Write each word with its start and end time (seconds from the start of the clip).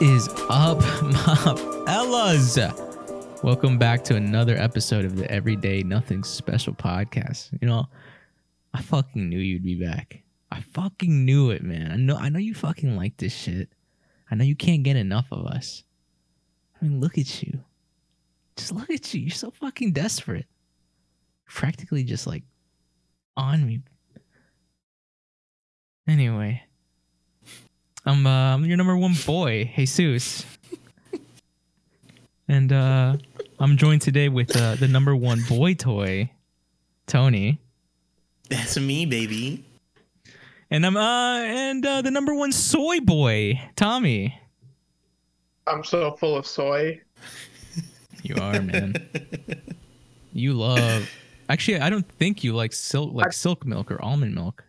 is 0.00 0.28
up, 0.48 0.78
my 1.02 1.84
fellas? 1.84 2.56
Welcome 3.42 3.78
back 3.78 4.04
to 4.04 4.14
another 4.14 4.56
episode 4.56 5.04
of 5.04 5.16
the 5.16 5.28
Everyday 5.28 5.82
Nothing 5.82 6.22
Special 6.22 6.72
podcast. 6.72 7.50
You 7.60 7.66
know, 7.66 7.86
I 8.72 8.80
fucking 8.80 9.28
knew 9.28 9.40
you'd 9.40 9.64
be 9.64 9.74
back. 9.74 10.22
I 10.52 10.60
fucking 10.60 11.24
knew 11.24 11.50
it, 11.50 11.64
man. 11.64 11.90
I 11.90 11.96
know 11.96 12.16
I 12.16 12.28
know 12.28 12.38
you 12.38 12.54
fucking 12.54 12.96
like 12.96 13.16
this 13.16 13.34
shit. 13.34 13.70
I 14.30 14.36
know 14.36 14.44
you 14.44 14.54
can't 14.54 14.84
get 14.84 14.94
enough 14.94 15.26
of 15.32 15.46
us. 15.46 15.82
I 16.80 16.84
mean, 16.84 17.00
look 17.00 17.18
at 17.18 17.42
you. 17.42 17.58
Just 18.56 18.72
look 18.72 18.90
at 18.90 19.12
you. 19.12 19.22
You're 19.22 19.30
so 19.30 19.50
fucking 19.50 19.94
desperate. 19.94 20.46
Practically 21.48 22.04
just 22.04 22.26
like 22.26 22.44
on 23.36 23.66
me. 23.66 23.80
Anyway, 26.06 26.62
I'm 28.06 28.26
uh, 28.26 28.54
I'm 28.54 28.64
your 28.64 28.76
number 28.76 28.96
one 28.96 29.14
boy, 29.26 29.72
Jesus. 29.76 30.44
and 32.48 32.72
uh, 32.72 33.16
I'm 33.58 33.76
joined 33.76 34.02
today 34.02 34.28
with 34.28 34.56
uh, 34.56 34.76
the 34.76 34.88
number 34.88 35.14
one 35.14 35.42
boy 35.48 35.74
toy, 35.74 36.30
Tony. 37.06 37.60
That's 38.48 38.78
me, 38.78 39.04
baby. 39.04 39.64
And 40.70 40.84
I'm 40.84 40.96
uh 40.96 41.38
and 41.40 41.84
uh, 41.84 42.02
the 42.02 42.10
number 42.10 42.34
one 42.34 42.52
soy 42.52 43.00
boy, 43.00 43.60
Tommy. 43.76 44.38
I'm 45.66 45.84
so 45.84 46.12
full 46.12 46.36
of 46.36 46.46
soy. 46.46 47.00
You 48.22 48.36
are, 48.36 48.60
man. 48.60 48.94
you 50.32 50.52
love. 50.54 51.08
Actually, 51.48 51.80
I 51.80 51.88
don't 51.88 52.06
think 52.12 52.42
you 52.44 52.54
like 52.54 52.72
silk 52.72 53.12
like 53.14 53.32
silk 53.32 53.64
milk 53.64 53.90
or 53.90 54.02
almond 54.02 54.34
milk. 54.34 54.64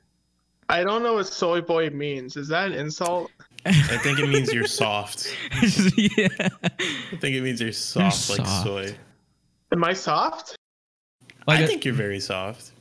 I 0.70 0.84
don't 0.84 1.02
know 1.04 1.16
what 1.16 1.28
soy 1.28 1.62
boy 1.62 1.90
means. 1.90 2.38
Is 2.38 2.48
that 2.50 2.68
an 2.68 2.74
insult? 2.74 3.32
I 3.66 3.72
think 3.98 4.20
it 4.20 4.28
means 4.30 4.54
you're 4.54 4.68
soft. 4.68 5.36
yeah. 5.98 6.28
I 6.40 7.16
think 7.18 7.36
it 7.36 7.42
means 7.42 7.60
you're 7.60 7.72
soft, 7.74 8.30
like 8.30 8.46
soft. 8.46 8.64
soy. 8.64 8.96
Am 9.74 9.84
I 9.84 9.94
soft? 9.94 10.56
Like 11.48 11.60
I 11.60 11.64
a- 11.64 11.68
think 11.68 11.84
you're 11.86 11.94
very 11.94 12.20
soft. 12.20 12.72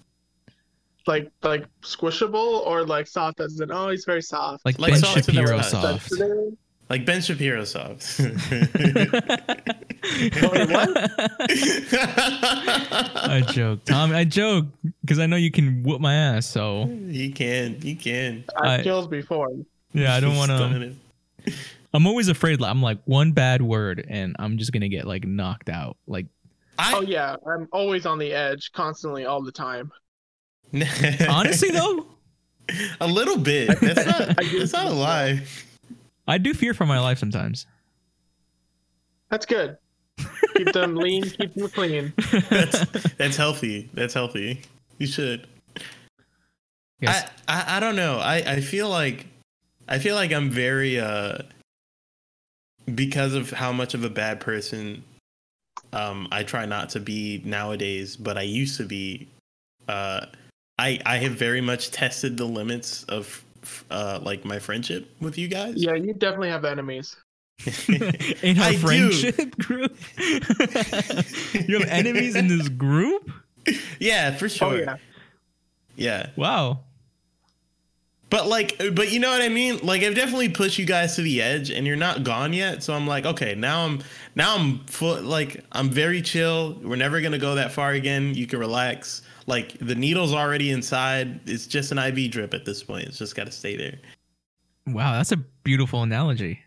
Like 1.07 1.33
like 1.43 1.65
squishable 1.81 2.67
or 2.67 2.85
like 2.85 3.07
soft 3.07 3.41
as 3.41 3.59
in 3.61 3.73
oh 3.73 3.89
he's 3.89 4.05
very 4.05 4.21
soft. 4.23 4.65
like, 4.67 4.79
Like 4.79 4.93
Ben 4.93 5.01
soft 5.01 5.25
Shapiro 5.25 5.61
soft. 5.63 6.09
Sensitive? 6.11 6.53
Like 6.91 7.07
Ben 7.07 7.23
Shapiro 7.23 7.65
soft. 7.65 8.21
Wait, 10.21 10.71
what? 10.71 11.11
I 13.31 13.43
joke, 13.51 13.85
Tommy. 13.85 14.15
I 14.15 14.25
joke 14.25 14.67
because 15.01 15.19
I 15.19 15.27
know 15.27 15.37
you 15.37 15.51
can 15.51 15.83
whoop 15.83 16.01
my 16.01 16.15
ass. 16.15 16.47
So 16.47 16.85
you 16.87 17.33
can, 17.33 17.81
you 17.83 17.97
can. 17.97 18.45
I've 18.57 18.81
I- 18.81 18.83
killed 18.83 19.11
before. 19.11 19.51
yeah, 19.93 20.15
I 20.15 20.21
don't 20.21 20.37
want 20.39 20.51
to. 20.51 20.93
I'm 21.95 22.07
always 22.07 22.29
afraid. 22.29 22.61
like, 22.61 22.71
I'm 22.71 22.83
like 22.83 22.99
one 23.07 23.33
bad 23.33 23.63
word, 23.63 24.05
and 24.09 24.37
I'm 24.39 24.59
just 24.59 24.73
gonna 24.73 24.89
get 24.89 25.07
like 25.07 25.25
knocked 25.27 25.69
out. 25.69 25.97
Like 26.07 26.27
I, 26.79 26.93
Oh 26.97 27.01
yeah, 27.03 27.37
I'm 27.47 27.69
always 27.73 28.07
on 28.07 28.19
the 28.19 28.33
edge, 28.33 28.71
constantly, 28.73 29.25
all 29.25 29.43
the 29.43 29.53
time. 29.53 29.91
honestly 31.29 31.71
though, 31.71 32.07
a 33.01 33.07
little 33.07 33.39
bit. 33.39 33.81
That's 33.81 34.07
not. 34.07 34.31
I 34.39 34.59
That's 34.59 34.73
not 34.73 34.87
a 34.87 34.91
lie. 34.93 35.43
I 36.27 36.37
do 36.39 36.53
fear 36.53 36.75
for 36.75 36.85
my 36.87 37.01
life 37.01 37.19
sometimes. 37.19 37.67
That's 39.31 39.47
good. 39.47 39.77
Keep 40.57 40.73
them 40.73 40.97
lean, 40.97 41.23
keep 41.31 41.55
them 41.55 41.69
clean. 41.69 42.13
That's 42.51 42.85
that's 43.17 43.37
healthy. 43.37 43.89
That's 43.95 44.15
healthy. 44.15 44.63
You 44.99 45.07
should. 45.07 45.47
Yes. 47.01 47.31
I, 47.47 47.55
I 47.55 47.77
I 47.77 47.81
don't 47.81 47.97
know. 47.97 48.19
I 48.19 48.37
I 48.37 48.61
feel 48.61 48.89
like 48.89 49.27
I 49.89 49.99
feel 49.99 50.17
like 50.17 50.33
I'm 50.33 50.51
very 50.51 50.99
uh 50.99 51.39
because 52.95 53.35
of 53.35 53.51
how 53.51 53.71
much 53.71 53.95
of 53.95 54.05
a 54.05 54.11
bad 54.11 54.41
person 54.41 55.05
um 55.93 56.27
I 56.33 56.43
try 56.43 56.67
not 56.67 56.91
to 56.91 57.01
be 57.01 57.41
nowadays, 57.45 58.17
but 58.17 58.37
I 58.37 58.43
used 58.43 58.77
to 58.79 58.85
be 58.85 59.29
uh 59.87 60.27
I 60.79 61.01
I 61.07 61.19
have 61.19 61.33
very 61.33 61.61
much 61.61 61.93
tested 61.93 62.37
the 62.37 62.47
limits 62.47 63.05
of 63.05 63.45
uh 63.93 64.19
like 64.23 64.45
my 64.45 64.59
friendship 64.59 65.09
with 65.21 65.39
you 65.39 65.47
guys. 65.47 65.75
Yeah, 65.77 65.95
you 65.95 66.15
definitely 66.15 66.51
have 66.51 66.65
enemies. 66.65 67.17
in 67.89 68.59
our 68.59 68.65
I 68.65 68.73
do. 68.73 68.79
friendship 68.79 69.59
group, 69.59 69.97
you 70.19 71.79
have 71.79 71.89
enemies 71.89 72.37
in 72.37 72.47
this 72.49 72.69
group. 72.69 73.31
yeah, 73.99 74.37
for 74.37 74.45
oh, 74.47 74.49
sure. 74.49 74.69
Oh 74.69 74.77
yeah. 74.77 74.97
yeah. 75.97 76.31
Wow. 76.37 76.81
But 78.31 78.47
like, 78.47 78.77
but 78.95 79.11
you 79.11 79.21
know 79.21 79.31
what 79.31 79.41
I 79.41 79.49
mean? 79.49 79.79
Like, 79.83 80.03
I've 80.03 80.15
definitely 80.15 80.51
pushed 80.51 80.79
you 80.79 80.85
guys 80.85 81.17
to 81.17 81.23
the 81.23 81.41
edge, 81.41 81.71
and 81.71 81.87
you're 81.87 81.97
not 81.97 82.25
gone 82.25 82.53
yet. 82.53 82.83
So 82.83 82.93
I'm 82.93 83.07
like, 83.07 83.25
okay, 83.25 83.55
now 83.55 83.87
I'm 83.87 84.03
now 84.35 84.55
I'm 84.55 84.85
full. 84.85 85.21
Like, 85.23 85.65
I'm 85.73 85.89
very 85.89 86.21
chill. 86.21 86.79
We're 86.83 86.97
never 86.97 87.21
gonna 87.21 87.39
go 87.39 87.55
that 87.55 87.73
far 87.73 87.93
again. 87.93 88.35
You 88.35 88.47
can 88.47 88.59
relax. 88.59 89.23
Like, 89.47 89.79
the 89.79 89.95
needle's 89.95 90.35
already 90.35 90.71
inside. 90.71 91.41
It's 91.49 91.67
just 91.67 91.91
an 91.91 91.99
IV 91.99 92.31
drip 92.31 92.53
at 92.53 92.67
this 92.67 92.83
point. 92.85 93.07
It's 93.07 93.17
just 93.17 93.35
got 93.35 93.47
to 93.47 93.53
stay 93.53 93.77
there. 93.77 93.99
Wow, 94.87 95.13
that's 95.13 95.33
a 95.33 95.39
beautiful 95.39 96.03
analogy. 96.03 96.61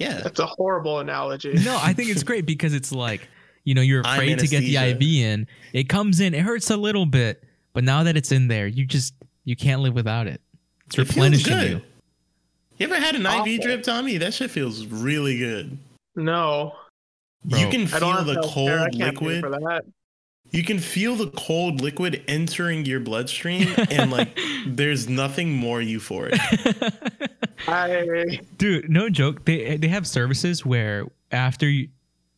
Yeah. 0.00 0.20
That's 0.22 0.40
a 0.40 0.46
horrible 0.46 0.98
analogy. 0.98 1.52
No, 1.52 1.78
I 1.80 1.92
think 1.92 2.08
it's 2.10 2.22
great 2.24 2.46
because 2.46 2.74
it's 2.74 2.90
like, 2.90 3.28
you 3.64 3.74
know, 3.74 3.82
you're 3.82 4.00
afraid 4.00 4.38
to 4.40 4.46
get 4.48 4.60
the. 4.60 4.76
IV 4.76 5.02
in. 5.02 5.46
It 5.72 5.88
comes 5.88 6.18
in, 6.20 6.34
it 6.34 6.40
hurts 6.40 6.70
a 6.70 6.76
little 6.76 7.06
bit, 7.06 7.44
but 7.74 7.84
now 7.84 8.02
that 8.04 8.16
it's 8.16 8.32
in 8.32 8.48
there, 8.48 8.66
you 8.66 8.86
just 8.86 9.14
you 9.44 9.54
can't 9.54 9.82
live 9.82 9.94
without 9.94 10.26
it. 10.26 10.40
It's 10.86 10.96
It 10.98 11.04
feels 11.04 11.08
replenishing 11.16 11.52
good. 11.54 11.70
you. 11.70 11.80
You 12.78 12.86
ever 12.86 12.96
had 12.98 13.14
an 13.14 13.26
Awful. 13.26 13.46
IV 13.52 13.60
drip, 13.60 13.82
Tommy? 13.82 14.16
That 14.16 14.32
shit 14.32 14.50
feels 14.50 14.86
really 14.86 15.38
good. 15.38 15.76
No. 16.16 16.74
Bro, 17.44 17.58
you 17.58 17.68
can 17.68 17.86
feel 17.86 18.24
the 18.24 18.40
cold 18.42 18.70
can't 18.92 19.14
liquid. 19.14 19.40
for 19.40 19.50
that. 19.50 19.84
You 20.50 20.64
can 20.64 20.78
feel 20.78 21.14
the 21.14 21.28
cold 21.28 21.80
liquid 21.80 22.24
entering 22.26 22.84
your 22.86 23.00
bloodstream, 23.00 23.68
and 23.90 24.10
like, 24.10 24.36
there's 24.66 25.08
nothing 25.08 25.52
more 25.52 25.78
euphoric. 25.80 26.38
I 27.66 28.40
Dude, 28.56 28.88
no 28.90 29.08
joke. 29.08 29.44
They 29.44 29.76
they 29.76 29.88
have 29.88 30.06
services 30.06 30.64
where 30.64 31.06
after 31.30 31.68
you 31.68 31.88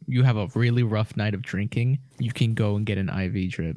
you 0.07 0.23
have 0.23 0.37
a 0.37 0.49
really 0.55 0.83
rough 0.83 1.17
night 1.17 1.35
of 1.35 1.43
drinking, 1.43 1.99
you 2.19 2.33
can 2.33 2.55
go 2.55 2.77
and 2.77 2.85
get 2.85 2.99
an 2.99 3.09
IV 3.09 3.51
drip. 3.51 3.77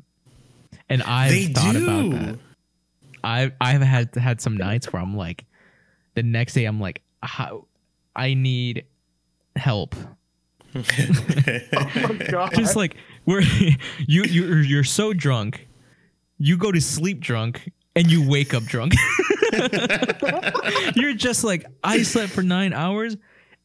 And 0.90 1.04
I've 1.04 1.32
they 1.32 1.46
thought 1.46 1.74
do. 1.74 1.86
about 1.88 2.20
that. 2.20 2.40
I 3.24 3.52
I've 3.62 3.82
had 3.82 4.16
had 4.16 4.42
some 4.42 4.58
nights 4.58 4.92
where 4.92 5.02
I'm 5.02 5.16
like, 5.16 5.46
the 6.16 6.24
next 6.24 6.54
day 6.54 6.66
I'm 6.66 6.80
like, 6.80 7.02
how 7.22 7.66
I 8.16 8.34
need 8.34 8.86
help. 9.56 9.96
oh 10.76 10.82
my 11.96 12.28
god. 12.30 12.54
Just 12.54 12.76
like 12.76 12.98
where 13.26 13.42
you 14.08 14.24
you 14.24 14.56
you're 14.58 14.84
so 14.84 15.14
drunk, 15.14 15.68
you 16.38 16.58
go 16.58 16.72
to 16.72 16.82
sleep 16.82 17.20
drunk 17.20 17.72
and 17.96 18.12
you 18.12 18.28
wake 18.28 18.54
up 18.54 18.64
drunk. 18.64 18.94
you're 20.96 21.14
just 21.14 21.44
like 21.44 21.66
I 21.84 22.04
slept 22.04 22.32
for 22.32 22.44
nine 22.44 22.74
hours 22.74 23.18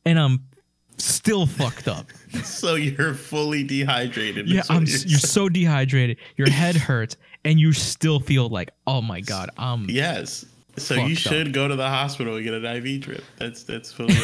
and 0.05 0.19
I'm 0.19 0.51
still 0.99 1.47
fucked 1.47 1.89
up. 1.89 2.07
so 2.45 2.75
you're 2.75 3.15
fully 3.15 3.63
dehydrated. 3.65 4.49
Yeah, 4.49 4.63
I'm. 4.69 4.85
you're 4.85 4.99
You're 4.99 5.19
so 5.19 5.49
dehydrated. 5.49 6.19
Your 6.37 6.51
head 6.51 6.77
hurts, 6.89 7.17
and 7.45 7.59
you 7.59 7.73
still 7.73 8.21
feel 8.21 8.49
like, 8.49 8.71
oh 8.87 9.03
my 9.03 9.21
god, 9.21 9.51
I'm. 9.57 9.89
Yes. 9.89 10.45
So 10.77 10.95
you 10.95 11.13
up. 11.13 11.19
should 11.19 11.53
go 11.53 11.69
to 11.69 11.77
the 11.77 11.89
hospital 11.89 12.37
and 12.37 12.45
get 12.45 12.55
an 12.55 12.65
IV 12.65 13.01
drip. 13.01 13.25
That's 13.39 13.65
that's 13.65 13.93
fully. 13.93 14.15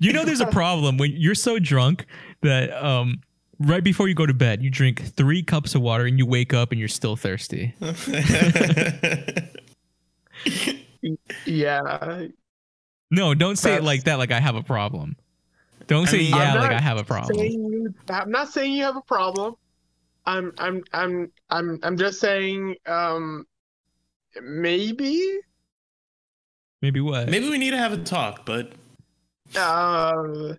you 0.00 0.12
know, 0.12 0.24
there's 0.24 0.40
a 0.40 0.46
problem 0.46 0.98
when 0.98 1.12
you're 1.12 1.34
so 1.34 1.58
drunk 1.58 2.06
that 2.42 2.72
um, 2.72 3.20
right 3.58 3.82
before 3.84 4.08
you 4.08 4.14
go 4.14 4.26
to 4.26 4.34
bed, 4.34 4.62
you 4.62 4.70
drink 4.70 5.02
three 5.02 5.42
cups 5.42 5.74
of 5.74 5.82
water, 5.82 6.04
and 6.04 6.18
you 6.18 6.26
wake 6.26 6.52
up 6.54 6.70
and 6.70 6.78
you're 6.78 6.88
still 6.88 7.16
thirsty. 7.16 7.74
yeah. 11.44 12.26
No, 13.10 13.34
don't 13.34 13.56
say 13.56 13.74
it 13.74 13.84
like 13.84 14.04
that. 14.04 14.18
Like 14.18 14.32
I 14.32 14.40
have 14.40 14.56
a 14.56 14.62
problem. 14.62 15.16
Don't 15.86 16.08
I 16.08 16.10
say 16.10 16.18
mean- 16.18 16.30
yeah, 16.30 16.54
like 16.54 16.72
I 16.72 16.80
have 16.80 16.98
a 16.98 17.04
problem. 17.04 17.38
You, 17.38 17.94
I'm 18.08 18.30
not 18.30 18.48
saying 18.48 18.72
you 18.72 18.82
have 18.84 18.96
a 18.96 19.02
problem. 19.02 19.54
I'm 20.26 20.52
I'm 20.58 20.82
I'm 20.92 21.30
I'm 21.50 21.78
I'm 21.82 21.96
just 21.98 22.18
saying 22.20 22.76
um 22.86 23.44
maybe 24.42 25.40
Maybe 26.80 27.00
what? 27.00 27.28
Maybe 27.28 27.48
we 27.48 27.58
need 27.58 27.70
to 27.70 27.78
have 27.78 27.92
a 27.92 27.98
talk, 27.98 28.44
but 28.46 28.72
uh 29.56 30.54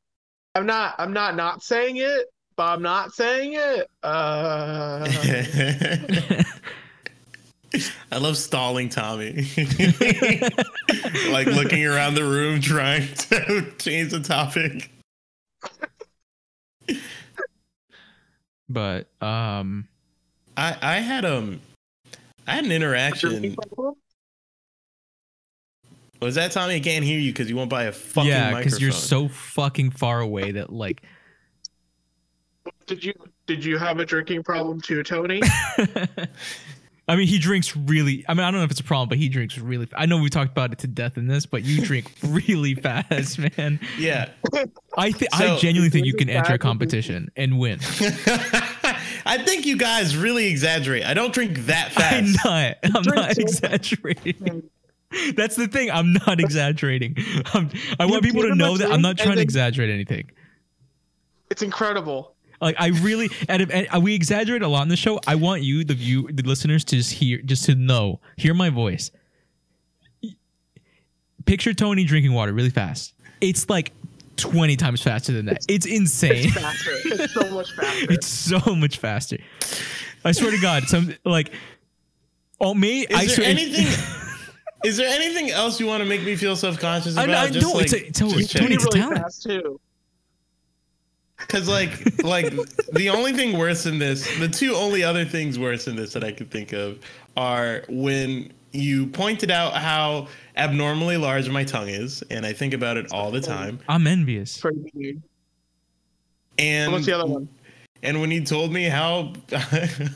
I'm 0.53 0.65
not 0.65 0.95
I'm 0.97 1.13
not 1.13 1.35
not 1.35 1.63
saying 1.63 1.97
it, 1.97 2.27
but 2.55 2.63
I'm 2.63 2.81
not 2.81 3.13
saying 3.13 3.53
it. 3.53 3.89
Uh 4.03 5.07
I 8.11 8.17
love 8.17 8.37
stalling 8.37 8.89
Tommy. 8.89 9.31
like 11.29 11.47
looking 11.47 11.85
around 11.85 12.15
the 12.15 12.23
room 12.23 12.61
trying 12.61 13.07
to 13.07 13.71
change 13.77 14.11
the 14.11 14.19
topic. 14.21 14.89
but 18.69 19.07
um, 19.21 19.87
I 20.55 20.77
I 20.81 20.95
had 20.99 21.25
um 21.25 21.59
I 22.47 22.55
had 22.55 22.65
an 22.65 22.71
interaction. 22.71 23.55
Was 26.21 26.35
that 26.35 26.51
Tommy? 26.51 26.75
I 26.75 26.79
can't 26.79 27.03
hear 27.03 27.19
you 27.19 27.31
because 27.31 27.49
you 27.49 27.55
won't 27.55 27.69
buy 27.69 27.83
a 27.83 27.91
fucking 27.91 28.29
yeah, 28.29 28.51
microphone. 28.51 28.63
because 28.63 28.81
you're 28.81 28.91
so 28.91 29.27
fucking 29.27 29.91
far 29.91 30.21
away 30.21 30.51
that 30.51 30.71
like. 30.71 31.03
Did 32.87 33.03
you 33.03 33.13
did 33.47 33.63
you 33.65 33.77
have 33.77 33.99
a 33.99 34.05
drinking 34.05 34.43
problem 34.43 34.79
too, 34.81 35.03
Tony? 35.03 35.41
I 37.07 37.15
mean, 37.15 37.27
he 37.27 37.37
drinks 37.37 37.75
really. 37.77 38.25
I 38.27 38.33
mean, 38.33 38.43
I 38.43 38.49
don't 38.49 38.59
know 38.59 38.65
if 38.65 38.71
it's 38.71 38.79
a 38.79 38.83
problem, 38.83 39.09
but 39.09 39.19
he 39.19 39.29
drinks 39.29 39.57
really. 39.59 39.87
I 39.95 40.07
know 40.07 40.17
we 40.17 40.29
talked 40.29 40.51
about 40.51 40.71
it 40.73 40.79
to 40.79 40.87
death 40.87 41.17
in 41.17 41.27
this, 41.27 41.45
but 41.45 41.63
you 41.63 41.81
drink 41.85 42.11
really 42.23 42.73
fast, 42.73 43.37
man. 43.37 43.79
yeah. 43.99 44.29
I 44.97 45.11
think 45.11 45.33
So- 45.35 45.55
I 45.55 45.57
genuinely 45.57 45.91
think 45.91 46.07
you 46.07 46.15
can 46.15 46.29
enter 46.29 46.53
a 46.53 46.57
competition 46.57 47.29
and 47.35 47.59
win. 47.59 47.79
I 49.27 49.37
think 49.43 49.65
you 49.67 49.77
guys 49.77 50.17
really 50.17 50.47
exaggerate. 50.47 51.05
I 51.05 51.13
don't 51.13 51.33
drink 51.33 51.57
that 51.65 51.93
I'm 51.97 52.25
fast. 52.27 52.45
not. 52.45 52.77
I'm 52.95 53.03
not 53.15 53.37
exaggerating. 53.37 54.63
That's 55.35 55.55
the 55.55 55.67
thing. 55.67 55.89
I'm 55.91 56.13
not 56.13 56.39
exaggerating. 56.39 57.17
I'm, 57.53 57.69
I 57.99 58.05
want 58.05 58.23
people 58.23 58.41
to 58.43 58.55
know 58.55 58.77
that 58.77 58.91
I'm 58.91 59.01
not 59.01 59.17
trying 59.17 59.35
to 59.35 59.41
exaggerate 59.41 59.89
anything. 59.91 60.29
It's 61.51 61.61
incredible. 61.61 62.34
Like 62.61 62.75
I 62.79 62.87
really, 62.87 63.29
and, 63.49 63.61
if, 63.61 63.69
and 63.71 64.03
we 64.03 64.15
exaggerate 64.15 64.61
a 64.61 64.67
lot 64.67 64.83
in 64.83 64.87
the 64.89 64.95
show. 64.95 65.19
I 65.27 65.35
want 65.35 65.61
you, 65.63 65.83
the 65.83 65.93
view, 65.93 66.29
the 66.31 66.43
listeners, 66.43 66.83
to 66.85 66.95
just 66.95 67.11
hear, 67.11 67.39
just 67.39 67.65
to 67.65 67.75
know, 67.75 68.19
hear 68.37 68.53
my 68.53 68.69
voice. 68.69 69.11
Picture 71.45 71.73
Tony 71.73 72.03
drinking 72.05 72.33
water 72.33 72.53
really 72.53 72.69
fast. 72.71 73.13
It's 73.41 73.69
like 73.69 73.91
twenty 74.37 74.75
times 74.75 75.01
faster 75.01 75.31
than 75.31 75.45
that. 75.45 75.65
It's 75.67 75.85
insane. 75.85 76.45
It's 76.45 76.53
faster. 76.55 76.91
It's 77.05 77.33
so 77.33 77.49
much 77.51 77.71
faster. 77.75 78.11
it's 78.13 78.27
so 78.27 78.75
much 78.75 78.97
faster. 78.97 79.37
I 80.23 80.31
swear 80.31 80.51
to 80.51 80.59
God, 80.59 80.83
some 80.85 81.13
like, 81.23 81.51
oh 82.59 82.73
me. 82.73 83.01
Is 83.01 83.07
I 83.15 83.25
there 83.25 83.35
swear, 83.35 83.47
anything? 83.49 83.85
is 84.85 84.97
there 84.97 85.07
anything 85.07 85.51
else 85.51 85.79
you 85.79 85.85
want 85.85 86.01
to 86.01 86.09
make 86.09 86.23
me 86.23 86.35
feel 86.35 86.55
self 86.55 86.79
conscious 86.79 87.15
I- 87.15 87.25
about? 87.25 87.47
I 87.49 87.51
Just 87.51 87.67
know, 87.67 87.73
like, 87.73 87.83
it's 87.85 87.93
a- 87.93 88.07
it's 88.07 88.21
a- 88.21 88.23
just 88.23 88.51
Tony, 88.53 88.69
check. 88.69 88.71
it's 88.71 88.83
a 88.85 88.87
really 88.87 88.99
talent. 89.01 89.21
fast 89.21 89.43
too. 89.43 89.79
Because 91.37 91.67
like 91.67 92.23
like 92.23 92.53
the 92.93 93.09
only 93.09 93.33
thing 93.33 93.57
worse 93.57 93.83
than 93.83 93.99
this, 93.99 94.25
the 94.39 94.47
two 94.47 94.73
only 94.75 95.03
other 95.03 95.25
things 95.25 95.59
worse 95.59 95.85
than 95.85 95.95
this 95.95 96.13
that 96.13 96.23
I 96.23 96.31
could 96.31 96.49
think 96.49 96.71
of 96.73 96.99
are 97.35 97.83
when 97.89 98.53
you 98.71 99.07
pointed 99.07 99.51
out 99.51 99.73
how 99.73 100.27
abnormally 100.57 101.17
large 101.17 101.49
my 101.49 101.63
tongue 101.63 101.89
is, 101.89 102.21
and 102.29 102.45
I 102.45 102.53
think 102.53 102.73
about 102.73 102.97
it 102.97 103.11
all 103.11 103.31
the 103.31 103.39
oh, 103.39 103.41
time. 103.41 103.79
I'm 103.89 104.07
envious. 104.07 104.63
And 106.57 106.91
What's 106.91 107.05
the 107.05 107.13
other 107.13 107.25
one? 107.25 107.49
and 108.03 108.21
when 108.21 108.29
you 108.31 108.43
told 108.43 108.71
me 108.71 108.83
how 108.83 109.33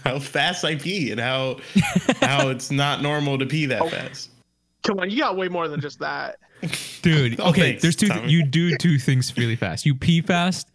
how 0.04 0.20
fast 0.20 0.64
I 0.64 0.76
pee 0.76 1.12
and 1.12 1.20
how 1.20 1.58
how 2.22 2.50
it's 2.50 2.72
not 2.72 3.02
normal 3.02 3.38
to 3.40 3.46
pee 3.46 3.66
that 3.68 3.82
Oh. 3.82 3.90
fast. 3.90 4.30
Come 4.84 5.00
on, 5.00 5.10
you 5.10 5.18
got 5.20 5.36
way 5.36 5.50
more 5.50 5.68
than 5.68 5.82
just 5.82 6.00
that. 6.00 6.38
Dude, 7.02 7.40
Oh, 7.42 7.50
okay, 7.50 7.62
thanks, 7.72 7.82
there's 7.82 7.96
two. 7.98 8.08
Tommy. 8.08 8.32
you 8.32 8.46
do 8.46 8.78
two 8.78 8.98
things 8.98 9.36
really 9.38 9.58
fast. 9.58 9.86
You 9.86 9.94
pee 9.96 10.22
fast, 10.22 10.69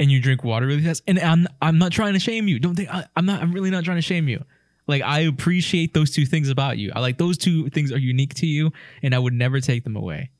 and 0.00 0.10
you 0.10 0.20
drink 0.20 0.42
water 0.42 0.66
really 0.66 0.82
fast. 0.82 1.02
And 1.06 1.20
I'm 1.20 1.46
I'm 1.62 1.78
not 1.78 1.92
trying 1.92 2.14
to 2.14 2.18
shame 2.18 2.48
you. 2.48 2.58
Don't 2.58 2.74
think 2.74 2.92
I, 2.92 3.04
I'm 3.14 3.26
not. 3.26 3.40
I'm 3.40 3.52
really 3.52 3.70
not 3.70 3.84
trying 3.84 3.98
to 3.98 4.02
shame 4.02 4.26
you. 4.26 4.42
Like 4.88 5.02
I 5.02 5.20
appreciate 5.20 5.94
those 5.94 6.10
two 6.10 6.26
things 6.26 6.48
about 6.48 6.78
you. 6.78 6.90
I 6.96 7.00
like 7.00 7.18
those 7.18 7.38
two 7.38 7.68
things 7.70 7.92
are 7.92 7.98
unique 7.98 8.34
to 8.34 8.46
you, 8.46 8.72
and 9.02 9.14
I 9.14 9.18
would 9.20 9.34
never 9.34 9.60
take 9.60 9.84
them 9.84 9.94
away. 9.94 10.30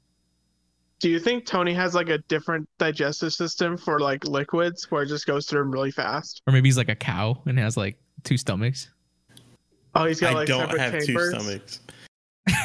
Do 0.98 1.08
you 1.08 1.20
think 1.20 1.46
Tony 1.46 1.72
has 1.74 1.94
like 1.94 2.08
a 2.08 2.18
different 2.18 2.68
digestive 2.78 3.32
system 3.32 3.76
for 3.76 4.00
like 4.00 4.24
liquids 4.24 4.90
where 4.90 5.02
it 5.02 5.06
just 5.06 5.26
goes 5.26 5.46
through 5.46 5.60
them 5.60 5.70
really 5.70 5.90
fast? 5.90 6.42
Or 6.46 6.52
maybe 6.52 6.68
he's 6.68 6.76
like 6.76 6.88
a 6.88 6.96
cow 6.96 7.40
and 7.46 7.58
has 7.58 7.76
like 7.76 7.96
two 8.24 8.36
stomachs. 8.36 8.90
Oh, 9.94 10.06
he's 10.06 10.20
got 10.20 10.32
I 10.32 10.34
like 10.34 10.48
don't 10.48 10.60
separate 10.62 10.80
have 10.80 11.06
chambers. 11.06 11.32
two 11.32 11.40
stomachs. 11.40 11.80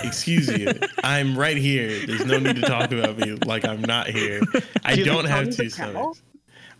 Excuse 0.04 0.48
you. 0.58 0.74
I'm 1.04 1.38
right 1.38 1.58
here. 1.58 2.06
There's 2.06 2.26
no 2.26 2.40
need 2.40 2.56
to 2.58 2.62
talk 2.64 2.92
about 2.92 3.18
me 3.18 3.38
like 3.46 3.64
I'm 3.66 3.82
not 3.82 4.08
here. 4.08 4.42
I 4.86 4.96
Do 4.96 5.06
don't 5.06 5.26
have 5.26 5.56
two 5.56 5.70
stomachs. 5.70 6.22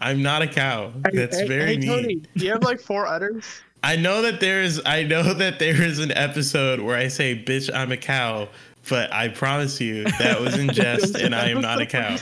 I'm 0.06 0.22
not 0.22 0.44
a 0.44 0.48
cow. 0.48 0.94
That's 1.14 1.40
hey, 1.40 1.48
very 1.48 1.66
hey, 1.66 1.78
neat. 1.78 1.88
Tony, 1.88 2.16
do 2.38 2.46
you 2.46 2.52
have 2.52 2.62
like 2.62 2.80
four 2.80 3.08
udders? 3.08 3.44
I 3.84 3.96
know 3.96 4.22
that 4.22 4.40
there 4.40 4.62
is 4.62 4.80
I 4.86 5.02
know 5.02 5.34
that 5.34 5.58
there 5.58 5.82
is 5.82 5.98
an 5.98 6.12
episode 6.12 6.80
where 6.80 6.96
I 6.96 7.08
say 7.08 7.36
bitch 7.36 7.74
I'm 7.74 7.92
a 7.92 7.98
cow, 7.98 8.48
but 8.88 9.12
I 9.12 9.30
promise 9.30 9.82
you 9.82 10.04
that 10.04 10.40
was 10.40 10.60
in 10.60 10.70
jest 10.74 11.16
and 11.16 11.34
I 11.34 11.50
am 11.50 11.60
not 11.60 11.82
a 11.82 11.88
cow. 11.88 12.18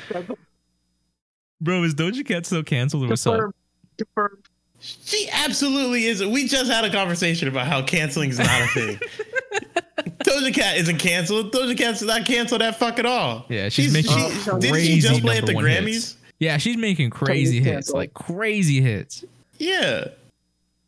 Bro, 1.59 1.83
is 1.83 1.93
Doja 1.93 2.25
Cat 2.25 2.45
still 2.45 2.63
canceled 2.63 3.03
or 3.03 3.09
what's 3.09 3.27
up? 3.27 3.33
Confirmed. 3.33 3.53
Confirmed. 3.97 4.49
She 4.79 5.29
absolutely 5.31 6.05
is. 6.05 6.23
We 6.23 6.47
just 6.47 6.71
had 6.71 6.85
a 6.85 6.89
conversation 6.89 7.49
about 7.49 7.67
how 7.67 7.81
canceling 7.81 8.29
is 8.29 8.39
not 8.39 8.61
a 8.61 8.67
thing. 8.67 8.99
Doja 10.23 10.53
Cat 10.53 10.77
isn't 10.77 10.99
canceled. 10.99 11.53
Doja 11.53 11.77
Cat's 11.77 12.01
not 12.01 12.25
canceled 12.25 12.61
at 12.61 12.79
fuck 12.79 12.97
at 12.99 13.05
all. 13.05 13.45
Yeah, 13.49 13.67
she's 13.67 13.91
making 13.91 14.11
she, 14.11 14.49
oh, 14.49 14.59
didn't 14.59 14.79
she 14.79 14.99
just 14.99 15.21
play 15.21 15.37
at 15.37 15.45
the 15.45 15.53
Grammys? 15.53 15.85
hits. 15.85 16.17
Yeah, 16.43 16.57
she's 16.57 16.77
making 16.77 17.09
crazy 17.09 17.59
Tony's 17.59 17.65
hits, 17.65 17.73
canceled. 17.87 17.97
like 17.97 18.13
crazy 18.13 18.81
hits. 18.81 19.23
Yeah, 19.57 20.05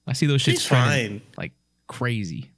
I 0.07 0.13
see 0.13 0.25
those 0.25 0.41
shits 0.41 0.45
she's 0.51 0.65
trending 0.65 1.19
fine. 1.19 1.27
like 1.37 1.51
crazy. 1.87 2.51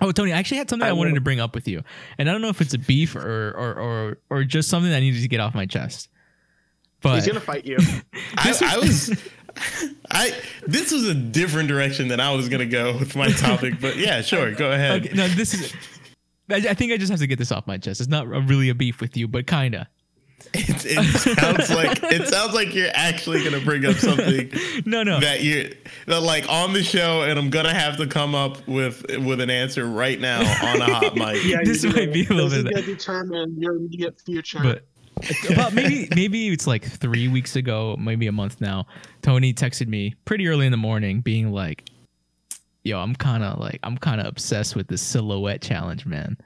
Oh, 0.00 0.10
Tony, 0.12 0.32
I 0.32 0.38
actually 0.38 0.56
had 0.58 0.68
something 0.68 0.84
I, 0.86 0.90
I 0.90 0.92
wanted 0.92 1.10
will- 1.12 1.16
to 1.18 1.20
bring 1.22 1.40
up 1.40 1.54
with 1.54 1.68
you, 1.68 1.82
and 2.18 2.28
I 2.28 2.32
don't 2.32 2.42
know 2.42 2.48
if 2.48 2.60
it's 2.60 2.74
a 2.74 2.78
beef 2.78 3.14
or 3.16 3.50
or 3.50 3.74
or, 3.80 4.18
or 4.30 4.44
just 4.44 4.68
something 4.68 4.90
that 4.90 4.96
I 4.96 5.00
needed 5.00 5.22
to 5.22 5.28
get 5.28 5.40
off 5.40 5.54
my 5.54 5.66
chest. 5.66 6.08
But 7.00 7.14
He's 7.16 7.26
gonna 7.26 7.40
fight 7.40 7.64
you. 7.66 7.76
I, 8.36 8.58
I 8.64 8.78
was, 8.78 9.10
I 10.10 10.32
this 10.66 10.90
was 10.90 11.06
a 11.08 11.14
different 11.14 11.68
direction 11.68 12.08
than 12.08 12.18
I 12.18 12.32
was 12.34 12.48
gonna 12.48 12.66
go 12.66 12.96
with 12.98 13.14
my 13.14 13.28
topic, 13.28 13.74
but 13.80 13.96
yeah, 13.96 14.20
sure, 14.22 14.52
go 14.52 14.72
ahead. 14.72 15.04
okay, 15.06 15.14
no, 15.14 15.28
this 15.28 15.54
is. 15.54 15.72
I, 16.50 16.56
I 16.56 16.74
think 16.74 16.92
I 16.92 16.96
just 16.96 17.10
have 17.10 17.20
to 17.20 17.26
get 17.26 17.38
this 17.38 17.52
off 17.52 17.66
my 17.66 17.78
chest. 17.78 18.00
It's 18.00 18.08
not 18.10 18.26
a- 18.26 18.40
really 18.40 18.68
a 18.70 18.74
beef 18.74 19.00
with 19.00 19.16
you, 19.16 19.28
but 19.28 19.46
kinda. 19.46 19.88
It, 20.52 20.84
it 20.86 21.04
sounds 21.38 21.70
like 21.70 22.00
it 22.02 22.28
sounds 22.32 22.54
like 22.54 22.74
you're 22.74 22.90
actually 22.94 23.42
gonna 23.42 23.60
bring 23.64 23.84
up 23.86 23.96
something 23.96 24.52
No, 24.86 25.02
no. 25.02 25.18
that 25.20 25.42
you're 25.42 25.64
that 26.06 26.22
like 26.22 26.48
on 26.48 26.72
the 26.72 26.82
show, 26.84 27.22
and 27.22 27.38
I'm 27.38 27.50
gonna 27.50 27.74
have 27.74 27.96
to 27.96 28.06
come 28.06 28.34
up 28.34 28.66
with 28.68 29.04
with 29.24 29.40
an 29.40 29.50
answer 29.50 29.86
right 29.86 30.20
now 30.20 30.40
on 30.40 30.80
a 30.80 30.84
hot 30.92 31.16
mic. 31.16 31.42
Yeah, 31.44 31.58
This 31.64 31.82
you 31.82 31.90
might 31.90 32.12
be 32.12 32.24
a 32.26 32.28
little 32.32 32.48
This 32.50 32.58
is 32.58 32.64
bit- 32.64 32.74
gonna 32.74 32.86
determine 32.86 33.56
your 33.60 33.76
immediate 33.76 34.20
future. 34.20 34.60
but 34.62 34.84
about 35.50 35.72
maybe 35.72 36.08
maybe 36.14 36.48
it's 36.48 36.66
like 36.66 36.84
three 36.84 37.26
weeks 37.28 37.56
ago, 37.56 37.96
maybe 37.98 38.26
a 38.26 38.32
month 38.32 38.60
now. 38.60 38.86
Tony 39.22 39.52
texted 39.54 39.88
me 39.88 40.14
pretty 40.24 40.46
early 40.46 40.66
in 40.66 40.72
the 40.72 40.76
morning, 40.78 41.20
being 41.20 41.50
like, 41.52 41.88
"Yo, 42.84 42.98
I'm 43.00 43.14
kind 43.16 43.42
of 43.42 43.58
like 43.58 43.80
I'm 43.82 43.96
kind 43.98 44.20
of 44.20 44.26
obsessed 44.26 44.76
with 44.76 44.88
the 44.88 44.98
silhouette 44.98 45.62
challenge, 45.62 46.04
man." 46.06 46.36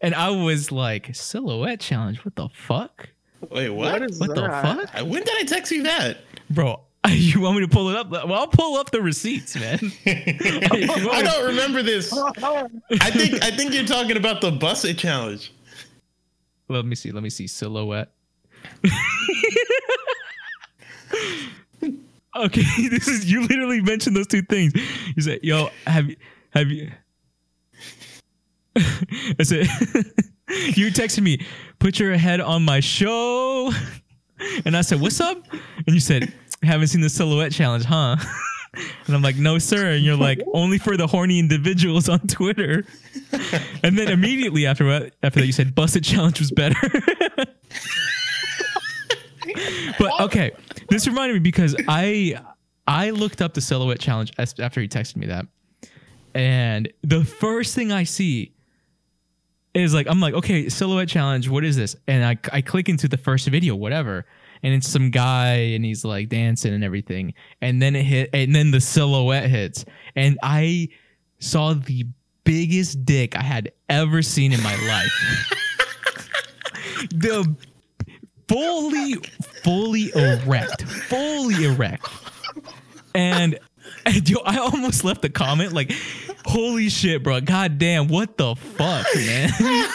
And 0.00 0.14
I 0.14 0.30
was 0.30 0.72
like, 0.72 1.14
"Silhouette 1.14 1.80
challenge? 1.80 2.24
What 2.24 2.36
the 2.36 2.48
fuck, 2.48 3.08
Wait, 3.50 3.70
what? 3.70 3.92
what 3.92 4.02
is 4.02 4.18
what 4.18 4.34
the 4.34 4.42
fuck, 4.42 5.06
when 5.06 5.22
did 5.22 5.36
I 5.40 5.44
text 5.44 5.72
you 5.72 5.82
that? 5.84 6.18
bro?" 6.50 6.80
You 7.08 7.40
want 7.40 7.56
me 7.56 7.62
to 7.62 7.68
pull 7.68 7.90
it 7.90 7.96
up? 7.96 8.10
Well, 8.10 8.32
I'll 8.32 8.46
pull 8.46 8.76
up 8.76 8.90
the 8.90 9.02
receipts, 9.02 9.56
man. 9.56 9.78
I 10.06 11.22
don't 11.22 11.46
remember 11.46 11.82
this. 11.82 12.10
I 12.12 13.10
think 13.10 13.44
I 13.44 13.50
think 13.50 13.74
you're 13.74 13.84
talking 13.84 14.16
about 14.16 14.40
the 14.40 14.50
Buss 14.50 14.84
It 14.86 14.96
challenge. 14.96 15.52
Let 16.68 16.86
me 16.86 16.94
see. 16.94 17.10
Let 17.12 17.22
me 17.22 17.28
see. 17.28 17.46
Silhouette. 17.46 18.10
okay, 22.36 22.88
this 22.88 23.06
is 23.06 23.30
you 23.30 23.42
literally 23.46 23.82
mentioned 23.82 24.16
those 24.16 24.26
two 24.26 24.40
things. 24.42 24.72
You 25.14 25.22
said, 25.22 25.40
"Yo, 25.42 25.68
have 25.86 26.08
you 26.08 26.16
have 26.50 26.68
you?" 26.68 26.90
I 28.76 29.42
said, 29.42 29.68
"You 30.74 30.90
texted 30.90 31.22
me, 31.22 31.44
put 31.78 31.98
your 31.98 32.16
head 32.16 32.40
on 32.40 32.64
my 32.64 32.80
show," 32.80 33.72
and 34.64 34.76
I 34.76 34.82
said, 34.82 35.00
"What's 35.00 35.20
up?" 35.20 35.38
And 35.86 35.94
you 35.94 36.00
said, 36.00 36.32
"Haven't 36.62 36.88
seen 36.88 37.00
the 37.00 37.10
silhouette 37.10 37.52
challenge, 37.52 37.84
huh?" 37.84 38.16
And 39.06 39.14
I'm 39.14 39.22
like, 39.22 39.36
"No, 39.36 39.58
sir." 39.58 39.92
And 39.92 40.04
you're 40.04 40.16
like, 40.16 40.40
"Only 40.52 40.78
for 40.78 40.96
the 40.96 41.06
horny 41.06 41.38
individuals 41.38 42.08
on 42.08 42.18
Twitter." 42.26 42.84
And 43.84 43.96
then 43.96 44.08
immediately 44.08 44.66
after 44.66 44.88
that, 44.88 45.12
after 45.22 45.38
that, 45.38 45.46
you 45.46 45.52
said 45.52 45.76
Buss 45.76 45.94
It 45.94 46.02
Challenge 46.02 46.40
was 46.40 46.50
better. 46.50 46.76
but 49.98 50.20
okay, 50.22 50.50
this 50.88 51.06
reminded 51.06 51.34
me 51.34 51.38
because 51.38 51.76
I 51.86 52.40
I 52.88 53.10
looked 53.10 53.40
up 53.40 53.54
the 53.54 53.60
Silhouette 53.60 54.00
Challenge 54.00 54.32
after 54.38 54.80
he 54.80 54.88
texted 54.88 55.16
me 55.18 55.26
that, 55.26 55.46
and 56.34 56.92
the 57.02 57.24
first 57.24 57.76
thing 57.76 57.92
I 57.92 58.02
see 58.02 58.53
is 59.74 59.94
like 59.94 60.06
I'm 60.08 60.20
like, 60.20 60.34
okay, 60.34 60.68
Silhouette 60.68 61.08
Challenge, 61.08 61.48
what 61.48 61.64
is 61.64 61.76
this? 61.76 61.96
And 62.06 62.24
I 62.24 62.38
I 62.52 62.60
click 62.60 62.88
into 62.88 63.08
the 63.08 63.16
first 63.16 63.48
video, 63.48 63.74
whatever. 63.74 64.26
And 64.62 64.72
it's 64.72 64.88
some 64.88 65.10
guy 65.10 65.54
and 65.54 65.84
he's 65.84 66.04
like 66.04 66.30
dancing 66.30 66.72
and 66.72 66.82
everything. 66.82 67.34
And 67.60 67.82
then 67.82 67.94
it 67.94 68.04
hit 68.04 68.30
and 68.32 68.54
then 68.54 68.70
the 68.70 68.80
silhouette 68.80 69.50
hits. 69.50 69.84
And 70.16 70.38
I 70.42 70.88
saw 71.38 71.74
the 71.74 72.06
biggest 72.44 73.04
dick 73.04 73.36
I 73.36 73.42
had 73.42 73.72
ever 73.88 74.22
seen 74.22 74.52
in 74.52 74.62
my 74.62 74.74
life. 74.86 75.10
the 77.10 77.54
fully, 78.48 79.14
fully 79.62 80.12
erect, 80.14 80.82
fully 80.82 81.64
erect. 81.64 82.08
And, 83.14 83.58
and 84.06 84.28
yo, 84.28 84.38
I 84.44 84.58
almost 84.58 85.04
left 85.04 85.24
a 85.24 85.28
comment 85.28 85.72
like, 85.72 85.92
"Holy 86.44 86.88
shit, 86.88 87.22
bro! 87.22 87.40
God 87.40 87.78
damn, 87.78 88.08
what 88.08 88.36
the 88.36 88.54
fuck, 88.54 89.06
man!" 89.14 89.50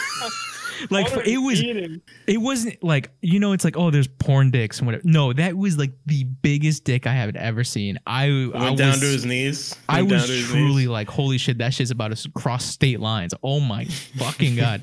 like 0.90 1.14
What 1.14 1.26
it 1.26 1.36
was 1.36 1.62
eating? 1.62 2.00
it 2.26 2.38
wasn't 2.38 2.82
like 2.82 3.10
you 3.20 3.38
know 3.38 3.52
it's 3.52 3.64
like 3.64 3.76
oh 3.76 3.90
there's 3.90 4.08
porn 4.08 4.50
dicks 4.50 4.78
and 4.78 4.86
whatever 4.86 5.02
no 5.04 5.30
that 5.30 5.54
was 5.54 5.76
like 5.76 5.92
the 6.06 6.24
biggest 6.24 6.84
dick 6.84 7.06
i 7.06 7.12
have 7.12 7.36
ever 7.36 7.62
seen 7.64 7.98
i, 8.06 8.24
I 8.24 8.46
Went 8.64 8.78
down 8.78 8.92
was 8.92 9.00
to 9.00 9.06
his 9.06 9.26
knees. 9.26 9.76
i 9.90 10.00
Went 10.00 10.08
down 10.12 10.20
was 10.20 10.42
truly 10.46 10.74
knees. 10.76 10.88
like 10.88 11.10
holy 11.10 11.36
shit 11.36 11.58
that 11.58 11.74
shit's 11.74 11.90
about 11.90 12.16
to 12.16 12.30
cross 12.30 12.64
state 12.64 12.98
lines 12.98 13.34
oh 13.42 13.60
my 13.60 13.84
fucking 13.84 14.56
god 14.56 14.82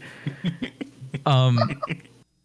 um 1.25 1.57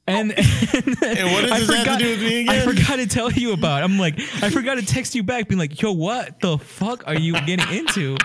and, 0.07 0.33
oh. 0.37 0.43
and, 0.75 1.03
And 1.19 1.33
what 1.33 1.43
does 1.43 1.53
I 1.53 1.61
this 1.61 1.75
have 1.85 1.99
to 1.99 2.05
do 2.05 2.11
with 2.11 2.21
me 2.21 2.41
again? 2.43 2.55
I 2.55 2.61
forgot 2.65 2.97
to 2.97 3.07
tell 3.07 3.31
you 3.31 3.53
about. 3.53 3.83
I'm 3.83 3.99
like, 3.99 4.19
I 4.43 4.51
forgot 4.51 4.77
to 4.77 4.85
text 4.87 5.15
you 5.15 5.23
back, 5.23 5.49
being 5.49 5.59
like, 5.59 5.81
"Yo, 5.81 5.93
what 5.93 6.41
the 6.41 6.59
fuck 6.59 7.07
are 7.07 7.19
you 7.19 7.35
getting 7.47 7.77
into?" 7.77 8.17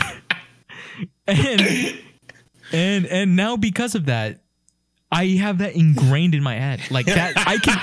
and 1.26 1.96
and 2.72 3.06
and 3.06 3.36
now 3.36 3.56
because 3.56 3.94
of 3.94 4.06
that, 4.06 4.40
I 5.10 5.26
have 5.26 5.58
that 5.58 5.74
ingrained 5.74 6.34
in 6.34 6.42
my 6.42 6.54
head. 6.54 6.80
Like 6.90 7.06
that, 7.06 7.34
I 7.36 7.58
can, 7.58 7.78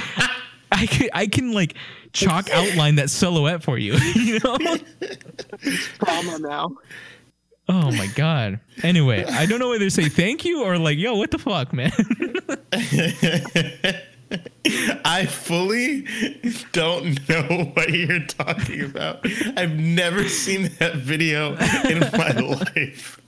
I 0.72 0.86
can, 0.86 1.10
I 1.14 1.28
can 1.28 1.52
like 1.52 1.76
chalk 2.12 2.50
outline 2.50 2.96
that 2.96 3.10
silhouette 3.10 3.64
for 3.64 3.78
you. 3.78 3.94
You 4.16 4.40
know? 4.44 4.58
Trauma 6.00 6.40
now. 6.40 6.72
Oh 7.70 7.92
my 7.92 8.08
god. 8.08 8.60
Anyway, 8.82 9.24
I 9.26 9.46
don't 9.46 9.60
know 9.60 9.70
whether 9.70 9.86
to 9.86 9.92
say 9.92 10.10
thank 10.10 10.44
you 10.44 10.64
or 10.64 10.80
like, 10.80 10.98
yo, 10.98 11.16
what 11.16 11.30
the 11.30 11.38
fuck, 11.38 11.72
man. 11.72 11.92
I 15.06 15.28
fully 15.28 16.08
don't 16.72 17.30
know 17.30 17.72
what 17.74 17.92
you're 17.92 18.26
talking 18.26 18.86
about. 18.86 19.20
I've 19.56 19.78
never 19.78 20.28
seen 20.28 20.72
that 20.80 20.96
video 20.96 21.56
in 21.88 22.00
my 22.00 22.32
life. 22.76 23.22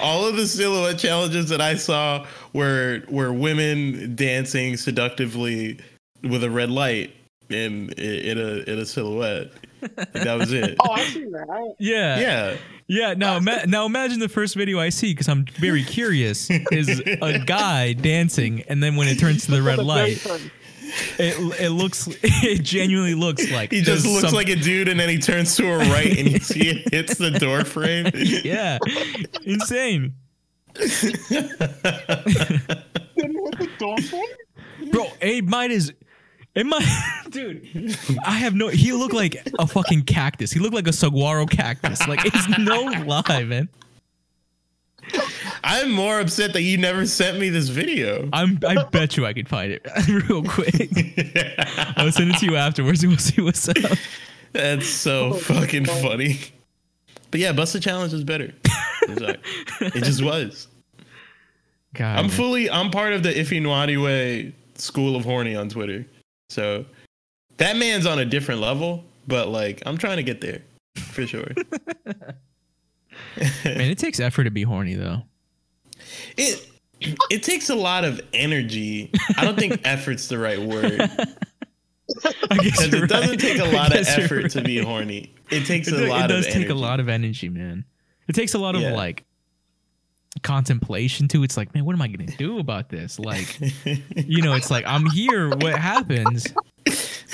All 0.00 0.26
of 0.26 0.36
the 0.36 0.46
silhouette 0.46 0.98
challenges 0.98 1.50
that 1.50 1.60
I 1.60 1.74
saw 1.74 2.26
were 2.54 3.02
were 3.08 3.32
women 3.32 4.16
dancing 4.16 4.78
seductively 4.78 5.78
with 6.22 6.42
a 6.42 6.50
red 6.50 6.70
light 6.70 7.14
in 7.50 7.90
in 7.92 8.38
a 8.38 8.70
in 8.70 8.78
a 8.78 8.86
silhouette. 8.86 9.50
That 10.12 10.36
was 10.38 10.52
it. 10.52 10.76
Oh, 10.80 10.90
I've 10.92 11.06
seen 11.08 11.30
that. 11.32 11.74
yeah. 11.78 12.18
Yeah. 12.20 12.56
Yeah, 12.90 13.14
now 13.14 13.36
ima- 13.36 13.66
now 13.66 13.84
imagine 13.84 14.18
the 14.18 14.28
first 14.30 14.54
video 14.54 14.80
I 14.80 14.88
see 14.88 15.12
because 15.12 15.28
I'm 15.28 15.44
very 15.44 15.84
curious 15.84 16.48
is 16.72 17.00
a 17.20 17.38
guy 17.38 17.92
dancing 17.92 18.62
and 18.62 18.82
then 18.82 18.96
when 18.96 19.08
it 19.08 19.18
turns 19.18 19.44
to 19.44 19.50
the 19.50 19.60
red 19.62 19.78
light, 19.78 20.24
it 21.18 21.60
it 21.60 21.68
looks 21.70 22.08
it 22.22 22.62
genuinely 22.62 23.14
looks 23.14 23.50
like 23.50 23.72
He 23.72 23.82
just 23.82 24.06
looks 24.06 24.22
some- 24.22 24.32
like 24.34 24.48
a 24.48 24.56
dude 24.56 24.88
and 24.88 24.98
then 24.98 25.10
he 25.10 25.18
turns 25.18 25.54
to 25.56 25.70
a 25.70 25.76
right 25.90 26.18
and 26.18 26.28
you 26.32 26.38
see 26.40 26.66
it 26.68 26.90
hits 26.94 27.16
the 27.18 27.30
door 27.30 27.62
frame. 27.64 28.10
yeah, 28.14 28.78
insane, 29.44 30.14
With 30.74 31.18
the 33.58 33.68
dolphin? 33.78 34.24
bro. 34.90 35.06
It 35.20 35.44
might 35.44 35.70
is. 35.70 35.92
It 36.58 36.66
might, 36.66 36.84
dude. 37.30 37.96
I 38.26 38.32
have 38.32 38.52
no. 38.52 38.66
He 38.66 38.90
looked 38.90 39.14
like 39.14 39.48
a 39.60 39.66
fucking 39.66 40.02
cactus. 40.02 40.50
He 40.50 40.58
looked 40.58 40.74
like 40.74 40.88
a 40.88 40.92
saguaro 40.92 41.46
cactus. 41.46 42.08
Like 42.08 42.18
it's 42.24 42.58
no 42.58 42.82
lie, 43.06 43.44
man. 43.44 43.68
I'm 45.62 45.92
more 45.92 46.18
upset 46.18 46.52
that 46.54 46.62
you 46.62 46.76
never 46.76 47.06
sent 47.06 47.38
me 47.38 47.48
this 47.48 47.68
video. 47.68 48.28
I'm. 48.32 48.58
I 48.66 48.82
bet 48.82 49.16
you 49.16 49.24
I 49.24 49.34
could 49.34 49.48
find 49.48 49.70
it 49.70 49.86
real 50.08 50.42
quick. 50.42 50.90
I'll 51.96 52.10
send 52.10 52.32
it 52.32 52.38
to 52.38 52.46
you 52.46 52.56
afterwards. 52.56 53.04
and 53.04 53.12
We'll 53.12 53.18
see 53.18 53.40
what's 53.40 53.68
up. 53.68 53.76
That's 54.52 54.88
so 54.88 55.26
oh, 55.26 55.32
fucking 55.34 55.84
funny. 55.84 56.40
But 57.30 57.38
yeah, 57.38 57.52
Buss 57.52 57.72
It 57.76 57.84
Challenge 57.84 58.12
is 58.12 58.24
better. 58.24 58.52
It 59.02 60.02
just 60.02 60.24
was. 60.24 60.66
God, 61.94 62.18
I'm 62.18 62.26
man. 62.26 62.30
fully 62.30 62.68
I'm 62.68 62.90
part 62.90 63.12
of 63.12 63.22
the 63.22 63.30
Ify 63.30 63.62
Nwadiwe 63.62 64.52
school 64.74 65.14
of 65.14 65.24
horny 65.24 65.54
on 65.54 65.68
Twitter. 65.68 66.04
So 66.48 66.84
that 67.58 67.76
man's 67.76 68.06
on 68.06 68.18
a 68.18 68.24
different 68.24 68.60
level, 68.60 69.04
but 69.26 69.48
like 69.48 69.82
I'm 69.86 69.98
trying 69.98 70.16
to 70.18 70.22
get 70.22 70.40
there 70.40 70.62
for 70.96 71.26
sure. 71.26 71.50
Man, 73.64 73.80
it 73.80 73.98
takes 73.98 74.20
effort 74.20 74.44
to 74.44 74.50
be 74.50 74.62
horny 74.62 74.94
though. 74.94 75.22
it 76.36 76.66
it 77.30 77.42
takes 77.42 77.70
a 77.70 77.74
lot 77.74 78.04
of 78.04 78.20
energy. 78.32 79.10
I 79.36 79.44
don't 79.44 79.58
think 79.58 79.80
effort's 79.84 80.28
the 80.28 80.38
right 80.38 80.60
word. 80.60 81.10
Because 82.50 82.92
it 82.94 83.06
doesn't 83.06 83.30
right. 83.32 83.38
take 83.38 83.58
a 83.58 83.66
lot 83.66 83.94
of 83.94 84.08
effort 84.08 84.50
to 84.52 84.62
be 84.62 84.78
horny. 84.82 85.34
It 85.50 85.66
takes 85.66 85.88
It, 85.88 86.00
a 86.00 86.06
lot 86.08 86.24
it 86.24 86.28
does 86.28 86.46
of 86.46 86.52
take 86.52 86.56
energy. 86.64 86.70
a 86.72 86.74
lot 86.74 87.00
of 87.00 87.08
energy, 87.10 87.50
man. 87.50 87.84
It 88.28 88.34
takes 88.34 88.54
a 88.54 88.58
lot 88.58 88.74
of 88.74 88.80
Yeah. 88.80 88.92
like 88.94 89.24
contemplation 90.38 91.28
too. 91.28 91.42
It's 91.42 91.56
like, 91.56 91.74
man, 91.74 91.84
what 91.84 91.94
am 91.94 92.02
I 92.02 92.08
gonna 92.08 92.30
do 92.36 92.58
about 92.58 92.88
this? 92.88 93.18
Like, 93.18 93.58
you 94.16 94.42
know, 94.42 94.54
it's 94.54 94.70
like 94.70 94.84
I'm 94.86 95.06
here. 95.10 95.48
What 95.50 95.78
happens? 95.78 96.46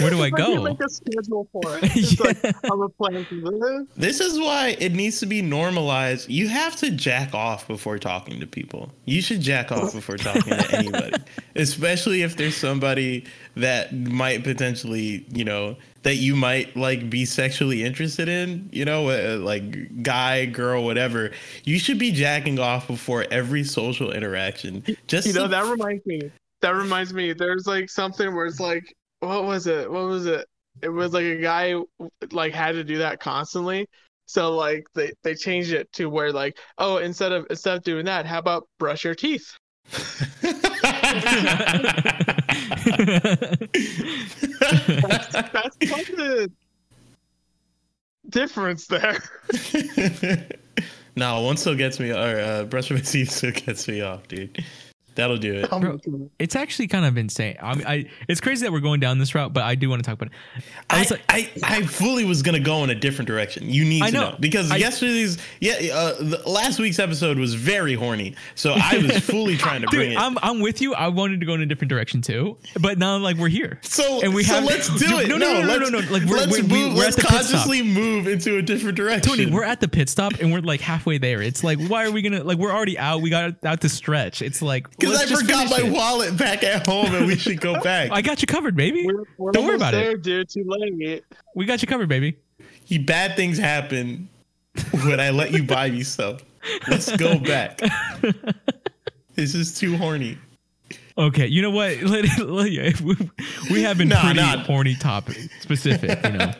Where 0.00 0.10
do 0.10 0.16
I 0.16 0.22
Like, 0.30 0.34
go? 0.36 0.60
make 0.64 0.80
a 0.84 0.88
schedule 0.88 1.48
for 1.52 1.78
it. 1.78 1.84
It's 1.96 2.18
like, 2.18 2.42
I'm 2.64 2.80
a 2.82 2.88
plan 2.88 3.24
for 3.26 3.34
this. 3.36 3.86
This 3.96 4.20
is 4.20 4.40
why 4.40 4.76
it 4.80 4.92
needs 4.92 5.20
to 5.20 5.26
be 5.26 5.40
normalized. 5.40 6.28
You 6.28 6.48
have 6.48 6.74
to 6.76 6.90
jack 6.90 7.32
off 7.32 7.68
before 7.68 7.98
talking 8.00 8.40
to 8.40 8.46
people. 8.46 8.90
You 9.04 9.22
should 9.22 9.40
jack 9.40 9.70
off 9.70 9.92
before 9.92 10.16
talking 10.16 10.42
to 10.56 10.76
anybody, 10.76 11.16
especially 11.54 12.22
if 12.22 12.36
there's 12.36 12.56
somebody 12.56 13.24
that 13.56 13.92
might 13.92 14.42
potentially, 14.44 15.26
you 15.32 15.44
know, 15.44 15.76
that 16.02 16.16
you 16.16 16.36
might 16.36 16.76
like 16.76 17.08
be 17.08 17.24
sexually 17.24 17.82
interested 17.84 18.28
in, 18.28 18.68
you 18.72 18.84
know, 18.84 19.08
uh, 19.08 19.38
like 19.38 20.02
guy, 20.02 20.44
girl, 20.46 20.84
whatever. 20.84 21.30
You 21.64 21.78
should 21.78 21.98
be 21.98 22.12
jacking 22.12 22.58
off 22.58 22.86
before 22.86 23.26
every 23.30 23.64
social 23.64 24.12
interaction. 24.12 24.84
Just 25.06 25.26
You 25.26 25.32
know, 25.32 25.48
that 25.48 25.66
reminds 25.70 26.04
me. 26.06 26.30
That 26.60 26.70
reminds 26.70 27.12
me. 27.12 27.32
There's 27.32 27.66
like 27.66 27.90
something 27.90 28.34
where 28.34 28.46
it's 28.46 28.60
like, 28.60 28.84
what 29.20 29.44
was 29.44 29.66
it? 29.66 29.90
What 29.90 30.04
was 30.04 30.26
it? 30.26 30.46
It 30.82 30.88
was 30.88 31.12
like 31.12 31.24
a 31.24 31.40
guy 31.40 31.74
like 32.32 32.52
had 32.52 32.72
to 32.72 32.84
do 32.84 32.98
that 32.98 33.20
constantly. 33.20 33.86
So 34.26 34.54
like 34.54 34.86
they 34.94 35.12
they 35.22 35.34
changed 35.34 35.72
it 35.72 35.92
to 35.92 36.06
where 36.06 36.32
like, 36.32 36.58
oh, 36.78 36.96
instead 36.98 37.32
of 37.32 37.46
instead 37.50 37.76
of 37.76 37.84
doing 37.84 38.06
that, 38.06 38.26
how 38.26 38.38
about 38.38 38.68
brush 38.78 39.04
your 39.04 39.14
teeth? 39.14 39.56
That's 39.90 40.04
that's 45.32 45.76
quite 45.88 46.06
the 46.16 46.50
difference 48.28 48.86
there. 48.86 49.18
no, 51.16 51.40
one 51.42 51.56
still 51.56 51.76
gets 51.76 52.00
me, 52.00 52.10
or 52.10 52.40
uh, 52.40 52.64
brush 52.64 52.90
my 52.90 53.00
teeth 53.00 53.30
still 53.30 53.52
gets 53.52 53.86
me 53.88 54.00
off, 54.00 54.26
dude. 54.28 54.64
That'll 55.14 55.36
do 55.36 55.54
it. 55.54 55.70
Bro, 55.70 56.00
it's 56.38 56.56
actually 56.56 56.88
kind 56.88 57.04
of 57.04 57.16
insane. 57.16 57.56
I 57.62 57.74
mean, 57.74 57.86
I 57.86 58.10
it's 58.28 58.40
crazy 58.40 58.64
that 58.66 58.72
we're 58.72 58.80
going 58.80 59.00
down 59.00 59.18
this 59.18 59.34
route, 59.34 59.52
but 59.52 59.62
I 59.64 59.74
do 59.74 59.88
want 59.88 60.02
to 60.02 60.08
talk 60.10 60.20
about 60.20 60.32
it. 60.56 60.64
I 60.90 60.96
I, 60.96 61.00
like, 61.10 61.22
I, 61.28 61.50
I 61.78 61.82
fully 61.86 62.24
was 62.24 62.42
gonna 62.42 62.60
go 62.60 62.82
in 62.84 62.90
a 62.90 62.94
different 62.94 63.26
direction. 63.28 63.68
You 63.70 63.84
need 63.84 64.02
I 64.02 64.10
to 64.10 64.12
know. 64.12 64.30
know, 64.30 64.36
because 64.40 64.70
I- 64.70 64.76
yesterday's 64.76 65.38
yeah 65.60 65.74
uh, 65.94 66.14
the, 66.20 66.42
last 66.46 66.78
week's 66.78 66.98
episode 66.98 67.38
was 67.38 67.54
very 67.54 67.94
horny, 67.94 68.34
so 68.54 68.74
I 68.76 68.98
was 68.98 69.18
fully 69.24 69.56
trying 69.56 69.82
to 69.82 69.86
bring 69.88 70.10
dude, 70.10 70.12
it. 70.12 70.18
I'm 70.20 70.36
I'm 70.42 70.60
with 70.60 70.80
you. 70.80 70.94
I 70.94 71.08
wanted 71.08 71.40
to 71.40 71.46
go 71.46 71.54
in 71.54 71.60
a 71.62 71.66
different 71.66 71.90
direction 71.90 72.20
too, 72.22 72.56
but 72.80 72.98
now 72.98 73.16
like 73.18 73.36
we're 73.36 73.48
here. 73.48 73.78
so 73.82 74.22
and 74.22 74.34
we 74.34 74.42
so 74.44 74.54
have- 74.54 74.64
let's 74.64 74.88
do 74.88 75.18
it. 75.20 75.28
no, 75.28 75.36
no, 75.36 75.52
no, 75.52 75.60
no, 75.62 75.66
let's, 75.78 75.90
no, 75.90 75.98
no, 76.00 76.10
like, 76.12 76.22
we're- 76.24 76.40
let's 76.40 76.52
we- 76.52 76.62
we- 76.62 76.68
move. 76.68 76.94
we're 76.94 77.00
let's 77.04 77.18
at 77.18 77.22
the 77.24 77.28
consciously 77.28 77.82
move 77.82 78.26
into 78.26 78.56
a 78.58 78.62
different 78.62 78.96
direction. 78.96 79.22
Tony, 79.30 79.46
we're 79.46 79.64
at 79.64 79.80
the 79.80 79.88
pit 79.88 80.08
stop 80.08 80.34
and 80.40 80.52
we're 80.52 80.60
like 80.60 80.80
halfway 80.80 81.18
there. 81.18 81.40
It's 81.42 81.62
like, 81.62 81.78
why 81.88 82.04
are 82.04 82.10
we 82.10 82.22
gonna 82.22 82.42
like? 82.44 82.58
We're 82.58 82.72
already 82.72 82.98
out. 82.98 83.22
We 83.22 83.30
got 83.30 83.64
out 83.64 83.80
to 83.82 83.88
stretch. 83.88 84.42
It's 84.42 84.60
like 84.62 84.88
because 85.06 85.32
I 85.32 85.36
forgot 85.42 85.70
my 85.70 85.86
it. 85.86 85.92
wallet 85.92 86.36
back 86.36 86.62
at 86.64 86.86
home, 86.86 87.14
and 87.14 87.26
we 87.26 87.36
should 87.36 87.60
go 87.60 87.80
back. 87.82 88.10
I 88.12 88.22
got 88.22 88.40
you 88.42 88.46
covered, 88.46 88.76
baby. 88.76 89.06
We're, 89.06 89.24
we're 89.38 89.52
Don't 89.52 89.64
worry 89.64 89.74
almost 89.74 89.88
about 89.90 89.94
it. 89.94 90.22
dude. 90.22 90.48
Too 90.48 90.64
late. 90.66 91.24
We 91.54 91.64
got 91.66 91.82
you 91.82 91.88
covered, 91.88 92.08
baby. 92.08 92.36
He 92.84 92.98
bad 92.98 93.36
things 93.36 93.58
happen 93.58 94.28
when 95.04 95.20
I 95.20 95.30
let 95.30 95.52
you 95.52 95.62
buy 95.62 95.90
me 95.90 96.02
stuff. 96.02 96.42
Let's 96.88 97.14
go 97.16 97.38
back. 97.38 97.80
this 99.34 99.54
is 99.54 99.78
too 99.78 99.96
horny. 99.96 100.38
Okay, 101.16 101.46
you 101.46 101.62
know 101.62 101.70
what? 101.70 101.96
Let, 102.02 102.38
let- 102.40 102.72
yeah, 102.72 102.90
we, 103.04 103.16
we 103.70 103.82
have 103.82 103.96
been 103.98 104.08
Nah, 104.08 104.20
pretty 104.22 104.40
nah. 104.40 104.64
horny 104.64 104.96
topic 104.96 105.36
specific, 105.60 106.18
you 106.24 106.32
know. 106.32 106.52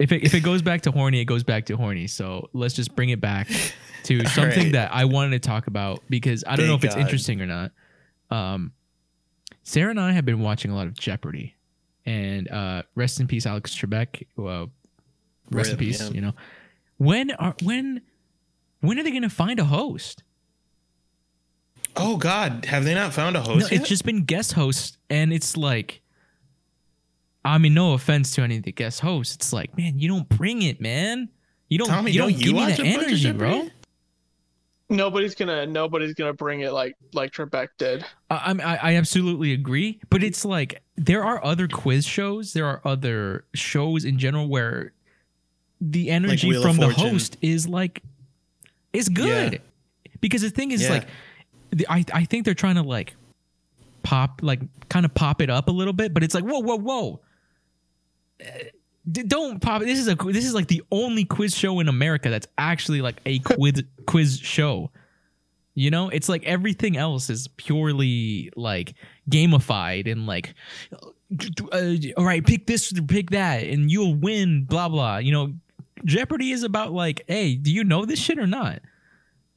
If 0.00 0.12
it, 0.12 0.24
if 0.24 0.34
it 0.34 0.40
goes 0.40 0.62
back 0.62 0.80
to 0.82 0.90
horny, 0.90 1.20
it 1.20 1.26
goes 1.26 1.42
back 1.44 1.66
to 1.66 1.76
horny. 1.76 2.06
So 2.06 2.48
let's 2.54 2.74
just 2.74 2.96
bring 2.96 3.10
it 3.10 3.20
back 3.20 3.48
to 4.04 4.24
something 4.26 4.64
right. 4.64 4.72
that 4.72 4.92
I 4.94 5.04
wanted 5.04 5.40
to 5.42 5.46
talk 5.46 5.66
about 5.66 6.02
because 6.08 6.42
I 6.46 6.56
don't 6.56 6.66
know 6.66 6.74
if 6.74 6.80
Thank 6.80 6.92
it's 6.92 6.94
God. 6.96 7.00
interesting 7.02 7.40
or 7.42 7.46
not. 7.46 7.72
Um, 8.30 8.72
Sarah 9.62 9.90
and 9.90 10.00
I 10.00 10.12
have 10.12 10.24
been 10.24 10.40
watching 10.40 10.70
a 10.70 10.74
lot 10.74 10.86
of 10.86 10.94
Jeopardy, 10.98 11.54
and 12.06 12.48
uh, 12.50 12.82
rest 12.94 13.20
in 13.20 13.26
peace, 13.26 13.44
Alex 13.46 13.76
Trebek. 13.76 14.26
Well, 14.36 14.70
rest 15.50 15.72
in 15.72 15.76
peace. 15.76 16.00
yeah. 16.00 16.08
You 16.10 16.20
know, 16.22 16.32
when 16.96 17.30
are 17.32 17.54
when 17.62 18.00
when 18.80 18.98
are 18.98 19.02
they 19.02 19.10
going 19.10 19.22
to 19.22 19.28
find 19.28 19.60
a 19.60 19.64
host? 19.64 20.22
Oh 21.96 22.16
God, 22.16 22.64
have 22.66 22.84
they 22.84 22.94
not 22.94 23.12
found 23.12 23.36
a 23.36 23.40
No, 23.40 23.44
host 23.54 23.70
yet? 23.70 23.80
it's 23.80 23.88
just 23.88 24.04
been 24.04 24.24
guest 24.24 24.52
hosts, 24.54 24.96
and 25.10 25.32
it's 25.32 25.56
like, 25.56 26.00
I 27.44 27.58
mean, 27.58 27.74
no 27.74 27.94
offense 27.94 28.34
to 28.34 28.42
any 28.42 28.58
of 28.58 28.64
the 28.64 28.72
guest 28.72 29.00
hosts. 29.00 29.34
It's 29.34 29.52
like, 29.52 29.76
man, 29.76 29.98
you 29.98 30.08
don't 30.08 30.28
bring 30.28 30.62
it, 30.62 30.80
man. 30.80 31.28
You 31.68 31.78
don't. 31.78 31.88
Tommy, 31.88 32.10
you 32.10 32.18
don't, 32.18 32.30
don't 32.32 32.38
you 32.38 32.44
give 32.44 32.54
me 32.54 32.60
watch 32.60 32.76
the 32.76 32.82
a 32.82 32.84
bunch 32.84 32.96
of 32.96 33.02
energy, 33.04 33.32
bro. 33.32 33.68
Nobody's 34.88 35.36
gonna 35.36 35.66
nobody's 35.66 36.14
gonna 36.14 36.32
bring 36.32 36.60
it 36.60 36.72
like 36.72 36.96
like 37.12 37.30
Trebek 37.32 37.68
did. 37.78 38.04
I, 38.28 38.56
I 38.60 38.76
I 38.90 38.96
absolutely 38.96 39.52
agree, 39.52 40.00
but 40.10 40.24
it's 40.24 40.44
like 40.44 40.82
there 40.96 41.22
are 41.24 41.42
other 41.44 41.68
quiz 41.68 42.04
shows, 42.04 42.52
there 42.54 42.66
are 42.66 42.80
other 42.84 43.44
shows 43.54 44.04
in 44.04 44.18
general 44.18 44.48
where 44.48 44.92
the 45.80 46.10
energy 46.10 46.48
Wheel 46.48 46.58
of 46.58 46.66
from 46.66 46.76
the 46.76 46.92
host 46.92 47.36
is 47.40 47.68
like 47.68 48.02
is 48.92 49.08
good. 49.08 49.52
Yeah. 49.52 50.10
Because 50.20 50.42
the 50.42 50.50
thing 50.50 50.72
is 50.72 50.82
Yeah. 50.82 50.90
like 50.90 51.06
the, 51.70 51.86
I 51.88 52.04
I 52.12 52.24
think 52.24 52.44
they're 52.44 52.54
trying 52.54 52.74
to 52.74 52.82
like 52.82 53.14
pop 54.02 54.40
like 54.42 54.60
kind 54.88 55.06
of 55.06 55.14
pop 55.14 55.40
it 55.40 55.50
up 55.50 55.68
a 55.68 55.72
little 55.72 55.92
bit, 55.92 56.12
but 56.12 56.24
it's 56.24 56.34
like 56.34 56.44
whoa 56.44 56.58
whoa 56.58 56.76
whoa. 56.78 57.20
Don't 59.10 59.60
pop. 59.60 59.82
This 59.82 59.98
is 59.98 60.08
a 60.08 60.14
this 60.14 60.44
is 60.44 60.54
like 60.54 60.68
the 60.68 60.82
only 60.92 61.24
quiz 61.24 61.56
show 61.56 61.80
in 61.80 61.88
America 61.88 62.28
that's 62.28 62.46
actually 62.58 63.00
like 63.00 63.20
a 63.26 63.38
quiz 63.40 63.82
quiz 64.06 64.38
show. 64.38 64.90
You 65.74 65.90
know, 65.90 66.08
it's 66.10 66.28
like 66.28 66.44
everything 66.44 66.96
else 66.96 67.30
is 67.30 67.48
purely 67.56 68.50
like 68.56 68.94
gamified 69.30 70.10
and 70.10 70.26
like, 70.26 70.54
uh, 71.72 71.94
all 72.16 72.24
right, 72.24 72.44
pick 72.44 72.66
this, 72.66 72.92
pick 73.08 73.30
that, 73.30 73.64
and 73.64 73.90
you'll 73.90 74.14
win. 74.14 74.64
Blah 74.64 74.88
blah. 74.88 75.18
You 75.18 75.32
know, 75.32 75.54
Jeopardy 76.04 76.52
is 76.52 76.62
about 76.62 76.92
like, 76.92 77.24
hey, 77.28 77.54
do 77.54 77.72
you 77.72 77.84
know 77.84 78.04
this 78.04 78.18
shit 78.18 78.38
or 78.38 78.46
not? 78.46 78.80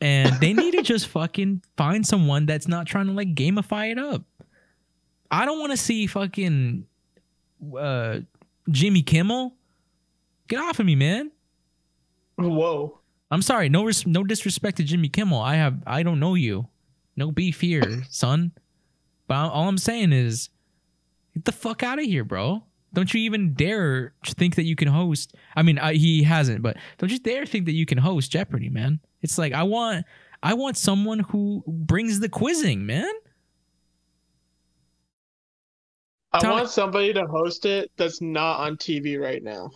And 0.01 0.33
they 0.39 0.53
need 0.53 0.71
to 0.71 0.81
just 0.83 1.07
fucking 1.07 1.63
find 1.77 2.05
someone 2.05 2.45
that's 2.45 2.67
not 2.67 2.87
trying 2.87 3.07
to 3.07 3.13
like 3.13 3.35
gamify 3.35 3.91
it 3.91 3.99
up. 3.99 4.23
I 5.31 5.45
don't 5.45 5.59
want 5.59 5.71
to 5.71 5.77
see 5.77 6.05
fucking 6.07 6.85
uh, 7.77 8.19
Jimmy 8.69 9.01
Kimmel. 9.01 9.55
Get 10.47 10.59
off 10.59 10.79
of 10.79 10.85
me, 10.85 10.95
man. 10.95 11.31
Whoa. 12.37 12.99
I'm 13.31 13.41
sorry, 13.41 13.69
no 13.69 13.83
res- 13.83 14.05
no 14.05 14.23
disrespect 14.23 14.77
to 14.77 14.83
Jimmy 14.83 15.09
Kimmel. 15.09 15.39
I 15.39 15.55
have 15.55 15.81
I 15.87 16.03
don't 16.03 16.19
know 16.19 16.35
you. 16.35 16.67
No 17.15 17.31
beef 17.31 17.61
here, 17.61 18.03
son. 18.09 18.51
But 19.27 19.35
all- 19.35 19.49
all 19.51 19.67
I'm 19.69 19.77
saying 19.77 20.13
is 20.13 20.49
get 21.33 21.45
the 21.45 21.51
fuck 21.51 21.83
out 21.83 21.99
of 21.99 22.05
here, 22.05 22.23
bro. 22.23 22.63
Don't 22.93 23.11
you 23.11 23.21
even 23.21 23.53
dare 23.55 24.13
think 24.23 24.53
that 24.55 24.63
you 24.65 24.75
can 24.75 24.87
host. 24.87 25.33
I 25.55 25.63
mean, 25.63 25.79
I, 25.79 25.93
he 25.93 26.21
hasn't, 26.21 26.61
but 26.61 26.77
don't 26.99 27.11
you 27.11 27.17
dare 27.17 27.43
think 27.47 27.65
that 27.65 27.71
you 27.71 27.87
can 27.87 27.97
host 27.97 28.29
Jeopardy, 28.31 28.69
man. 28.69 28.99
It's 29.23 29.37
like 29.39 29.51
I 29.53 29.63
want 29.63 30.05
I 30.43 30.53
want 30.53 30.77
someone 30.77 31.19
who 31.19 31.63
brings 31.67 32.19
the 32.19 32.29
quizzing, 32.29 32.85
man. 32.85 33.11
I 36.33 36.49
want 36.49 36.69
somebody 36.69 37.13
to 37.13 37.25
host 37.25 37.65
it 37.65 37.91
that's 37.97 38.21
not 38.21 38.59
on 38.59 38.77
TV 38.77 39.19
right 39.19 39.43
now. 39.43 39.71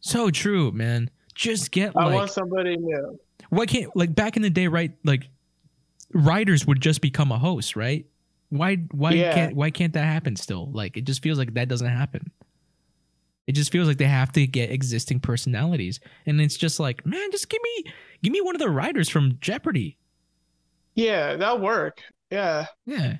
So 0.00 0.30
true, 0.30 0.72
man. 0.72 1.08
Just 1.34 1.70
get 1.70 1.94
like 1.94 2.04
I 2.04 2.06
like 2.08 2.14
want 2.14 2.30
somebody 2.30 2.76
new. 2.76 3.18
why 3.50 3.66
can't 3.66 3.94
like 3.96 4.14
back 4.14 4.36
in 4.36 4.42
the 4.42 4.50
day, 4.50 4.66
right? 4.68 4.92
Like 5.04 5.28
writers 6.12 6.66
would 6.66 6.80
just 6.80 7.00
become 7.00 7.32
a 7.32 7.38
host, 7.38 7.76
right? 7.76 8.06
Why 8.50 8.76
why 8.92 9.12
Yeah. 9.12 9.34
can't 9.34 9.56
why 9.56 9.70
can't 9.70 9.92
that 9.94 10.04
happen 10.04 10.36
still? 10.36 10.70
Like 10.72 10.96
it 10.96 11.02
just 11.04 11.22
feels 11.22 11.38
like 11.38 11.54
that 11.54 11.68
doesn't 11.68 11.86
happen. 11.88 12.30
It 13.46 13.52
just 13.52 13.70
feels 13.72 13.86
like 13.88 13.98
they 13.98 14.04
have 14.06 14.32
to 14.32 14.46
get 14.46 14.70
existing 14.70 15.20
personalities. 15.20 16.00
And 16.24 16.40
it's 16.40 16.56
just 16.56 16.80
like, 16.80 17.04
man, 17.04 17.30
just 17.30 17.48
give 17.48 17.60
me 17.62 17.92
give 18.22 18.32
me 18.32 18.40
one 18.40 18.54
of 18.54 18.60
the 18.60 18.70
writers 18.70 19.08
from 19.08 19.38
Jeopardy. 19.40 19.96
Yeah, 20.94 21.36
that'll 21.36 21.58
work. 21.58 22.00
Yeah. 22.30 22.66
Yeah. 22.86 23.16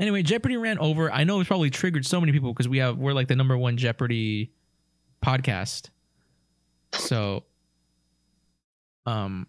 Anyway, 0.00 0.22
Jeopardy 0.22 0.56
ran 0.56 0.78
over. 0.78 1.10
I 1.10 1.24
know 1.24 1.40
it's 1.40 1.48
probably 1.48 1.70
triggered 1.70 2.06
so 2.06 2.20
many 2.20 2.32
people 2.32 2.52
because 2.52 2.68
we 2.68 2.78
have 2.78 2.98
we're 2.98 3.12
like 3.12 3.28
the 3.28 3.36
number 3.36 3.56
one 3.58 3.76
Jeopardy 3.76 4.52
podcast. 5.24 5.90
So 6.92 7.44
um 9.06 9.46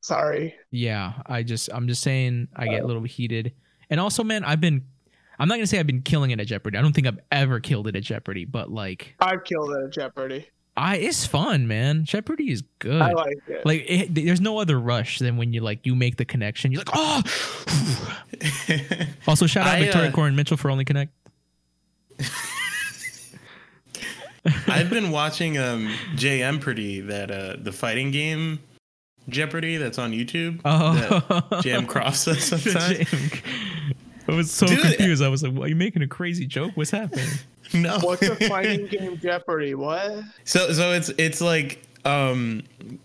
Sorry. 0.00 0.54
yeah, 0.70 1.14
I 1.26 1.42
just 1.42 1.70
I'm 1.72 1.88
just 1.88 2.02
saying 2.02 2.48
I 2.54 2.66
get 2.68 2.82
a 2.82 2.86
little 2.86 3.02
heated. 3.02 3.52
And 3.90 4.00
also, 4.00 4.22
man, 4.22 4.44
I've 4.44 4.60
been 4.60 4.84
I'm 5.38 5.48
not 5.48 5.54
gonna 5.54 5.66
say 5.66 5.78
I've 5.78 5.86
been 5.86 6.02
killing 6.02 6.30
it 6.30 6.40
at 6.40 6.46
Jeopardy. 6.46 6.76
I 6.78 6.82
don't 6.82 6.92
think 6.92 7.06
I've 7.06 7.20
ever 7.32 7.60
killed 7.60 7.88
it 7.88 7.96
at 7.96 8.02
Jeopardy, 8.02 8.44
but 8.44 8.70
like 8.70 9.14
I've 9.20 9.44
killed 9.44 9.70
it 9.70 9.84
at 9.84 9.90
Jeopardy. 9.92 10.46
I 10.78 10.96
it's 10.96 11.26
fun, 11.26 11.66
man. 11.66 12.04
Jeopardy 12.04 12.52
is 12.52 12.62
good. 12.78 13.02
I 13.02 13.12
like 13.12 13.38
it. 13.48 13.66
like 13.66 13.84
it, 13.88 14.14
there's 14.14 14.40
no 14.40 14.58
other 14.58 14.78
rush 14.78 15.18
than 15.18 15.36
when 15.36 15.52
you 15.52 15.60
like 15.60 15.84
you 15.84 15.96
make 15.96 16.16
the 16.16 16.24
connection. 16.24 16.70
You're 16.70 16.82
like, 16.86 16.94
oh. 16.94 17.22
also, 19.26 19.46
shout 19.46 19.66
out 19.66 19.74
I, 19.74 19.80
Victoria 19.80 20.10
uh, 20.10 20.12
Coren 20.12 20.36
Mitchell 20.36 20.56
for 20.56 20.70
Only 20.70 20.84
Connect. 20.84 21.12
I've 24.68 24.88
been 24.88 25.10
watching 25.10 25.58
um 25.58 25.92
JM 26.14 26.60
Pretty 26.60 27.00
that 27.00 27.30
uh 27.30 27.56
the 27.58 27.72
fighting 27.72 28.12
game 28.12 28.60
Jeopardy 29.28 29.76
that's 29.76 29.98
on 29.98 30.12
YouTube. 30.12 30.60
Oh, 30.64 30.94
that 30.94 31.62
Jam 31.62 31.86
Cross 31.86 32.26
does 32.26 32.44
sometimes. 32.62 33.08
I 34.28 34.34
was 34.34 34.50
so 34.50 34.66
Dude. 34.66 34.80
confused. 34.80 35.22
I 35.22 35.28
was 35.28 35.42
like, 35.42 35.56
"Are 35.58 35.68
you 35.68 35.76
making 35.76 36.02
a 36.02 36.06
crazy 36.06 36.46
joke? 36.46 36.72
What's 36.74 36.90
happening?" 36.90 37.26
No. 37.74 37.98
What's 38.00 38.22
a 38.22 38.34
fighting 38.48 38.86
game 38.86 39.18
Jeopardy? 39.18 39.74
What? 39.74 40.24
So 40.44 40.72
so 40.72 40.92
it's 40.92 41.10
it's 41.18 41.42
like 41.42 41.82
um 42.06 42.62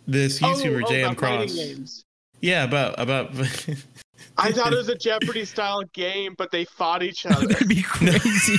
this 0.07 0.39
YouTuber 0.39 0.83
oh, 0.83 0.85
oh, 0.87 0.89
JM 0.89 1.03
about 1.03 1.19
fighting 1.19 1.37
Cross. 1.39 1.53
games. 1.53 2.05
Yeah, 2.39 2.63
about 2.63 2.97
about 2.97 3.31
I 4.37 4.53
thought 4.53 4.71
it 4.71 4.77
was 4.77 4.87
a 4.87 4.95
Jeopardy 4.95 5.43
style 5.43 5.83
game, 5.91 6.35
but 6.37 6.51
they 6.51 6.63
fought 6.63 7.03
each 7.03 7.25
other. 7.25 7.45
That'd 7.47 7.67
be 7.67 7.81
crazy. 7.81 8.57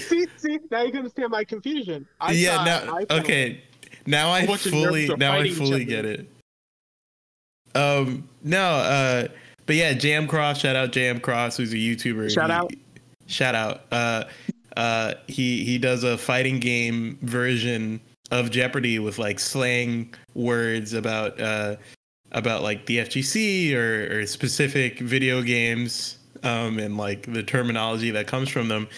see, 0.00 0.26
see, 0.36 0.58
now 0.70 0.82
you 0.82 0.90
can 0.90 0.98
understand 0.98 1.30
my 1.30 1.42
confusion. 1.42 2.06
I 2.20 2.30
yeah, 2.32 2.62
now 2.62 2.98
I 2.98 3.18
okay. 3.18 3.64
Now 4.06 4.30
I 4.30 4.40
A 4.40 4.46
bunch 4.46 4.66
of 4.66 4.72
nerds 4.72 4.86
fully 4.86 5.08
now 5.16 5.32
I 5.32 5.38
fighting 5.38 5.54
fully 5.54 5.84
get 5.84 6.04
it. 6.04 6.28
Um 7.74 8.28
no, 8.44 8.62
uh 8.62 9.28
but 9.70 9.76
yeah, 9.76 9.92
Jam 9.92 10.26
Cross, 10.26 10.62
shout 10.62 10.74
out 10.74 10.90
Jam 10.90 11.20
Cross, 11.20 11.58
who's 11.58 11.72
a 11.72 11.76
YouTuber. 11.76 12.34
Shout 12.34 12.50
He- 12.50 12.56
out. 12.56 12.72
Shout 13.28 13.54
out. 13.54 13.82
Uh 13.92 14.24
uh 14.76 15.14
he 15.28 15.62
he 15.64 15.78
does 15.78 16.02
a 16.02 16.18
fighting 16.18 16.58
game 16.58 17.16
version 17.22 18.00
of 18.32 18.50
Jeopardy 18.50 18.98
with 18.98 19.20
like 19.20 19.38
slang 19.38 20.12
words 20.34 20.92
about 20.92 21.40
uh 21.40 21.76
about 22.32 22.64
like 22.64 22.84
the 22.86 22.98
FGC 22.98 23.72
or, 23.76 24.18
or 24.18 24.26
specific 24.26 24.98
video 24.98 25.40
games 25.40 26.18
um 26.42 26.80
and 26.80 26.96
like 26.96 27.32
the 27.32 27.44
terminology 27.44 28.10
that 28.10 28.26
comes 28.26 28.48
from 28.48 28.66
them. 28.66 28.88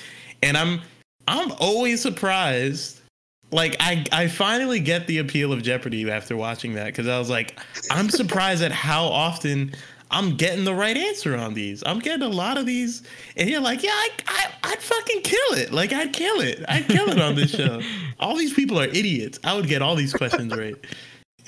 And 0.42 0.56
I'm 0.56 0.80
I'm 1.28 1.52
always 1.60 2.00
surprised 2.00 3.02
like 3.50 3.76
I 3.78 4.06
I 4.10 4.26
finally 4.26 4.80
get 4.80 5.06
the 5.06 5.18
appeal 5.18 5.52
of 5.52 5.62
Jeopardy 5.62 6.10
after 6.10 6.34
watching 6.34 6.72
that 6.76 6.86
because 6.86 7.08
I 7.08 7.18
was 7.18 7.28
like 7.28 7.60
I'm 7.90 8.08
surprised 8.08 8.62
at 8.62 8.72
how 8.72 9.04
often 9.04 9.74
I'm 10.12 10.36
getting 10.36 10.64
the 10.64 10.74
right 10.74 10.96
answer 10.96 11.36
on 11.36 11.54
these. 11.54 11.82
I'm 11.84 11.98
getting 11.98 12.22
a 12.22 12.28
lot 12.28 12.58
of 12.58 12.66
these, 12.66 13.02
and 13.36 13.48
you're 13.48 13.60
like, 13.60 13.82
yeah, 13.82 13.90
I, 13.90 14.10
I 14.28 14.46
I'd 14.64 14.82
fucking 14.82 15.22
kill 15.22 15.58
it. 15.58 15.72
Like 15.72 15.92
I'd 15.92 16.12
kill 16.12 16.40
it. 16.40 16.64
I'd 16.68 16.86
kill 16.86 17.08
it 17.08 17.20
on 17.20 17.34
this 17.34 17.50
show. 17.50 17.80
All 18.20 18.36
these 18.36 18.52
people 18.52 18.78
are 18.78 18.86
idiots. 18.86 19.40
I 19.42 19.54
would 19.54 19.66
get 19.66 19.82
all 19.82 19.96
these 19.96 20.12
questions 20.12 20.54
right. 20.54 20.76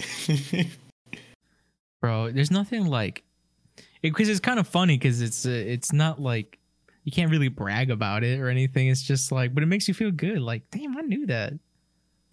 bro 2.04 2.30
there's 2.30 2.50
nothing 2.50 2.84
like 2.84 3.22
because 4.02 4.28
it's 4.28 4.40
kind 4.40 4.58
of 4.58 4.68
funny 4.68 4.98
because 4.98 5.22
it's 5.22 5.46
uh, 5.46 5.50
it's 5.50 5.90
not 5.90 6.20
like 6.20 6.58
you 7.04 7.12
can't 7.12 7.30
really 7.30 7.48
brag 7.48 7.90
about 7.90 8.22
it 8.22 8.38
or 8.40 8.50
anything 8.50 8.88
it's 8.88 9.02
just 9.02 9.32
like 9.32 9.54
but 9.54 9.62
it 9.62 9.66
makes 9.66 9.88
you 9.88 9.94
feel 9.94 10.10
good 10.10 10.38
like 10.38 10.62
damn 10.70 10.94
i 10.98 11.00
knew 11.00 11.24
that 11.24 11.54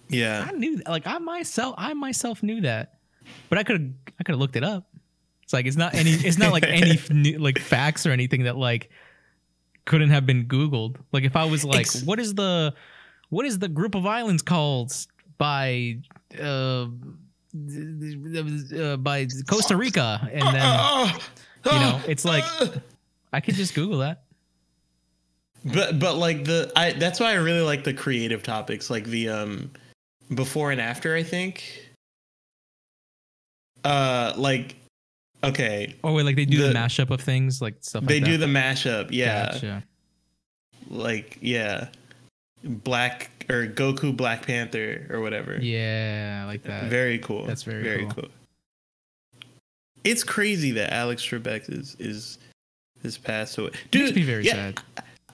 yeah, 0.09 0.45
i 0.45 0.51
knew 0.51 0.75
that. 0.75 0.89
like 0.89 1.07
i 1.07 1.17
myself 1.19 1.73
i 1.77 1.93
myself 1.93 2.43
knew 2.43 2.59
that 2.59 2.95
but 3.47 3.57
i 3.57 3.63
could 3.63 3.93
i 4.19 4.23
could 4.23 4.33
have 4.33 4.39
looked 4.39 4.57
it 4.57 4.63
up 4.65 4.90
it's 5.51 5.53
like 5.53 5.65
it's 5.65 5.75
not 5.75 5.93
any 5.93 6.11
it's 6.11 6.37
not 6.37 6.53
like 6.53 6.63
any 6.63 6.97
new, 7.11 7.37
like 7.37 7.59
facts 7.59 8.05
or 8.05 8.11
anything 8.11 8.43
that 8.43 8.55
like 8.55 8.89
couldn't 9.85 10.09
have 10.09 10.25
been 10.25 10.45
googled. 10.45 10.95
Like 11.11 11.25
if 11.25 11.35
i 11.35 11.43
was 11.43 11.65
like 11.65 11.81
Ex- 11.81 12.03
what 12.03 12.19
is 12.19 12.35
the 12.35 12.73
what 13.29 13.45
is 13.45 13.59
the 13.59 13.67
group 13.67 13.95
of 13.95 14.05
islands 14.05 14.41
called 14.41 14.93
by 15.37 15.97
uh, 16.39 16.85
uh 16.85 16.87
by 18.97 19.27
costa 19.49 19.75
rica? 19.75 20.29
And 20.31 20.55
then 20.55 21.15
you 21.65 21.79
know, 21.79 21.99
it's 22.07 22.23
like 22.23 22.45
I 23.33 23.41
could 23.41 23.55
just 23.55 23.75
Google 23.75 23.99
that. 23.99 24.23
but 25.65 25.99
but 25.99 26.15
like 26.15 26.45
the 26.45 26.71
I 26.77 26.93
that's 26.93 27.19
why 27.19 27.31
I 27.31 27.35
really 27.35 27.61
like 27.61 27.83
the 27.83 27.93
creative 27.93 28.41
topics 28.41 28.89
like 28.89 29.03
the 29.03 29.27
um 29.27 29.71
before 30.33 30.71
and 30.71 30.79
after 30.79 31.13
I 31.13 31.23
think. 31.23 31.89
Uh 33.83 34.31
like 34.37 34.77
okay 35.43 35.95
Oh 36.03 36.13
wait, 36.13 36.23
like 36.23 36.35
they 36.35 36.45
do 36.45 36.57
the, 36.57 36.67
The- 36.69 36.73
mashup 36.73 37.09
of 37.09 37.21
things, 37.21 37.61
like 37.61 37.75
stuff. 37.81 38.03
they 38.05 38.19
like 38.19 38.29
do 38.29 38.37
the 38.37 38.45
mashup 38.45 39.07
yeah 39.11 39.51
Gotcha. 39.53 39.83
like 40.89 41.37
yeah 41.41 41.87
black 42.63 43.29
or 43.49 43.65
Goku 43.67 44.15
Black 44.15 44.45
Panther 44.45 45.07
or 45.09 45.19
whatever 45.19 45.57
Yeah, 45.59 46.43
like 46.47 46.63
that. 46.63 46.85
very 46.85 47.17
cool 47.19 47.45
That's 47.45 47.63
very 47.63 47.83
very 47.83 48.05
cool. 48.05 48.13
cool. 48.23 48.29
it's 50.03 50.23
crazy 50.23 50.71
that 50.71 50.93
Alex 50.93 51.23
Trebek 51.25 51.69
is 51.69 51.95
is 51.99 52.37
is 53.03 53.17
passed 53.17 53.57
away 53.57 53.71
dude 53.89 54.15
me 54.15 54.23
very 54.23 54.45
yeah, 54.45 54.53
sad. 54.53 54.79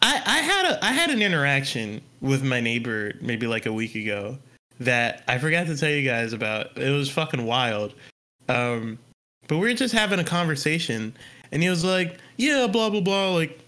I, 0.02 0.22
I 0.26 0.38
had 0.40 0.66
a 0.72 0.86
I 0.86 0.92
had 0.94 1.10
an 1.10 1.22
interaction 1.22 2.02
with 2.22 2.44
my 2.44 2.62
neighbor 2.62 3.14
maybe 3.22 3.46
like 3.48 3.66
a 3.66 3.74
week 3.74 3.96
ago, 3.96 4.38
that 4.80 5.24
I 5.28 5.38
forgot 5.40 5.66
to 5.68 5.76
tell 5.78 5.90
you 5.90 6.08
guys 6.08 6.34
about. 6.34 6.78
It 6.78 6.92
was 6.92 7.10
fucking 7.10 7.44
wild. 7.46 7.94
Um, 8.48 9.00
but 9.48 9.58
we 9.58 9.68
were 9.68 9.74
just 9.74 9.94
having 9.94 10.20
a 10.20 10.24
conversation, 10.24 11.16
and 11.52 11.64
he 11.64 11.70
was 11.70 11.84
like, 11.84 12.20
"Yeah, 12.38 12.68
blah 12.68 12.90
blah 12.90 13.02
blah." 13.02 13.34
Like, 13.34 13.60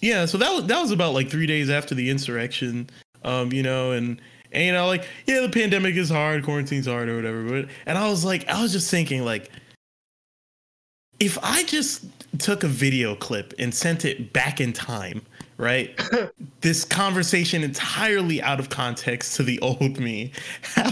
yeah. 0.00 0.26
So 0.26 0.38
that 0.38 0.52
was 0.52 0.66
that 0.66 0.80
was 0.80 0.90
about 0.90 1.14
like 1.14 1.30
three 1.30 1.46
days 1.46 1.70
after 1.70 1.94
the 1.94 2.10
insurrection. 2.10 2.88
Um, 3.24 3.52
you 3.52 3.62
know, 3.62 3.92
and 3.92 4.20
and 4.52 4.64
you 4.64 4.72
know, 4.72 4.86
like, 4.86 5.06
yeah, 5.26 5.40
the 5.40 5.48
pandemic 5.48 5.96
is 5.96 6.08
hard, 6.08 6.44
quarantine's 6.44 6.86
hard, 6.86 7.08
or 7.08 7.16
whatever. 7.16 7.42
But 7.44 7.70
and 7.86 7.98
I 7.98 8.08
was 8.08 8.24
like, 8.24 8.48
I 8.48 8.62
was 8.62 8.72
just 8.72 8.90
thinking, 8.90 9.24
like, 9.24 9.50
if 11.20 11.38
I 11.42 11.62
just 11.64 12.04
took 12.38 12.64
a 12.64 12.68
video 12.68 13.14
clip 13.14 13.54
and 13.58 13.74
sent 13.74 14.04
it 14.04 14.32
back 14.32 14.60
in 14.60 14.72
time, 14.72 15.22
right? 15.56 15.98
this 16.60 16.84
conversation 16.84 17.62
entirely 17.62 18.42
out 18.42 18.60
of 18.60 18.68
context 18.68 19.36
to 19.36 19.42
the 19.42 19.58
old 19.60 19.98
me. 19.98 20.32
How 20.62 20.90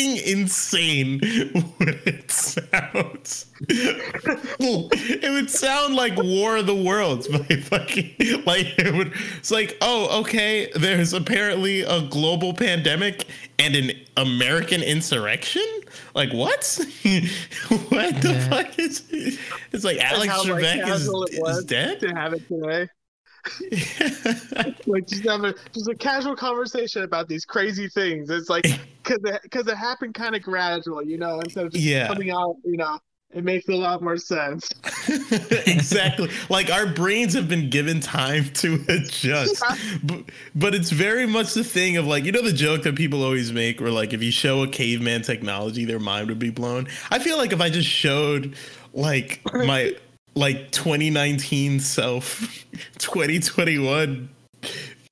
fucking 0.00 0.16
insane 0.32 1.20
would 1.78 2.00
it 2.06 2.30
sound? 2.30 3.44
it 3.68 5.30
would 5.30 5.50
sound 5.50 5.94
like 5.94 6.16
War 6.16 6.56
of 6.58 6.66
the 6.66 6.74
Worlds 6.74 7.28
by 7.28 7.38
fucking 7.38 8.14
like 8.46 8.74
it 8.78 8.94
would 8.94 9.12
it's 9.38 9.50
like, 9.50 9.76
oh, 9.80 10.20
okay, 10.20 10.70
there's 10.74 11.12
apparently 11.12 11.82
a 11.82 12.02
global 12.02 12.54
pandemic 12.54 13.26
and 13.58 13.76
an 13.76 13.92
American 14.16 14.82
insurrection? 14.82 15.66
Like 16.14 16.32
what? 16.32 16.78
what 17.88 18.22
the 18.22 18.30
Yeah. 18.32 18.48
fuck 18.48 18.78
is 18.78 19.04
it's 19.72 19.84
like 19.84 19.98
Alex 19.98 20.32
how, 20.32 20.38
like, 20.44 20.62
Trebek 20.62 20.78
is, 20.78 20.84
casual 20.84 21.24
it 21.24 21.34
is 21.34 21.40
was 21.40 21.64
dead? 21.64 22.00
to 22.00 22.08
have 22.08 22.32
it 22.32 22.46
today. 22.48 22.88
Like 24.86 25.06
just 25.06 25.24
have 25.24 25.44
a 25.44 25.54
just 25.72 25.88
a 25.88 25.94
casual 25.94 26.36
conversation 26.36 27.02
about 27.02 27.28
these 27.28 27.44
crazy 27.44 27.88
things. 27.88 28.30
It's 28.30 28.48
like 28.48 28.64
because 29.02 29.20
it, 29.24 29.50
cause 29.50 29.66
it 29.66 29.76
happened 29.76 30.14
kind 30.14 30.34
of 30.34 30.42
gradual, 30.42 31.02
you 31.02 31.18
know, 31.18 31.40
instead 31.40 31.66
of 31.66 31.72
just 31.72 31.84
Yeah. 31.84 32.06
coming 32.08 32.30
out, 32.30 32.56
you 32.64 32.76
know, 32.76 32.98
it 33.32 33.44
makes 33.44 33.68
a 33.68 33.76
lot 33.76 34.02
more 34.02 34.16
sense. 34.16 34.68
exactly. 35.66 36.28
Like 36.48 36.70
our 36.70 36.86
brains 36.86 37.32
have 37.34 37.48
been 37.48 37.70
given 37.70 38.00
time 38.00 38.44
to 38.54 38.84
adjust. 38.88 39.62
But, 40.02 40.24
but 40.54 40.74
it's 40.74 40.90
very 40.90 41.26
much 41.26 41.54
the 41.54 41.62
thing 41.62 41.96
of 41.96 42.06
like, 42.06 42.24
you 42.24 42.32
know, 42.32 42.42
the 42.42 42.52
joke 42.52 42.82
that 42.82 42.96
people 42.96 43.22
always 43.22 43.52
make 43.52 43.80
where 43.80 43.92
like 43.92 44.12
if 44.12 44.22
you 44.22 44.32
show 44.32 44.62
a 44.62 44.68
caveman 44.68 45.22
technology, 45.22 45.84
their 45.84 46.00
mind 46.00 46.28
would 46.28 46.40
be 46.40 46.50
blown. 46.50 46.88
I 47.10 47.20
feel 47.20 47.36
like 47.36 47.52
if 47.52 47.60
I 47.60 47.70
just 47.70 47.88
showed 47.88 48.56
like 48.92 49.40
my 49.54 49.94
like 50.34 50.70
2019 50.70 51.80
self, 51.80 52.64
2021, 52.98 54.28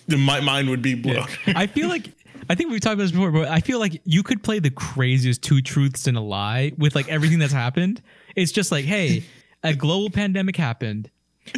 then 0.07 0.20
my 0.20 0.40
mind 0.40 0.68
would 0.70 0.83
be 0.83 0.94
blown. 0.94 1.26
I 1.48 1.66
feel 1.66 1.88
like 1.88 2.12
I 2.50 2.54
think 2.54 2.70
we've 2.70 2.81
talked 2.81 2.94
about 2.94 3.04
this 3.04 3.12
before, 3.12 3.31
but 3.31 3.48
I 3.48 3.61
feel 3.61 3.78
like 3.78 4.00
you 4.04 4.22
could 4.22 4.42
play 4.42 4.59
the 4.59 4.70
craziest 4.70 5.42
two 5.42 5.61
truths 5.61 6.07
and 6.07 6.16
a 6.16 6.20
lie 6.20 6.72
with 6.78 6.94
like 6.94 7.09
everything 7.09 7.38
that's 7.38 7.52
happened. 7.52 8.00
It's 8.37 8.52
just 8.52 8.72
like, 8.72 8.87
hey, 8.87 9.24
a 9.62 9.74
global 9.74 10.11
pandemic 10.11 10.57
happened. 10.57 11.11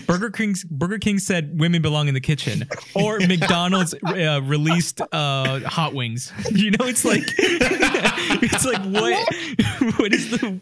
Burger 0.07 0.31
King's 0.31 0.65
Burger 0.65 0.99
King 0.99 1.19
said 1.19 1.59
women 1.59 1.83
belong 1.83 2.09
in 2.09 2.15
the 2.15 2.21
kitchen, 2.21 2.69
or 2.95 3.19
McDonald's 3.27 3.95
uh, 4.05 4.41
released 4.45 5.01
uh, 5.13 5.61
hot 5.61 5.95
wings. 5.95 6.33
You 6.51 6.71
know, 6.73 6.87
it's 6.87 7.05
like 7.05 7.23
it's 7.39 8.65
like 8.65 8.83
what 8.85 9.95
what 9.99 10.13
is 10.15 10.31
the 10.31 10.61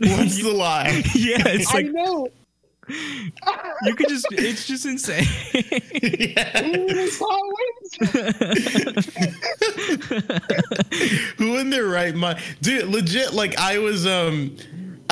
What's 0.00 0.42
the 0.42 0.52
lie? 0.52 1.02
yeah? 1.14 1.42
It's 1.48 1.70
I 1.72 1.78
like 1.78 1.86
know. 1.92 2.28
you 2.88 3.94
could 3.94 4.08
just 4.08 4.26
it's 4.32 4.66
just 4.66 4.84
insane. 4.86 5.24
yeah. 5.54 6.66
Ooh, 6.66 6.86
it's 6.88 7.18
Who 11.38 11.56
in 11.58 11.70
their 11.70 11.86
right 11.86 12.14
mind, 12.14 12.38
dude? 12.60 12.88
Legit, 12.88 13.32
like 13.32 13.56
I 13.58 13.78
was, 13.78 14.06
um, 14.06 14.56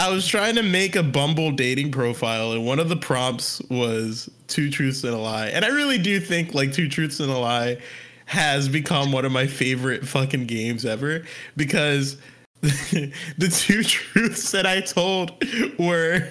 I 0.00 0.08
was 0.08 0.26
trying 0.26 0.54
to 0.54 0.62
make 0.62 0.96
a 0.96 1.02
Bumble 1.02 1.50
dating 1.50 1.92
profile, 1.92 2.52
and 2.52 2.64
one 2.64 2.78
of 2.78 2.88
the 2.88 2.96
prompts 2.96 3.60
was 3.68 4.30
two 4.46 4.70
truths 4.70 5.04
and 5.04 5.12
a 5.12 5.18
lie. 5.18 5.48
And 5.48 5.62
I 5.62 5.68
really 5.68 5.98
do 5.98 6.18
think 6.18 6.54
like 6.54 6.72
two 6.72 6.88
truths 6.88 7.20
and 7.20 7.30
a 7.30 7.36
lie 7.36 7.76
has 8.24 8.66
become 8.66 9.12
one 9.12 9.26
of 9.26 9.32
my 9.32 9.46
favorite 9.46 10.08
fucking 10.08 10.46
games 10.46 10.86
ever 10.86 11.26
because 11.54 12.16
the 12.62 13.54
two 13.54 13.82
truths 13.82 14.50
that 14.52 14.64
I 14.64 14.80
told 14.80 15.32
were, 15.78 16.30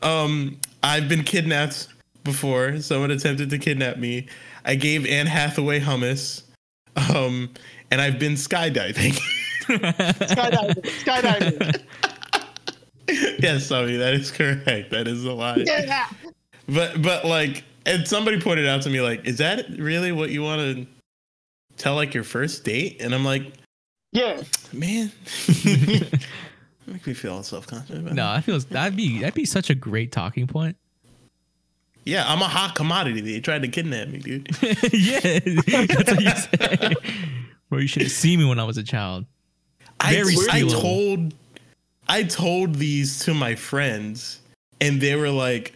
um, 0.00 0.58
I've 0.82 1.10
been 1.10 1.24
kidnapped 1.24 1.88
before. 2.24 2.80
Someone 2.80 3.10
attempted 3.10 3.50
to 3.50 3.58
kidnap 3.58 3.98
me. 3.98 4.28
I 4.64 4.76
gave 4.76 5.04
Anne 5.04 5.26
Hathaway 5.26 5.78
hummus. 5.78 6.44
Um, 6.96 7.50
and 7.90 8.00
I've 8.00 8.18
been 8.18 8.32
skydiving. 8.32 9.20
skydiving. 9.64 10.82
Skydiving. 11.04 11.82
yes, 13.42 13.68
Tommy, 13.68 13.96
that 13.96 14.14
is 14.14 14.30
correct. 14.30 14.90
That 14.90 15.06
is 15.08 15.24
a 15.24 15.32
lie. 15.32 15.64
Yeah. 15.66 16.08
But 16.68 17.02
but 17.02 17.24
like, 17.24 17.64
and 17.86 18.06
somebody 18.06 18.40
pointed 18.40 18.66
out 18.68 18.82
to 18.82 18.90
me 18.90 19.00
like, 19.00 19.26
is 19.26 19.38
that 19.38 19.68
really 19.78 20.12
what 20.12 20.30
you 20.30 20.42
want 20.42 20.60
to 20.60 20.86
tell 21.76 21.94
like 21.96 22.14
your 22.14 22.24
first 22.24 22.64
date? 22.64 23.00
And 23.00 23.14
I'm 23.14 23.24
like, 23.24 23.52
Yeah. 24.12 24.42
man, 24.72 25.10
make 26.86 27.06
me 27.06 27.14
feel 27.14 27.34
all 27.34 27.42
self 27.42 27.66
conscious. 27.66 27.98
no, 28.12 28.26
I 28.28 28.40
feel 28.40 28.58
that'd 28.58 28.96
be 28.96 29.20
that'd 29.20 29.34
be 29.34 29.44
such 29.44 29.70
a 29.70 29.74
great 29.74 30.12
talking 30.12 30.46
point. 30.46 30.76
Yeah, 32.04 32.24
I'm 32.26 32.42
a 32.42 32.48
hot 32.48 32.74
commodity. 32.74 33.20
They 33.20 33.38
tried 33.40 33.62
to 33.62 33.68
kidnap 33.68 34.08
me, 34.08 34.18
dude. 34.18 34.48
yeah, 34.92 35.20
that's 35.20 36.10
what 36.12 36.20
you 36.20 36.30
say. 36.30 36.94
Bro, 37.68 37.78
you 37.78 37.86
should 37.86 38.02
have 38.02 38.10
seen 38.10 38.40
me 38.40 38.44
when 38.44 38.58
I 38.58 38.64
was 38.64 38.76
a 38.76 38.82
child. 38.82 39.24
I, 40.00 40.12
Very 40.14 40.34
I 40.50 40.62
stealable. 40.62 40.80
told 40.80 41.34
I 42.12 42.24
told 42.24 42.74
these 42.74 43.20
to 43.20 43.32
my 43.32 43.54
friends, 43.54 44.40
and 44.82 45.00
they 45.00 45.16
were 45.16 45.30
like, 45.30 45.72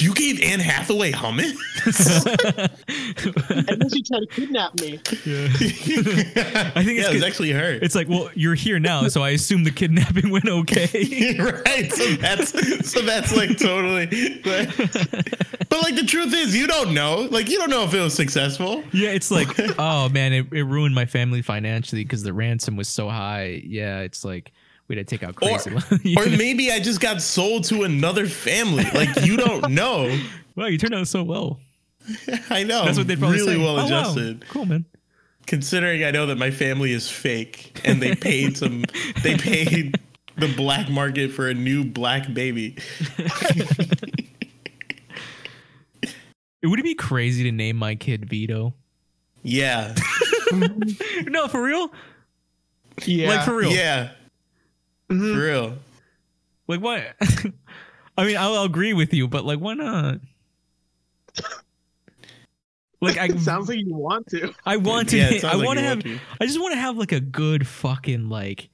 "You 0.00 0.12
gave 0.12 0.42
Anne 0.42 0.58
Hathaway 0.58 1.12
hummus." 1.12 1.54
And 3.50 3.80
then 3.80 3.88
she 3.88 4.02
tried 4.02 4.20
to 4.20 4.26
kidnap 4.26 4.74
me. 4.80 4.94
I 5.06 5.48
think 5.54 6.98
it's 6.98 7.06
yeah, 7.06 7.10
it 7.10 7.14
was 7.14 7.22
actually 7.22 7.52
her. 7.52 7.70
It's 7.70 7.94
like, 7.94 8.08
well, 8.08 8.30
you're 8.34 8.56
here 8.56 8.80
now, 8.80 9.06
so 9.06 9.22
I 9.22 9.30
assume 9.30 9.62
the 9.62 9.70
kidnapping 9.70 10.30
went 10.32 10.48
okay. 10.48 11.36
right. 11.38 11.92
So 11.92 12.04
that's 12.16 12.90
so 12.90 13.02
that's 13.02 13.36
like 13.36 13.56
totally. 13.56 14.40
But, 14.42 14.76
but 14.76 15.82
like 15.82 15.94
the 15.94 16.04
truth 16.04 16.34
is, 16.34 16.56
you 16.56 16.66
don't 16.66 16.94
know. 16.94 17.28
Like 17.30 17.48
you 17.48 17.58
don't 17.58 17.70
know 17.70 17.84
if 17.84 17.94
it 17.94 18.00
was 18.00 18.14
successful. 18.14 18.82
yeah, 18.92 19.10
it's 19.10 19.30
like, 19.30 19.48
oh 19.78 20.08
man, 20.08 20.32
it, 20.32 20.52
it 20.52 20.64
ruined 20.64 20.96
my 20.96 21.06
family 21.06 21.42
financially 21.42 22.02
because 22.02 22.24
the 22.24 22.32
ransom 22.32 22.74
was 22.76 22.88
so 22.88 23.08
high. 23.08 23.62
Yeah, 23.64 24.00
it's 24.00 24.24
like 24.24 24.52
we 24.88 24.96
had 24.96 25.06
to 25.08 25.16
take 25.18 25.26
out 25.26 25.34
Or, 25.42 25.58
crazy. 25.58 26.16
Or 26.18 26.26
know? 26.26 26.36
maybe 26.36 26.70
I 26.70 26.78
just 26.80 27.00
got 27.00 27.22
sold 27.22 27.64
to 27.64 27.82
another 27.84 28.26
family. 28.26 28.84
Like 28.94 29.24
you 29.24 29.36
don't 29.36 29.70
know. 29.74 30.16
wow, 30.56 30.66
you 30.66 30.78
turned 30.78 30.94
out 30.94 31.08
so 31.08 31.22
well. 31.22 31.60
I 32.50 32.64
know. 32.64 32.84
That's 32.84 32.98
what 32.98 33.06
they'd 33.06 33.18
probably 33.18 33.38
really 33.38 33.54
say. 33.54 33.58
well 33.58 33.74
Oh, 33.74 33.76
wow. 33.78 33.86
adjusted. 33.86 34.44
Cool, 34.48 34.66
man. 34.66 34.84
Considering 35.46 36.04
I 36.04 36.10
know 36.10 36.26
that 36.26 36.36
my 36.38 36.50
family 36.50 36.92
is 36.92 37.08
fake 37.10 37.80
and 37.84 38.00
they 38.02 38.14
paid 38.14 38.56
some. 38.56 38.84
they 39.22 39.36
paid 39.36 39.98
the 40.36 40.52
black 40.54 40.88
market 40.90 41.32
for 41.32 41.48
a 41.48 41.54
new 41.54 41.84
black 41.84 42.32
baby. 42.32 42.76
It 46.62 46.66
Would 46.68 46.78
it 46.78 46.82
be 46.84 46.94
crazy 46.94 47.42
to 47.44 47.52
name 47.52 47.76
my 47.76 47.94
kid 47.94 48.28
Vito? 48.28 48.74
Yeah. 49.42 49.94
No, 51.26 51.48
for 51.48 51.62
real. 51.62 51.90
Yeah. 53.04 53.28
Like 53.28 53.44
for 53.44 53.54
real. 53.56 53.70
Yeah. 53.70 54.10
Mhm. 55.20 55.34
For 55.34 55.40
real. 55.42 55.78
Like 56.68 56.80
what? 56.80 57.02
I 58.16 58.24
mean, 58.24 58.36
I'll, 58.36 58.54
I'll 58.54 58.64
agree 58.64 58.92
with 58.92 59.12
you, 59.12 59.26
but 59.28 59.44
like, 59.44 59.58
why 59.58 59.74
not? 59.74 60.20
Like 63.00 63.18
I 63.18 63.24
It 63.26 63.40
sounds 63.40 63.68
like 63.68 63.78
you 63.78 63.94
want 63.94 64.26
to. 64.28 64.52
I 64.64 64.76
want 64.76 65.10
to. 65.10 65.16
Yeah, 65.18 65.30
it 65.30 65.34
I 65.36 65.38
sounds 65.38 65.56
like 65.58 65.66
want 65.66 65.78
to 65.78 65.84
have. 65.84 65.96
want 66.04 66.04
to. 66.04 66.20
I 66.40 66.46
just 66.46 66.60
want 66.60 66.74
to 66.74 66.80
have 66.80 66.96
like 66.96 67.12
a 67.12 67.20
good 67.20 67.66
fucking 67.66 68.28
like, 68.28 68.70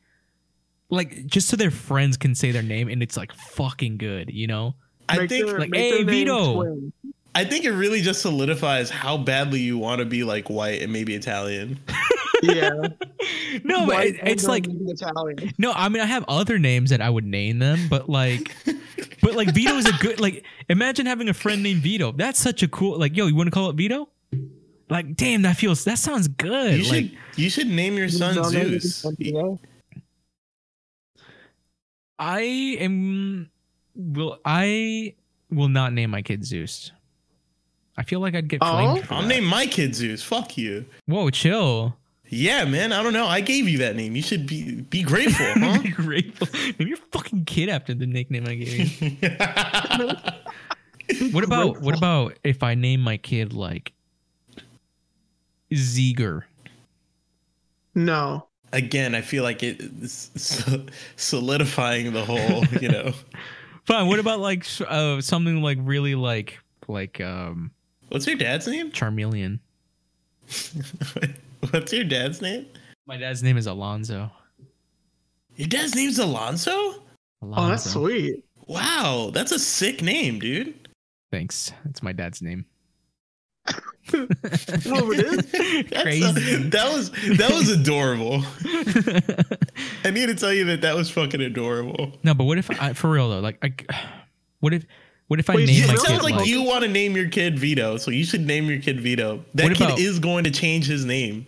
like 0.91 1.27
just 1.27 1.49
so 1.49 1.57
their 1.57 1.71
friends 1.71 2.17
can 2.17 2.35
say 2.35 2.51
their 2.51 2.63
name 2.63 2.89
and 2.89 3.03
it's 3.03 3.17
like 3.17 3.33
fucking 3.33 3.97
good, 3.99 4.31
you 4.33 4.47
know? 4.47 4.75
I 5.09 5.27
think 5.27 5.47
their- 5.47 5.59
like, 5.59 5.71
make 5.71 5.93
hey, 5.95 6.03
Vito. 6.05 6.91
I 7.35 7.45
think 7.45 7.65
it 7.65 7.71
really 7.73 8.01
just 8.01 8.23
solidifies 8.23 8.91
how 8.91 9.17
badly 9.17 9.61
you 9.61 9.79
want 9.79 10.01
to 10.01 10.05
be 10.05 10.25
like 10.25 10.51
white 10.51 10.83
and 10.83 10.93
maybe 10.93 11.15
Italian. 11.15 11.79
Yeah. 12.43 12.73
No, 13.65 13.87
but 13.87 14.07
it- 14.07 14.21
it's 14.25 14.45
like 14.45 14.67
Italian. 14.69 15.53
no. 15.59 15.73
I 15.73 15.89
mean, 15.89 16.03
I 16.03 16.07
have 16.07 16.25
other 16.29 16.59
names 16.59 16.91
that 16.91 17.01
I 17.01 17.09
would 17.11 17.25
name 17.27 17.59
them, 17.59 17.89
but 17.89 18.09
like, 18.09 18.55
but 19.23 19.35
like 19.35 19.55
Vito 19.55 19.75
is 19.77 19.87
a 19.87 19.93
good 20.01 20.21
like. 20.21 20.45
Imagine 20.69 21.07
having 21.07 21.29
a 21.29 21.35
friend 21.35 21.63
named 21.63 21.83
Vito. 21.83 22.13
That's 22.13 22.39
such 22.41 22.63
a 22.63 22.69
cool 22.69 22.99
like. 22.99 23.17
Yo, 23.17 23.27
you 23.27 23.35
want 23.35 23.47
to 23.49 23.51
call 23.51 23.71
it 23.71 23.77
Vito? 23.77 24.09
Like, 24.89 25.15
damn, 25.17 25.43
that 25.43 25.57
feels 25.57 25.85
that 25.85 25.99
sounds 25.99 26.27
good. 26.29 26.79
You 26.79 26.91
like, 26.91 27.05
should 27.05 27.17
you 27.37 27.51
should 27.51 27.69
name 27.69 27.95
your 27.97 28.09
son 28.09 28.35
No, 28.35 28.43
Zeus. 28.45 28.97
something. 28.97 29.59
I 32.19 32.41
am 32.81 33.51
will 33.95 34.39
I 34.45 35.15
will 35.51 35.69
not 35.69 35.93
name 35.93 36.11
my 36.11 36.23
kid 36.23 36.45
Zeus. 36.45 36.93
I 37.97 38.03
feel 38.03 38.21
like 38.21 38.35
I'd 38.35 38.49
get 38.49 38.61
Oh? 38.63 38.67
I'll 39.11 39.23
that. 39.23 39.27
name 39.29 39.45
my 39.45 39.67
kid 39.67 39.95
Zeus. 39.95 40.23
Fuck 40.23 40.57
you. 40.59 40.87
Whoa, 41.07 41.31
chill. 41.31 41.97
Yeah, 42.33 42.65
man. 42.65 42.93
I 42.93 43.03
don't 43.03 43.13
know. 43.13 43.27
I 43.27 43.41
gave 43.41 43.69
you 43.69 43.79
that 43.79 43.97
name. 43.97 44.15
You 44.15 44.23
should 44.23 44.47
be 44.47 44.83
be 44.83 45.03
grateful, 45.03 45.47
huh? 45.57 45.83
Be 45.83 45.91
grateful. 45.91 46.47
Name 46.79 46.89
your 46.89 46.97
fucking 46.97 47.45
kid 47.45 47.69
after 47.69 47.93
the 47.93 48.07
nickname 48.07 48.47
I 48.47 48.55
gave 48.55 49.03
you. 49.03 49.17
What 51.33 51.43
about 51.43 51.81
what 51.81 51.99
about 51.99 52.39
if 52.45 52.63
I 52.63 52.77
name 52.77 53.01
my 53.01 53.17
kid 53.17 53.53
like 53.53 53.93
Zeger? 55.73 56.43
No. 57.97 58.47
Again, 58.73 59.17
I 59.17 59.21
feel 59.21 59.43
like 59.43 59.65
it's 59.65 60.31
solidifying 61.17 62.13
the 62.13 62.25
whole. 62.25 62.65
You 62.81 62.91
know, 62.91 63.13
Fine. 63.85 64.07
What 64.07 64.21
about 64.21 64.39
like 64.39 64.65
uh, 64.87 65.21
something 65.21 65.63
like 65.63 65.79
really 65.81 66.15
like 66.15 66.61
like 66.87 67.21
um 67.21 67.73
what's 68.09 68.25
your 68.25 68.37
dad's 68.37 68.69
name? 68.69 68.93
Charmeleon? 68.93 69.59
What's 71.71 71.93
your 71.93 72.05
dad's 72.05 72.41
name? 72.41 72.67
My 73.07 73.17
dad's 73.17 73.43
name 73.43 73.57
is 73.57 73.67
Alonzo. 73.67 74.31
Your 75.57 75.69
dad's 75.69 75.95
name's 75.95 76.19
Alonso. 76.19 77.03
Alonzo. 77.43 77.61
Oh, 77.63 77.69
that's 77.69 77.91
sweet. 77.91 78.45
Wow, 78.67 79.31
that's 79.33 79.53
a 79.53 79.59
sick 79.59 80.03
name, 80.03 80.39
dude. 80.39 80.89
Thanks. 81.33 81.73
That's 81.85 82.03
my 82.03 82.13
dad's 82.13 82.41
name. 82.43 82.65
Oh, 84.13 85.13
it 85.13 85.21
is? 85.25 85.87
That's 85.91 86.03
Crazy. 86.03 86.57
that 86.71 86.93
was 86.93 87.11
that 87.39 87.51
was 87.53 87.69
adorable. 87.71 88.43
I 90.05 90.11
need 90.11 90.27
to 90.27 90.35
tell 90.35 90.53
you 90.53 90.65
that 90.65 90.81
that 90.81 90.97
was 90.97 91.09
fucking 91.11 91.41
adorable. 91.41 92.19
no, 92.25 92.35
but 92.35 92.43
what 92.43 92.59
if 92.59 92.69
I 92.83 92.93
for 92.93 93.09
real 93.09 93.29
though? 93.31 93.39
Like, 93.39 93.59
I, 93.63 93.73
what 94.59 94.75
if 94.75 94.85
what 95.31 95.39
if 95.39 95.49
I 95.49 95.55
Wait, 95.55 95.67
name 95.69 95.77
you- 95.81 95.87
my 95.87 95.95
it 95.95 96.01
sounds 96.01 96.23
like, 96.25 96.35
like, 96.35 96.47
you 96.49 96.63
want 96.63 96.83
to 96.83 96.89
name 96.91 97.15
your 97.17 97.29
kid 97.29 97.57
Vito, 97.59 97.97
so 97.97 98.11
you 98.11 98.25
should 98.25 98.45
name 98.47 98.69
your 98.69 98.81
kid 98.81 99.01
Vito. 99.01 99.43
That 99.55 99.69
What 99.69 99.77
kid 99.77 99.87
about- 99.87 99.99
is 100.01 100.19
going 100.19 100.43
to 100.45 100.51
change 100.51 100.87
his 100.87 101.05
name. 101.05 101.47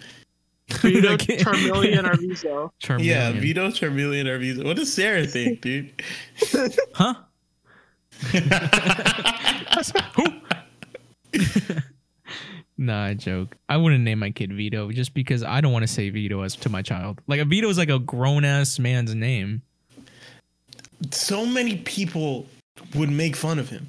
Vito, 0.70 1.10
Like- 1.10 1.20
Charmeleon, 1.20 2.08
or 2.08 2.16
Viso. 2.16 2.72
Charmeleon? 2.82 3.04
Yeah, 3.04 3.32
Vito 3.32 3.68
Charmeleon 3.68 4.26
or 4.28 4.38
Vito. 4.38 4.64
What 4.64 4.76
does 4.76 4.92
Sarah 4.94 5.26
think, 5.26 5.60
dude? 5.60 5.90
Huh? 6.94 7.14
Nah, 12.78 13.04
I 13.04 13.14
joke. 13.14 13.56
I 13.68 13.76
wouldn't 13.76 14.02
name 14.02 14.18
my 14.18 14.30
kid 14.30 14.52
Vito 14.52 14.90
just 14.90 15.14
because 15.14 15.44
I 15.44 15.60
don't 15.60 15.72
want 15.72 15.84
to 15.84 15.86
say 15.86 16.10
Vito 16.10 16.40
as 16.42 16.56
to 16.56 16.68
my 16.68 16.82
child. 16.82 17.20
Like 17.28 17.38
a 17.40 17.44
Vito 17.44 17.68
is 17.68 17.78
like 17.78 17.90
a 17.90 17.98
grown 18.00 18.44
ass 18.44 18.78
man's 18.78 19.14
name. 19.14 19.62
so 21.12 21.46
many 21.46 21.76
people 21.78 22.46
would 22.94 23.10
make 23.10 23.36
fun 23.36 23.58
of 23.58 23.68
him. 23.68 23.88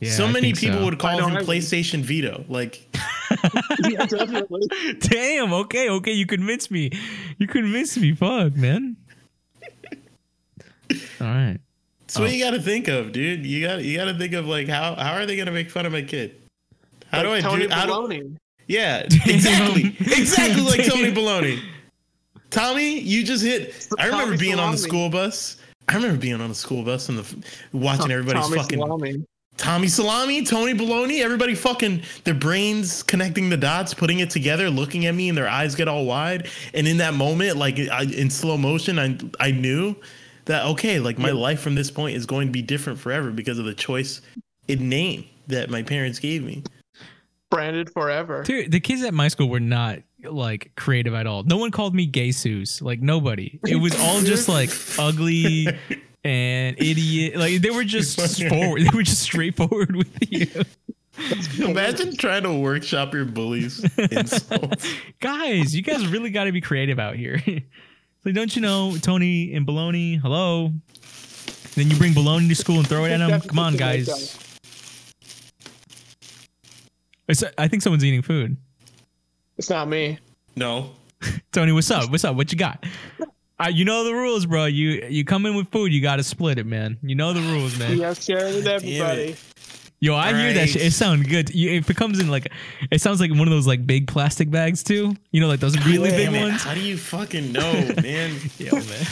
Yeah, 0.00 0.10
so 0.10 0.26
I 0.26 0.32
many 0.32 0.52
people 0.52 0.78
so. 0.80 0.84
would 0.84 0.98
call 0.98 1.18
him 1.26 1.36
PlayStation 1.46 2.02
Vito. 2.02 2.44
Like, 2.48 2.86
yeah, 3.88 4.04
definitely. 4.04 4.68
Damn. 5.00 5.52
Okay. 5.54 5.88
Okay. 5.88 6.12
You 6.12 6.26
convinced 6.26 6.70
me. 6.70 6.90
You 7.38 7.46
convinced 7.46 7.98
me. 7.98 8.14
Fuck, 8.14 8.54
man. 8.56 8.96
All 11.20 11.26
right. 11.26 11.58
that's 12.00 12.18
what 12.18 12.28
Oh. 12.28 12.32
you 12.32 12.44
got 12.44 12.50
to 12.52 12.60
think 12.60 12.88
of, 12.88 13.12
dude. 13.12 13.44
You 13.46 13.66
got 13.66 13.82
you 13.82 13.96
got 13.96 14.04
to 14.06 14.14
think 14.18 14.34
of 14.34 14.46
like 14.46 14.68
how 14.68 14.94
how 14.94 15.14
are 15.14 15.26
they 15.26 15.36
gonna 15.36 15.50
make 15.52 15.70
fun 15.70 15.86
of 15.86 15.92
my 15.92 16.02
kid? 16.02 16.36
How 17.10 17.18
Like 17.18 17.26
do 17.26 17.32
I 17.34 17.40
Tony 17.40 17.66
do? 17.66 17.72
How 17.74 17.86
do, 17.86 17.92
Baloney. 17.92 18.36
yeah, 18.68 19.00
exactly, 19.26 19.96
exactly 20.00 20.62
like 20.62 20.84
Tony 20.86 21.12
Baloney. 21.12 21.60
Tommy, 22.50 23.00
you 23.00 23.24
just 23.24 23.42
hit. 23.44 23.88
I 23.98 24.06
remember 24.06 24.26
Tommy 24.26 24.36
being 24.38 24.58
on 24.58 24.72
the 24.72 24.78
school 24.78 25.08
bus. 25.08 25.56
I 25.88 25.94
remember 25.94 26.18
being 26.18 26.40
on 26.40 26.48
the 26.48 26.54
school 26.54 26.82
bus 26.82 27.08
and 27.08 27.18
the 27.18 27.36
watching 27.72 28.10
everybody's 28.10 28.44
Tommy 28.44 28.58
fucking 28.58 28.78
Salami. 28.80 29.24
Tommy 29.56 29.88
Salami, 29.88 30.44
Tony 30.44 30.74
Baloney, 30.74 31.22
everybody 31.22 31.54
fucking 31.54 32.02
their 32.24 32.34
brains 32.34 33.02
connecting 33.02 33.48
the 33.48 33.56
dots, 33.56 33.94
putting 33.94 34.18
it 34.18 34.28
together, 34.28 34.68
looking 34.68 35.06
at 35.06 35.14
me, 35.14 35.28
and 35.28 35.38
their 35.38 35.48
eyes 35.48 35.74
get 35.74 35.88
all 35.88 36.04
wide. 36.04 36.48
And 36.74 36.86
in 36.86 36.98
that 36.98 37.14
moment, 37.14 37.56
like 37.56 37.78
I, 37.78 38.02
in 38.02 38.28
slow 38.30 38.56
motion, 38.58 38.98
I 38.98 39.18
I 39.40 39.52
knew 39.52 39.96
that 40.44 40.66
okay, 40.66 40.98
like 40.98 41.18
my 41.18 41.28
Yeah. 41.28 41.34
life 41.34 41.60
from 41.60 41.74
this 41.74 41.90
point 41.90 42.16
is 42.16 42.26
going 42.26 42.48
to 42.48 42.52
be 42.52 42.62
different 42.62 42.98
forever 42.98 43.30
because 43.30 43.58
of 43.58 43.64
the 43.64 43.74
choice 43.74 44.20
in 44.68 44.88
name 44.88 45.24
that 45.46 45.70
my 45.70 45.82
parents 45.82 46.18
gave 46.18 46.44
me. 46.44 46.62
Branded 47.50 47.90
forever. 47.92 48.42
Dude, 48.42 48.72
the 48.72 48.80
kids 48.80 49.02
at 49.04 49.14
my 49.14 49.28
school 49.28 49.48
were 49.48 49.60
not 49.60 50.00
like 50.32 50.72
creative 50.76 51.14
at 51.14 51.26
all. 51.26 51.42
No 51.44 51.56
one 51.56 51.70
called 51.70 51.94
me 51.94 52.06
gay 52.06 52.32
Sus. 52.32 52.80
Like 52.82 53.00
nobody. 53.00 53.58
It 53.66 53.76
was 53.76 53.98
all 54.00 54.20
just 54.20 54.48
like 54.48 54.70
ugly 54.98 55.66
and 56.24 56.76
idiot. 56.78 57.36
Like 57.36 57.60
they 57.62 57.70
were 57.70 57.84
just 57.84 58.18
forward. 58.48 58.82
They 58.84 58.90
were 58.96 59.02
just 59.02 59.22
straightforward 59.22 59.96
with 59.96 60.16
you. 60.30 60.46
Imagine 61.64 62.16
trying 62.16 62.42
to 62.42 62.52
workshop 62.52 63.14
your 63.14 63.24
bullies 63.24 63.82
insults. 63.98 64.86
guys, 65.20 65.74
you 65.74 65.82
guys 65.82 66.06
really 66.06 66.30
got 66.30 66.44
to 66.44 66.52
be 66.52 66.60
creative 66.60 66.98
out 66.98 67.16
here. 67.16 67.40
like, 68.24 68.34
don't 68.34 68.54
you 68.54 68.60
know 68.60 68.96
Tony 69.00 69.54
and 69.54 69.66
Baloney? 69.66 70.20
Hello. 70.20 70.72
Then 71.74 71.90
you 71.90 71.96
bring 71.96 72.12
Baloney 72.12 72.48
to 72.48 72.54
school 72.54 72.78
and 72.78 72.86
throw 72.88 73.04
it 73.04 73.12
at 73.12 73.20
him. 73.20 73.40
Come 73.40 73.58
on, 73.58 73.76
guys. 73.76 74.38
I 77.58 77.68
think 77.68 77.82
someone's 77.82 78.04
eating 78.04 78.22
food. 78.22 78.56
It's 79.58 79.70
not 79.70 79.88
me. 79.88 80.18
No, 80.56 80.90
Tony, 81.52 81.72
what's 81.72 81.90
up? 81.90 82.10
What's 82.10 82.24
up? 82.24 82.36
What 82.36 82.52
you 82.52 82.58
got? 82.58 82.84
Uh, 83.58 83.68
you 83.72 83.84
know 83.86 84.04
the 84.04 84.12
rules, 84.14 84.44
bro. 84.46 84.66
You 84.66 85.06
you 85.08 85.24
come 85.24 85.46
in 85.46 85.54
with 85.54 85.68
food, 85.70 85.92
you 85.92 86.02
got 86.02 86.16
to 86.16 86.22
split 86.22 86.58
it, 86.58 86.66
man. 86.66 86.98
You 87.02 87.14
know 87.14 87.32
the 87.32 87.40
rules, 87.40 87.78
man. 87.78 87.92
You 87.96 88.02
have 88.02 88.20
share 88.20 88.44
with 88.46 88.66
everybody. 88.66 89.36
Yo, 89.98 90.14
I 90.14 90.34
hear 90.34 90.52
that 90.52 90.60
Right. 90.60 90.68
shit. 90.68 90.82
It 90.82 90.92
sounds 90.92 91.26
good. 91.26 91.54
You, 91.54 91.70
if 91.70 91.88
it 91.88 91.96
comes 91.96 92.18
in 92.20 92.28
like, 92.28 92.52
it 92.90 93.00
sounds 93.00 93.18
like 93.18 93.30
one 93.30 93.40
of 93.42 93.48
those 93.48 93.66
like 93.66 93.86
big 93.86 94.06
plastic 94.08 94.50
bags 94.50 94.82
too. 94.82 95.16
You 95.30 95.40
know, 95.40 95.48
like 95.48 95.60
those 95.60 95.74
really 95.86 96.10
big 96.10 96.26
Damn 96.26 96.34
it, 96.34 96.42
ones. 96.42 96.62
How 96.62 96.74
do 96.74 96.80
you 96.80 96.98
fucking 96.98 97.50
know, 97.52 97.72
man? 98.02 98.36
Yo, 98.58 98.72
man. 98.74 99.06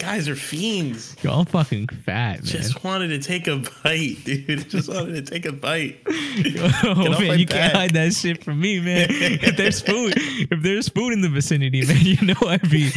Guys 0.00 0.30
are 0.30 0.34
fiends. 0.34 1.14
Yo, 1.22 1.30
I'm 1.30 1.44
fucking 1.44 1.88
fat, 1.88 2.36
man. 2.36 2.42
Just 2.42 2.82
wanted 2.82 3.08
to 3.08 3.18
take 3.18 3.46
a 3.46 3.56
bite, 3.56 4.16
dude. 4.24 4.70
Just 4.70 4.88
wanted 4.88 5.26
to 5.26 5.30
take 5.30 5.44
a 5.44 5.52
bite. 5.52 6.00
Yo, 6.36 6.64
off 6.64 6.96
my 6.96 7.20
man, 7.20 7.38
you 7.38 7.44
can't 7.44 7.74
hide 7.74 7.90
that 7.90 8.14
shit 8.14 8.42
from 8.42 8.60
me, 8.60 8.80
man. 8.80 9.08
if 9.10 9.58
there's 9.58 9.82
food, 9.82 10.14
if 10.16 10.62
there's 10.62 10.88
food 10.88 11.12
in 11.12 11.20
the 11.20 11.28
vicinity, 11.28 11.84
man, 11.86 12.00
you 12.00 12.16
know 12.26 12.48
I'd 12.48 12.70
be, 12.70 12.90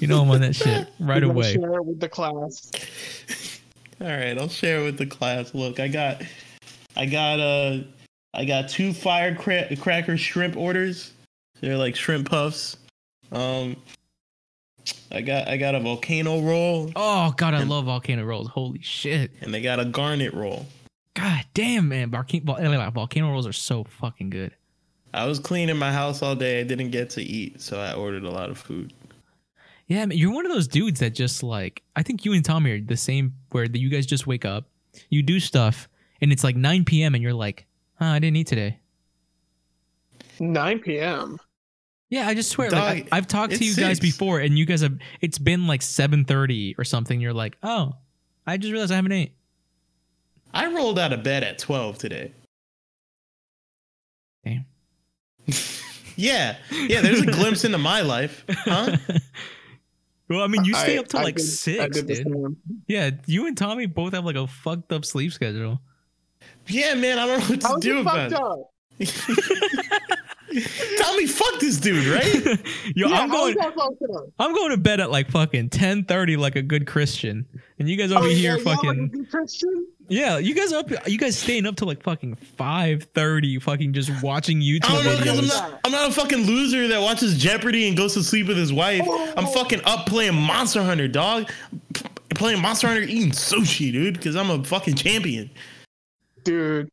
you 0.00 0.06
know 0.06 0.20
I'm 0.20 0.30
on 0.30 0.42
that 0.42 0.54
shit 0.54 0.86
right 1.00 1.22
You 1.22 1.30
away. 1.30 1.54
Share 1.54 1.76
it 1.76 1.84
with 1.86 2.00
the 2.00 2.10
class. 2.10 2.70
All 4.02 4.06
right, 4.08 4.38
I'll 4.38 4.50
share 4.50 4.80
it 4.80 4.84
with 4.84 4.98
the 4.98 5.06
class. 5.06 5.54
Look, 5.54 5.80
I 5.80 5.88
got, 5.88 6.20
I 6.94 7.06
got 7.06 7.40
uh, 7.40 7.78
I 8.34 8.44
got 8.44 8.68
two 8.68 8.92
firecracker 8.92 10.18
shrimp 10.18 10.58
orders. 10.58 11.10
They're 11.62 11.78
like 11.78 11.96
shrimp 11.96 12.28
puffs. 12.28 12.76
Um, 13.32 13.76
I 15.10 15.20
got 15.20 15.48
I 15.48 15.56
got 15.56 15.74
a 15.74 15.80
volcano 15.80 16.40
roll, 16.40 16.90
Oh 16.96 17.32
god, 17.36 17.54
I 17.54 17.62
love 17.62 17.84
volcano 17.86 18.24
rolls. 18.24 18.48
Holy 18.48 18.80
shit. 18.82 19.30
and 19.40 19.52
they 19.54 19.60
got 19.62 19.80
a 19.80 19.84
garnet 19.84 20.34
roll. 20.34 20.66
God 21.14 21.44
damn, 21.54 21.88
man. 21.88 22.10
Volcano, 22.10 22.44
vol- 22.44 22.90
volcano 22.90 23.30
rolls 23.30 23.46
are 23.46 23.52
so 23.52 23.84
fucking 23.84 24.30
good. 24.30 24.52
I 25.14 25.26
was 25.26 25.38
cleaning 25.38 25.76
my 25.78 25.92
house 25.92 26.22
all 26.22 26.34
day. 26.34 26.58
I 26.60 26.64
didn't 26.64 26.90
get 26.90 27.10
to 27.10 27.22
eat, 27.22 27.60
so 27.60 27.78
I 27.78 27.92
ordered 27.94 28.24
a 28.24 28.30
lot 28.30 28.50
of 28.50 28.58
food. 28.58 28.92
Yeah, 29.86 30.04
man, 30.06 30.18
you're 30.18 30.32
one 30.32 30.44
of 30.44 30.50
those 30.52 30.66
dudes 30.66 30.98
that 31.00 31.14
just 31.14 31.42
like 31.42 31.82
I 31.94 32.02
think 32.02 32.24
you 32.24 32.32
and 32.32 32.44
Tommy 32.44 32.72
are 32.72 32.80
the 32.80 32.96
same 32.96 33.34
where 33.52 33.64
you 33.64 33.88
guys 33.88 34.06
just 34.06 34.26
wake 34.26 34.44
up, 34.44 34.64
you 35.08 35.22
do 35.22 35.38
stuff, 35.38 35.88
and 36.20 36.32
it's 36.32 36.42
like 36.42 36.56
9 36.56 36.84
p.m. 36.84 37.14
and 37.14 37.22
you're 37.22 37.32
like, 37.32 37.66
huh, 38.00 38.06
I 38.06 38.18
didn't 38.18 38.36
eat 38.36 38.48
today. 38.48 38.78
9 40.40 40.78
p.m. 40.80 41.38
Yeah, 42.14 42.28
I 42.28 42.34
just 42.34 42.50
swear, 42.50 42.70
like 42.70 43.08
I, 43.10 43.16
I've 43.16 43.26
talked 43.26 43.54
to 43.54 43.56
it's 43.56 43.66
you 43.66 43.74
guys 43.74 43.98
before, 43.98 44.38
and 44.38 44.56
you 44.56 44.64
guys 44.66 44.82
have. 44.82 44.96
It's 45.20 45.36
been 45.36 45.66
like 45.66 45.80
7:30 45.80 46.78
or 46.78 46.84
something. 46.84 47.20
You're 47.20 47.32
like, 47.32 47.56
oh, 47.64 47.94
I 48.46 48.56
just 48.56 48.70
realized 48.70 48.92
I 48.92 48.96
haven't 48.96 49.10
ate. 49.10 49.32
I 50.52 50.72
rolled 50.72 50.96
out 51.00 51.12
of 51.12 51.24
bed 51.24 51.42
at 51.42 51.58
twelve 51.58 51.98
today. 51.98 52.30
Damn. 54.44 54.64
Yeah, 56.16 56.58
yeah. 56.70 57.00
There's 57.00 57.22
a 57.22 57.26
glimpse 57.26 57.64
into 57.64 57.78
my 57.78 58.02
life, 58.02 58.44
huh? 58.48 58.96
well, 60.28 60.42
I 60.42 60.46
mean, 60.46 60.64
you 60.64 60.72
stay 60.74 60.94
I- 60.96 61.00
up 61.00 61.08
till 61.08 61.18
I 61.18 61.24
like 61.24 61.34
did- 61.34 61.42
six, 61.42 62.02
dude. 62.02 62.56
Yeah, 62.86 63.10
you 63.26 63.48
and 63.48 63.58
Tommy 63.58 63.86
both 63.86 64.12
have 64.12 64.24
like 64.24 64.36
a 64.36 64.46
fucked 64.46 64.92
up 64.92 65.04
sleep 65.04 65.32
schedule. 65.32 65.80
Yeah, 66.68 66.94
man. 66.94 67.18
I 67.18 67.26
don't 67.26 67.40
know 67.40 67.46
what 67.46 67.60
to 67.62 67.66
How's 67.66 67.80
do 67.82 67.98
about 67.98 68.30
fucked 68.30 68.70
it. 69.00 69.92
up? 70.56 70.96
Tommy, 70.98 71.26
fuck 71.26 71.60
this 71.60 71.78
dude, 71.78 72.06
right? 72.06 72.34
Yo, 72.94 73.08
yeah, 73.08 73.20
I'm 73.20 73.30
going. 73.30 73.54
that 73.56 73.74
fucked 73.74 74.02
up? 74.14 74.24
I'm 74.38 74.52
going 74.54 74.70
to 74.70 74.76
bed 74.76 75.00
at 75.00 75.10
like 75.10 75.30
fucking 75.30 75.70
10:30 75.70 76.36
like 76.36 76.56
a 76.56 76.62
good 76.62 76.86
Christian, 76.86 77.46
and 77.78 77.88
you 77.88 77.96
guys 77.96 78.12
over 78.12 78.24
Oh, 78.24 78.28
yeah, 78.28 78.34
here 78.36 78.56
yeah, 78.58 78.64
like 78.64 78.78
a 78.78 78.86
fucking. 78.86 79.08
good 79.08 79.30
Christian? 79.30 79.86
Yeah, 80.08 80.38
you 80.38 80.54
guys 80.54 80.72
up. 80.72 80.90
You 81.06 81.16
guys 81.16 81.38
staying 81.38 81.66
up 81.66 81.76
till 81.76 81.88
like 81.88 82.02
fucking 82.02 82.34
five 82.34 83.04
thirty, 83.14 83.58
fucking 83.58 83.94
just 83.94 84.10
watching 84.22 84.60
YouTube 84.60 84.84
I 84.84 84.94
don't 84.96 85.04
know 85.04 85.16
because 85.16 85.38
I'm 85.38 85.46
not. 85.46 85.80
I'm 85.84 85.92
not 85.92 86.10
a 86.10 86.12
fucking 86.12 86.40
loser 86.40 86.88
that 86.88 87.00
watches 87.00 87.38
Jeopardy 87.38 87.88
and 87.88 87.96
goes 87.96 88.12
to 88.14 88.22
sleep 88.22 88.48
with 88.48 88.58
his 88.58 88.72
wife. 88.72 89.02
I'm 89.36 89.46
oh. 89.46 89.52
fucking 89.52 89.80
up 89.84 90.06
playing 90.06 90.34
Monster 90.34 90.82
Hunter, 90.82 91.08
dog. 91.08 91.50
P- 91.94 92.04
playing 92.34 92.60
Monster 92.60 92.88
Hunter, 92.88 93.02
eating 93.02 93.30
sushi, 93.30 93.92
dude. 93.92 94.14
Because 94.14 94.36
I'm 94.36 94.50
a 94.50 94.62
fucking 94.62 94.96
champion. 94.96 95.50
Dude, 96.42 96.90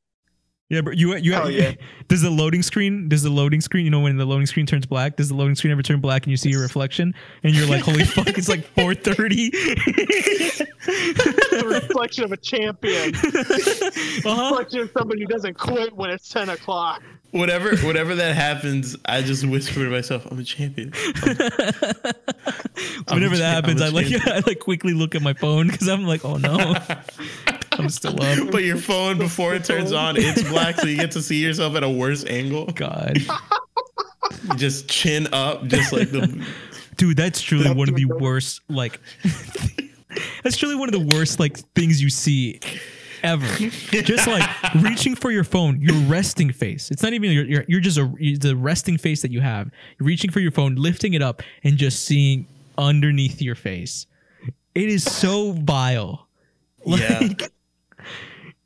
Yeah, 0.72 0.80
but 0.80 0.96
you 0.98 1.18
you 1.18 1.34
Hell 1.34 1.52
yeah. 1.52 1.74
does 2.08 2.22
the 2.22 2.30
loading 2.30 2.62
screen 2.64 3.10
does 3.10 3.24
the 3.24 3.30
loading 3.30 3.60
screen 3.60 3.84
you 3.84 3.92
know 3.92 4.00
when 4.00 4.16
the 4.16 4.24
loading 4.26 4.46
screen 4.46 4.66
turns 4.66 4.86
black 4.86 5.18
does 5.18 5.28
the 5.28 5.36
loading 5.36 5.56
screen 5.56 5.74
ever 5.74 5.82
turn 5.84 6.00
black 6.00 6.24
and 6.24 6.32
you 6.32 6.38
see 6.38 6.50
your 6.50 6.62
reflection 6.62 7.14
and 7.44 7.54
you're 7.54 7.68
like 7.68 7.82
holy 7.84 8.06
fuck 8.06 8.30
it's 8.38 8.48
like 8.48 8.62
4:30 8.76 9.52
the 10.86 11.64
reflection 11.68 12.24
of 12.24 12.32
a 12.32 12.38
champion. 12.38 13.14
uh-huh. 13.16 14.56
reflection 14.56 14.80
of 14.80 14.92
somebody 14.98 15.22
who 15.22 15.28
doesn't 15.28 15.56
quit 15.58 15.94
when 15.94 16.10
it's 16.10 16.30
ten 16.30 16.48
o'clock. 16.50 17.02
Whatever, 17.32 17.78
whatever 17.78 18.14
that 18.16 18.36
happens, 18.36 18.98
I 19.06 19.22
just 19.22 19.46
whisper 19.46 19.86
to 19.86 19.90
myself, 19.90 20.26
"I'm 20.30 20.40
a 20.40 20.44
champion." 20.44 20.92
I'm 23.08 23.16
Whenever 23.16 23.36
a 23.36 23.38
that 23.38 23.54
cha- 23.54 23.58
I'm 23.58 23.78
happens 23.78 23.82
a 23.82 23.86
I 23.86 23.90
like. 23.90 24.28
I 24.28 24.42
like 24.46 24.60
quickly 24.60 24.94
look 24.94 25.16
at 25.16 25.22
my 25.22 25.34
phone 25.34 25.70
cuz 25.70 25.88
I'm 25.88 26.04
like 26.06 26.26
oh 26.26 26.36
no 26.38 26.76
I'm 27.82 27.90
still 27.90 28.22
up 28.22 28.52
But 28.52 28.64
your 28.64 28.78
phone 28.78 29.18
before 29.18 29.54
it 29.54 29.64
turns 29.64 29.92
on, 29.92 30.16
it's 30.18 30.44
black, 30.50 30.76
so 30.76 30.88
you 30.88 30.98
get 30.98 31.12
to 31.12 31.22
see 31.22 31.44
yourself 31.44 31.76
at 31.76 31.84
a 31.84 31.90
worse 31.90 32.24
angle. 32.26 32.66
god. 32.68 33.18
Just 34.56 34.88
chin 34.88 35.28
up, 35.34 35.66
just 35.66 35.92
like 35.92 36.12
the. 36.12 36.46
dude 36.98 37.18
that's 37.18 37.42
truly 37.42 37.72
one 37.74 37.90
of 37.90 37.96
the 37.96 38.06
worst 38.06 38.62
like 38.70 39.00
that's 40.44 40.56
truly 40.58 40.76
one 40.76 40.88
of 40.88 40.94
the 40.94 41.16
worst 41.16 41.40
like 41.40 41.58
things 41.74 42.02
you 42.02 42.10
see 42.10 42.60
ever. 43.24 43.46
Just 43.90 44.28
like 44.28 44.48
reaching 44.76 45.16
for 45.16 45.32
your 45.32 45.44
phone 45.44 45.82
your 45.82 45.96
resting 46.08 46.52
face. 46.52 46.92
It's 46.92 47.04
not 47.04 47.14
even 47.14 47.32
your, 47.32 47.46
your 47.46 47.66
you're 47.68 47.82
just 47.82 47.98
a 47.98 48.06
the 48.40 48.56
resting 48.56 48.98
face 48.98 49.22
that 49.22 49.32
you 49.32 49.42
have. 49.42 49.70
You're 50.00 50.08
reaching 50.08 50.32
for 50.32 50.40
your 50.40 50.52
phone 50.52 50.76
lifting 50.76 51.14
it 51.14 51.22
up 51.22 51.42
and 51.64 51.78
just 51.78 52.06
seeing 52.06 52.46
underneath 52.78 53.42
your 53.42 53.56
face. 53.56 54.06
It 54.76 54.90
is 54.90 55.04
so 55.04 55.52
vile. 55.54 56.28
Yeah. 56.86 57.30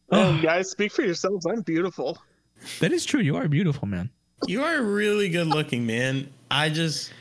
Like, 0.10 0.22
um, 0.22 0.36
Oh, 0.40 0.42
guys, 0.42 0.70
speak 0.72 0.92
for 0.92 1.04
yourselves. 1.04 1.46
I'm 1.46 1.62
beautiful. 1.62 2.18
that 2.80 2.92
is 2.92 3.06
true 3.06 3.20
you 3.22 3.36
are 3.36 3.48
beautiful 3.48 3.88
man 3.88 4.10
You 4.48 4.64
are 4.64 4.82
really 4.82 5.30
good 5.30 5.48
looking, 5.48 5.86
man. 5.86 6.30
I 6.52 6.70
just. 6.70 7.12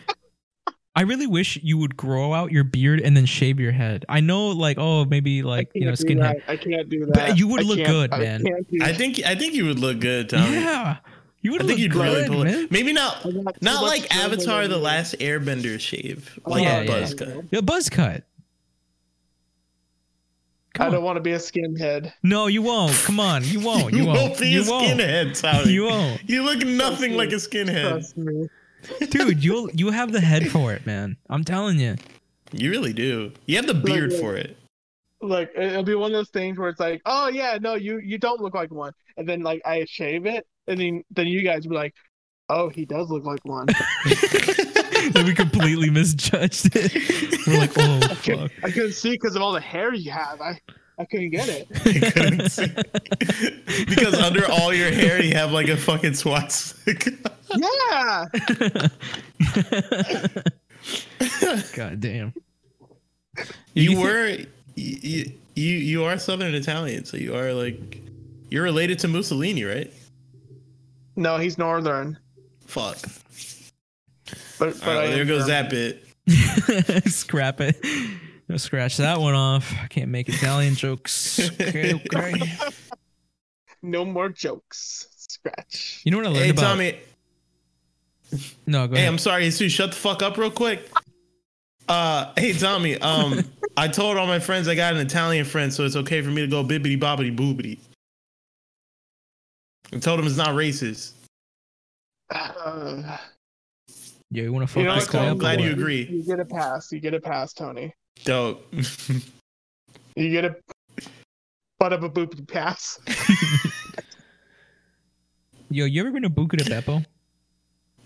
I 0.97 1.03
really 1.03 1.27
wish 1.27 1.59
you 1.63 1.77
would 1.79 1.97
grow 1.97 2.33
out 2.35 2.53
your 2.53 2.63
beard 2.63 3.01
and 3.01 3.17
then 3.17 3.27
shave 3.27 3.59
your 3.59 3.73
head. 3.73 4.05
I 4.09 4.21
know, 4.21 4.49
like, 4.49 4.77
oh, 4.79 5.05
maybe 5.05 5.43
like 5.43 5.71
you 5.75 5.87
know, 5.87 5.93
skinhead. 5.93 6.41
I 6.47 6.57
can't 6.57 6.89
do 6.89 7.01
that. 7.07 7.15
But 7.15 7.27
that. 7.29 7.39
you 7.39 7.49
would 7.49 7.63
I 7.63 7.65
look 7.65 7.79
good, 7.85 8.13
I 8.13 8.19
man. 8.19 8.45
I 8.81 8.93
think. 8.93 9.21
I 9.27 9.35
think 9.35 9.55
you 9.55 9.65
would 9.67 9.81
look 9.81 9.99
good, 9.99 10.29
Tommy. 10.31 10.53
Yeah, 10.53 10.99
you 11.43 11.51
would 11.51 11.63
I 11.63 11.65
look 11.65 11.69
think 11.71 11.81
you'd 11.81 11.93
good, 11.93 12.03
really 12.05 12.29
pull 12.29 12.45
man. 12.45 12.55
it. 12.65 12.71
Maybe 12.71 12.93
not. 12.93 13.27
I 13.27 13.31
got 13.33 13.55
too 13.55 13.59
Not 13.63 13.83
like 13.83 14.15
Avatar: 14.15 14.69
The. 14.69 14.79
Last 14.79 15.19
Airbender 15.19 15.81
shave, 15.81 16.39
Oh, 16.45 16.51
like 16.53 16.63
yeah, 16.63 16.79
a 16.81 16.85
yeah. 16.85 16.91
buzz 17.01 17.15
cut. 17.15 17.45
Yeah, 17.51 17.61
buzz 17.63 17.89
cut. 17.91 18.23
Come 20.75 20.87
I 20.89 20.91
don't 20.91 20.99
on. 20.99 21.05
want 21.05 21.17
to 21.17 21.21
be 21.23 21.33
a 21.33 21.39
skinhead. 21.39 22.13
No, 22.23 22.49
you 22.49 22.61
won't. 22.63 22.93
Come 23.05 23.21
on, 23.21 23.45
you 23.45 23.61
won't. 23.69 23.93
You, 23.93 24.01
You 24.01 24.07
won't. 24.07 24.19
won't 24.21 24.39
be 24.41 24.49
you 24.49 24.65
a 24.65 24.69
won't. 24.71 24.87
skinhead, 25.01 25.41
Tommy. 25.41 25.73
You 25.73 25.85
won't, 25.85 26.29
You 26.29 26.43
look 26.43 26.65
nothing 26.67 27.13
me. 27.13 27.17
like 27.17 27.31
a 27.31 27.37
skinhead. 27.37 27.89
Trust 27.91 28.17
me. 28.19 28.49
dude. 29.09 29.43
You'll 29.43 29.71
you 29.71 29.91
have 29.91 30.13
the 30.13 30.21
head 30.21 30.49
for 30.51 30.73
it, 30.73 30.85
man. 30.85 31.17
I'm 31.31 31.45
telling 31.45 31.79
you. 31.79 31.97
You 32.53 32.71
really 32.71 32.93
do. 32.93 33.33
You 33.47 33.57
have 33.57 33.67
the 33.67 33.75
beard 33.75 34.13
Like, 34.13 34.21
for 34.21 34.37
it. 34.37 34.57
Like 35.21 35.51
it- 35.57 35.63
it'll 35.73 35.83
be 35.85 35.95
one 35.95 36.11
of 36.13 36.17
those 36.19 36.29
things 36.31 36.59
where 36.59 36.69
it's 36.69 36.81
like, 36.81 37.01
oh 37.07 37.29
yeah, 37.29 37.57
no, 37.61 37.75
you 37.75 37.99
you 37.99 38.19
don't 38.19 38.41
look 38.41 38.55
like 38.55 38.71
one, 38.71 38.93
and 39.17 39.27
then 39.29 39.41
like 39.43 39.63
I 39.65 39.85
shave 39.89 40.27
it, 40.27 40.47
and 40.67 40.79
then 40.79 41.03
then 41.11 41.27
you 41.29 41.43
guys 41.43 41.67
be 41.67 41.75
like, 41.75 41.95
oh, 42.51 42.69
he 42.69 42.85
does 42.85 43.09
look 43.11 43.25
like 43.25 43.41
one. 43.45 43.67
Then 45.13 45.27
we 45.27 45.35
completely 45.35 45.91
misjudged 45.91 46.71
it. 46.75 47.47
We're 47.47 47.59
like, 47.59 47.73
oh 47.79 48.01
I 48.03 48.15
couldn't, 48.15 48.49
fuck. 48.49 48.65
I 48.65 48.71
couldn't 48.71 48.93
see 48.93 49.13
because 49.13 49.37
of 49.37 49.43
all 49.43 49.53
the 49.53 49.61
hair 49.61 49.95
you 49.95 50.11
have. 50.11 50.41
I 50.41 50.61
I 50.99 51.05
couldn't 51.05 51.31
get 51.31 51.49
it. 51.49 51.67
I 52.07 52.11
couldn't 52.11 52.49
see. 52.51 52.67
because 53.87 54.15
under 54.15 54.49
all 54.51 54.73
your 54.73 54.91
hair, 54.93 55.21
you 55.23 55.35
have 55.35 55.51
like 55.53 55.69
a 55.69 55.77
fucking 55.77 56.15
swastika. 56.15 57.11
Yeah. 57.57 58.27
God 61.75 62.01
damn. 62.01 62.33
you 63.75 63.91
think- 63.91 64.01
were 64.05 64.39
you, 64.77 65.33
you 65.55 65.75
you 65.77 66.05
are 66.05 66.19
Southern 66.19 66.55
Italian, 66.55 67.05
so 67.05 67.17
you 67.17 67.35
are 67.35 67.53
like 67.53 68.01
you're 68.51 68.63
related 68.63 68.99
to 69.01 69.09
Mussolini, 69.09 69.65
right? 69.65 69.93
No, 71.17 71.39
he's 71.39 71.59
northern. 71.59 72.19
Fuck. 72.67 72.99
But, 74.59 74.79
but 74.81 74.89
All 74.89 74.95
right, 74.95 75.05
I 75.05 75.09
well, 75.09 75.11
there 75.17 75.25
goes 75.25 75.47
German. 75.47 75.69
that 75.69 75.71
bit. 75.71 77.07
Scrap 77.13 77.61
it. 77.61 77.77
No, 78.49 78.57
scratch 78.59 78.99
that 78.99 79.21
one 79.21 79.35
off. 79.35 79.73
I 79.83 79.87
can't 79.87 80.11
make 80.11 80.29
Italian 80.29 80.75
jokes. 80.75 81.39
Okay, 81.41 81.95
okay. 82.15 82.35
No 83.83 84.05
more 84.05 84.29
jokes. 84.29 85.09
Scratch. 85.17 86.03
You 86.05 86.11
know 86.11 86.19
what 86.19 86.27
I 86.27 86.31
learned 86.31 86.45
Hey 86.45 86.51
about? 86.51 86.61
Tommy. 86.63 86.99
no, 88.67 88.87
go 88.87 88.95
Hey, 88.95 89.01
ahead. 89.03 89.13
I'm 89.13 89.19
sorry, 89.19 89.45
Jesus. 89.45 89.73
Shut 89.73 89.91
the 89.91 89.97
fuck 89.97 90.23
up 90.23 90.37
real 90.37 90.51
quick. 90.51 90.89
Uh, 91.89 92.33
hey 92.37 92.53
Tommy. 92.53 92.99
Um, 92.99 93.41
I 93.77 93.89
told 93.89 94.17
all 94.19 94.27
my 94.27 94.39
friends 94.39 94.69
I 94.69 94.75
got 94.75 94.93
an 94.95 95.01
Italian 95.01 95.45
friend, 95.45 95.73
so 95.73 95.85
it's 95.85 95.97
okay 95.97 96.21
for 96.23 96.31
me 96.31 96.43
to 96.43 96.47
go 96.49 96.63
bibbity 96.63 96.99
bobbity 96.99 97.35
boobity. 97.35 97.79
I 99.93 99.99
told 99.99 100.21
him 100.21 100.27
it's 100.27 100.37
not 100.37 100.51
racist. 100.51 101.13
Uh, 102.31 103.17
yeah, 104.35 104.43
you 104.43 104.53
want 104.53 104.67
to 104.67 104.73
fuck 104.73 104.81
you 104.81 104.89
know 104.89 104.97
this 104.97 105.05
what, 105.05 105.13
guy 105.13 105.27
I'm 105.27 105.33
up? 105.33 105.39
glad 105.39 105.61
you 105.61 105.69
what? 105.69 105.79
agree. 105.79 106.09
You 106.11 106.25
get 106.25 106.41
a 106.41 106.45
pass. 106.45 106.91
You 106.91 106.99
get 106.99 107.15
a 107.15 107.21
pass, 107.21 107.53
Tony. 107.53 107.95
Dope. 108.25 108.67
You 110.17 110.31
get 110.31 110.45
a 110.45 110.55
butt 111.81 111.93
up 111.93 112.05
a 112.05 112.09
boopy 112.09 112.47
pass. 112.47 113.01
Yo, 115.71 115.87
you 115.87 116.01
ever 116.01 116.13
been 116.13 116.23
to 116.23 116.31
Buca 116.31 116.57
de 116.57 116.63
Beppo? 116.63 117.05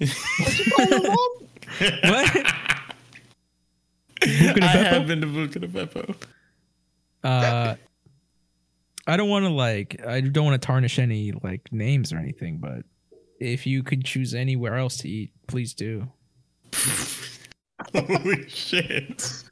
What? 2.08 2.32
Buca 4.22 4.54
de 4.54 4.62
I 4.62 4.66
have 4.68 5.06
been 5.06 5.20
to 5.20 5.26
Buca 5.26 5.60
de 5.60 5.68
Beppo. 5.68 6.14
Uh, 7.22 7.74
I 9.06 9.16
don't 9.18 9.28
want 9.28 9.44
to 9.44 9.50
like. 9.50 10.00
I 10.06 10.22
don't 10.22 10.46
want 10.46 10.58
to 10.58 10.66
tarnish 10.66 10.98
any 10.98 11.32
like 11.42 11.70
names 11.70 12.10
or 12.10 12.16
anything, 12.16 12.56
but 12.56 12.84
if 13.38 13.66
you 13.66 13.82
could 13.82 14.02
choose 14.02 14.32
anywhere 14.34 14.76
else 14.76 14.96
to 14.98 15.10
eat, 15.10 15.32
please 15.46 15.74
do. 15.74 16.08
Holy 17.94 18.48
shit. 18.48 19.42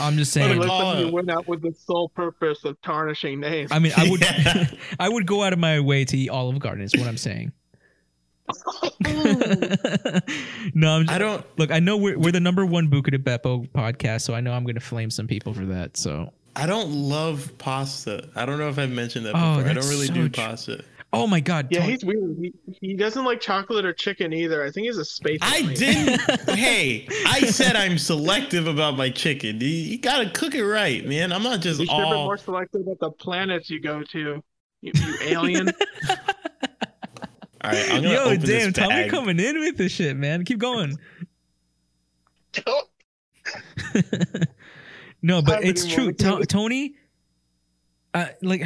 I'm 0.00 0.16
just 0.16 0.32
saying. 0.32 0.58
a 0.58 0.60
Like 0.60 0.68
call 0.68 1.00
you 1.00 1.08
went 1.10 1.28
out 1.30 1.48
with 1.48 1.62
the 1.62 1.74
sole 1.86 2.08
purpose 2.10 2.64
of 2.64 2.80
tarnishing 2.82 3.40
names. 3.40 3.72
I 3.72 3.78
mean, 3.80 3.92
I 3.96 4.08
would, 4.08 4.20
Yeah. 4.20 4.66
I 5.00 5.08
would 5.08 5.26
go 5.26 5.42
out 5.42 5.52
of 5.52 5.58
my 5.58 5.80
way 5.80 6.04
to 6.04 6.16
eat 6.16 6.28
Olive 6.28 6.58
Garden. 6.60 6.84
Is 6.84 6.94
what 6.96 7.08
I'm 7.08 7.16
saying. 7.16 7.52
no, 10.74 10.96
I'm 10.96 11.02
just, 11.06 11.10
I 11.10 11.18
don't. 11.18 11.44
look. 11.58 11.70
I 11.70 11.80
know 11.80 11.96
we're 11.96 12.18
we're 12.18 12.32
the 12.32 12.40
number 12.40 12.64
one 12.66 12.88
Buca 12.90 13.10
de 13.10 13.18
Beppo 13.18 13.68
podcast, 13.70 14.22
so 14.22 14.34
I 14.34 14.40
know 14.40 14.52
I'm 14.52 14.64
going 14.64 14.74
to 14.74 14.80
flame 14.80 15.10
some 15.10 15.26
people 15.26 15.54
for 15.54 15.64
that. 15.66 15.96
So, 15.96 16.32
I 16.56 16.66
don't 16.66 16.90
love 16.90 17.52
pasta. 17.58 18.28
I 18.34 18.44
don't 18.44 18.58
know 18.58 18.68
if 18.68 18.78
I've 18.78 18.90
mentioned 18.90 19.26
that 19.26 19.34
Oh, 19.34 19.56
before. 19.56 19.70
I 19.70 19.74
don't 19.74 19.88
really 19.88 20.06
so 20.08 20.14
do 20.14 20.28
tr- 20.28 20.40
pasta. 20.40 20.84
Oh 21.12 21.26
my 21.26 21.40
god, 21.40 21.68
yeah, 21.70 21.80
Tony- 21.80 21.92
he's 21.92 22.04
weird. 22.04 22.36
He, 22.40 22.52
he 22.80 22.94
doesn't 22.94 23.24
like 23.24 23.40
chocolate 23.40 23.84
or 23.84 23.92
chicken 23.92 24.32
either. 24.32 24.64
I 24.64 24.70
think 24.70 24.86
he's 24.86 24.96
a 24.98 25.04
space. 25.04 25.38
I 25.42 25.58
alien. 25.58 25.74
didn't. 25.74 26.50
hey, 26.58 27.06
I 27.26 27.40
said 27.46 27.76
I'm 27.76 27.98
selective 27.98 28.66
about 28.66 28.96
my 28.96 29.10
chicken. 29.10 29.60
You, 29.60 29.66
you 29.68 29.98
gotta 29.98 30.30
cook 30.30 30.54
it 30.54 30.64
right, 30.64 31.04
man. 31.06 31.32
I'm 31.32 31.42
not 31.42 31.60
just 31.60 31.80
You 31.80 31.86
should 31.86 31.94
have 31.94 32.04
been 32.08 32.12
all. 32.18 32.24
more 32.26 32.36
selective 32.38 32.82
about 32.82 32.98
the 33.00 33.10
planets 33.10 33.68
you 33.70 33.80
go 33.80 34.02
to. 34.02 34.42
You, 34.80 34.92
you 34.94 35.14
alien. 35.22 35.68
All 37.64 37.70
right, 37.70 37.92
I'm 37.92 38.02
gonna 38.02 38.14
Yo, 38.14 38.24
open 38.24 38.40
damn, 38.40 38.46
this 38.46 38.72
Tommy 38.72 38.88
bag. 38.88 39.10
coming 39.10 39.38
in 39.38 39.60
with 39.60 39.76
this 39.76 39.92
shit, 39.92 40.16
man. 40.16 40.44
Keep 40.44 40.58
going. 40.58 40.98
no, 45.22 45.40
but 45.42 45.64
it's 45.64 45.86
true. 45.86 46.04
more 46.06 46.12
To- 46.40 46.46
Tony, 46.46 46.96
uh, 48.14 48.26
like, 48.42 48.62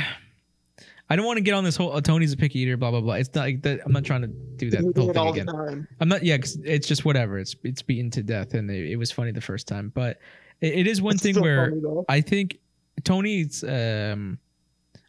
I 1.08 1.14
don't 1.16 1.24
want 1.24 1.36
to 1.36 1.42
get 1.42 1.54
on 1.54 1.62
this 1.62 1.76
whole 1.76 1.92
uh, 1.92 2.00
Tony's 2.00 2.32
a 2.32 2.36
picky 2.36 2.60
eater, 2.60 2.76
blah 2.76 2.90
blah 2.90 3.00
blah. 3.00 3.14
It's 3.14 3.32
not 3.34 3.42
like 3.42 3.62
that. 3.62 3.80
I'm 3.86 3.92
not 3.92 4.04
trying 4.04 4.22
to 4.22 4.26
do 4.28 4.70
that 4.70 4.80
whole 4.96 5.12
thing 5.12 5.28
again. 5.28 5.46
time. 5.46 5.88
I'm 6.00 6.08
not. 6.08 6.24
Yeah, 6.24 6.36
'cause 6.38 6.58
it's 6.64 6.88
just 6.88 7.04
whatever. 7.04 7.38
It's 7.38 7.54
it's 7.62 7.80
beaten 7.82 8.10
to 8.12 8.22
death, 8.22 8.54
and 8.54 8.68
it, 8.70 8.90
it 8.90 8.96
was 8.96 9.12
funny 9.12 9.30
the 9.30 9.40
first 9.40 9.68
time. 9.68 9.92
But 9.94 10.18
it, 10.60 10.74
it 10.80 10.86
is 10.88 11.00
one 11.00 11.14
It's 11.14 11.22
thing 11.22 11.40
where 11.40 11.70
funny. 11.70 12.04
I 12.08 12.20
think 12.20 12.58
Tony's. 13.04 13.62
Um, 13.62 14.38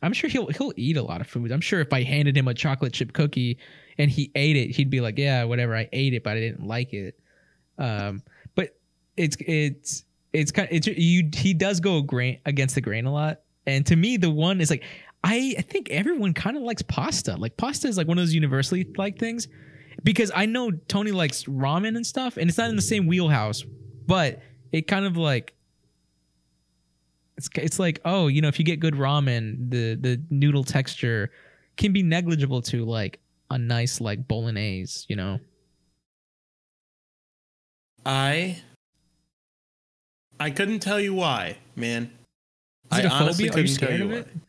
I'm 0.04 0.14
sure 0.14 0.30
he'll 0.30 0.48
he'll 0.48 0.74
eat 0.76 0.98
a 0.98 1.02
lot 1.04 1.20
of 1.22 1.28
food. 1.28 1.52
I'm 1.52 1.62
sure 1.62 1.80
if 1.80 1.92
I 1.92 2.04
handed 2.04 2.38
him 2.38 2.48
a 2.48 2.54
chocolate 2.54 2.94
chip 2.94 3.14
cookie 3.14 3.58
and 3.98 4.12
he 4.12 4.30
ate 4.36 4.56
it, 4.56 4.70
he'd 4.76 4.92
be 4.92 5.02
like, 5.02 5.18
"Yeah, 5.18 5.46
whatever. 5.46 5.76
I 5.76 5.90
ate 5.92 6.14
it, 6.14 6.24
but 6.24 6.38
I 6.38 6.40
didn't 6.42 6.68
like 6.68 6.94
it." 6.94 7.20
Um, 7.80 8.22
but 8.54 8.76
it's 9.18 9.36
it's 9.40 10.06
it's 10.32 10.52
kind. 10.52 10.70
Of, 10.70 10.76
it's 10.76 10.86
you. 10.86 11.28
He 11.34 11.56
does 11.56 11.80
go 11.80 12.04
grain 12.04 12.40
against 12.46 12.76
the 12.76 12.82
grain 12.82 13.06
a 13.08 13.12
lot, 13.12 13.40
and 13.66 13.84
to 13.88 13.96
me, 13.96 14.18
the 14.18 14.30
one 14.30 14.62
is 14.62 14.70
like. 14.70 14.84
I, 15.28 15.56
I 15.58 15.62
think 15.62 15.90
everyone 15.90 16.34
kind 16.34 16.56
of 16.56 16.64
likes 16.64 16.82
pasta. 16.84 17.36
Like 17.36 17.58
pasta 17.58 17.90
is 17.90 17.98
like 17.98 18.08
one 18.08 18.18
of 18.18 18.22
those 18.22 18.34
universally 18.34 18.88
like 18.96 19.20
things 19.20 19.50
because 20.04 20.32
I 20.34 20.46
know 20.46 20.72
Tony 20.72 21.12
likes 21.12 21.44
ramen 21.44 21.98
and 21.98 22.08
stuff, 22.08 22.38
and 22.38 22.48
it's 22.48 22.58
not 22.58 22.70
in 22.70 22.78
the 22.78 22.82
same 22.82 23.08
wheelhouse, 23.08 23.66
but 24.06 24.42
it 24.72 24.88
kind 24.88 25.06
of 25.06 25.18
like 25.18 25.54
it's 27.36 27.50
it's 27.56 27.78
like 27.78 28.00
oh 28.06 28.28
you 28.28 28.42
know 28.42 28.48
if 28.48 28.58
you 28.58 28.64
get 28.64 28.80
good 28.80 28.94
ramen, 28.94 29.70
the 29.70 29.96
the 29.96 30.22
noodle 30.30 30.64
texture 30.64 31.30
can 31.76 31.92
be 31.92 32.04
negligible 32.04 32.62
to 32.62 32.86
like 32.86 33.20
a 33.52 33.58
nice 33.58 34.00
like 34.00 34.30
bolognese, 34.30 35.06
you 35.10 35.18
know. 35.18 35.42
I 38.06 38.62
I 40.40 40.52
couldn't 40.52 40.80
tell 40.80 41.02
you 41.02 41.14
why, 41.14 41.58
man. 41.76 42.12
Is 42.94 43.00
it 43.00 43.06
I 43.06 43.08
a 43.10 43.12
honestly 43.12 43.50
phobia? 43.50 43.64
Are 43.64 43.68
you 43.68 43.76
couldn't 43.76 43.78
tell 43.78 43.88
scared 43.90 44.00
you 44.00 44.06
of 44.06 44.12
why. 44.12 44.18
it? 44.20 44.47